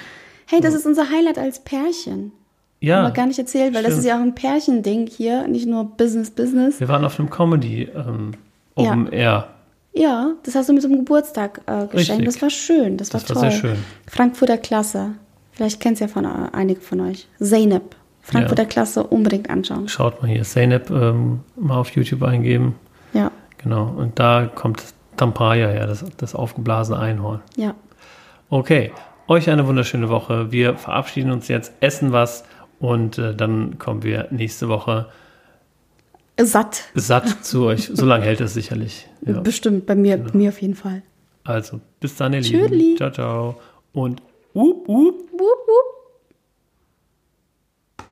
Hey, 0.46 0.60
das 0.60 0.74
ist 0.74 0.86
unser 0.86 1.10
Highlight 1.10 1.38
als 1.38 1.60
Pärchen. 1.60 2.32
Ja, 2.80 2.98
Haben 2.98 3.04
wir 3.06 3.10
gar 3.12 3.26
nicht 3.26 3.38
erzählt, 3.38 3.74
weil 3.74 3.82
das 3.82 3.92
stimmt. 3.92 4.04
ist 4.04 4.08
ja 4.08 4.16
auch 4.18 4.22
ein 4.22 4.34
Pärchending 4.34 5.06
hier, 5.06 5.48
nicht 5.48 5.66
nur 5.66 5.84
Business, 5.84 6.30
Business. 6.30 6.78
wir 6.78 6.88
waren 6.88 7.04
auf 7.04 7.18
einem 7.18 7.30
Comedy 7.30 7.84
ähm, 7.94 8.32
Open 8.74 9.10
Air. 9.12 9.48
Ja, 9.94 10.32
das 10.42 10.54
hast 10.54 10.68
du 10.68 10.74
mir 10.74 10.80
zum 10.80 10.94
Geburtstag 10.94 11.62
äh, 11.66 11.86
geschenkt. 11.86 11.94
Richtig. 11.94 12.26
Das 12.26 12.42
war 12.42 12.50
schön, 12.50 12.98
das 12.98 13.14
war 13.14 13.20
Das 13.20 13.30
war 13.30 13.40
toll. 13.42 13.50
sehr 13.50 13.60
schön. 13.60 13.76
Frankfurter 14.06 14.58
Klasse. 14.58 15.14
Vielleicht 15.56 15.80
kennt 15.80 15.98
ja 16.00 16.06
von 16.08 16.24
äh, 16.24 16.28
einige 16.52 16.80
von 16.80 17.00
euch. 17.00 17.26
Zeynep. 17.42 17.96
Frankfurter 18.22 18.62
Ja. 18.64 18.68
Klasse 18.68 19.04
unbedingt 19.04 19.48
anschauen. 19.50 19.88
Schaut 19.88 20.20
mal 20.22 20.28
hier, 20.28 20.42
Zeynep 20.42 20.90
ähm, 20.90 21.40
mal 21.56 21.78
auf 21.78 21.90
YouTube 21.90 22.22
eingeben. 22.22 22.74
Ja, 23.12 23.30
Genau, 23.58 23.86
und 23.96 24.18
da 24.18 24.46
kommt 24.54 24.82
Tampaya 25.16 25.68
her, 25.68 25.86
das, 25.86 26.04
das 26.18 26.34
aufgeblasene 26.34 26.98
Einhorn. 26.98 27.40
ja. 27.56 27.74
Okay, 28.48 28.92
euch 29.26 29.50
eine 29.50 29.66
wunderschöne 29.66 30.08
Woche. 30.08 30.52
Wir 30.52 30.76
verabschieden 30.76 31.32
uns 31.32 31.48
jetzt, 31.48 31.72
essen 31.80 32.12
was 32.12 32.44
und 32.78 33.18
äh, 33.18 33.34
dann 33.34 33.76
kommen 33.78 34.04
wir 34.04 34.28
nächste 34.30 34.68
Woche 34.68 35.06
Satt. 36.40 36.84
satt 36.94 37.44
zu 37.44 37.64
euch. 37.64 37.90
So 37.92 38.04
lange 38.06 38.24
hält 38.24 38.40
es 38.40 38.54
sicherlich. 38.54 39.08
Ja. 39.22 39.40
Bestimmt, 39.40 39.86
bei 39.86 39.94
mir, 39.96 40.18
bei 40.18 40.36
mir 40.36 40.50
auf 40.50 40.60
jeden 40.62 40.74
Fall. 40.76 41.02
Also, 41.44 41.80
bis 41.98 42.14
dann, 42.16 42.34
ihr 42.34 42.42
Tschüssi. 42.42 42.74
Lieben. 42.74 42.96
Ciao, 42.98 43.10
ciao. 43.10 43.56
Und 43.92 44.20
Up, 44.56 44.88
up. 44.88 45.16
Up, 45.34 45.68
up. 45.68 45.95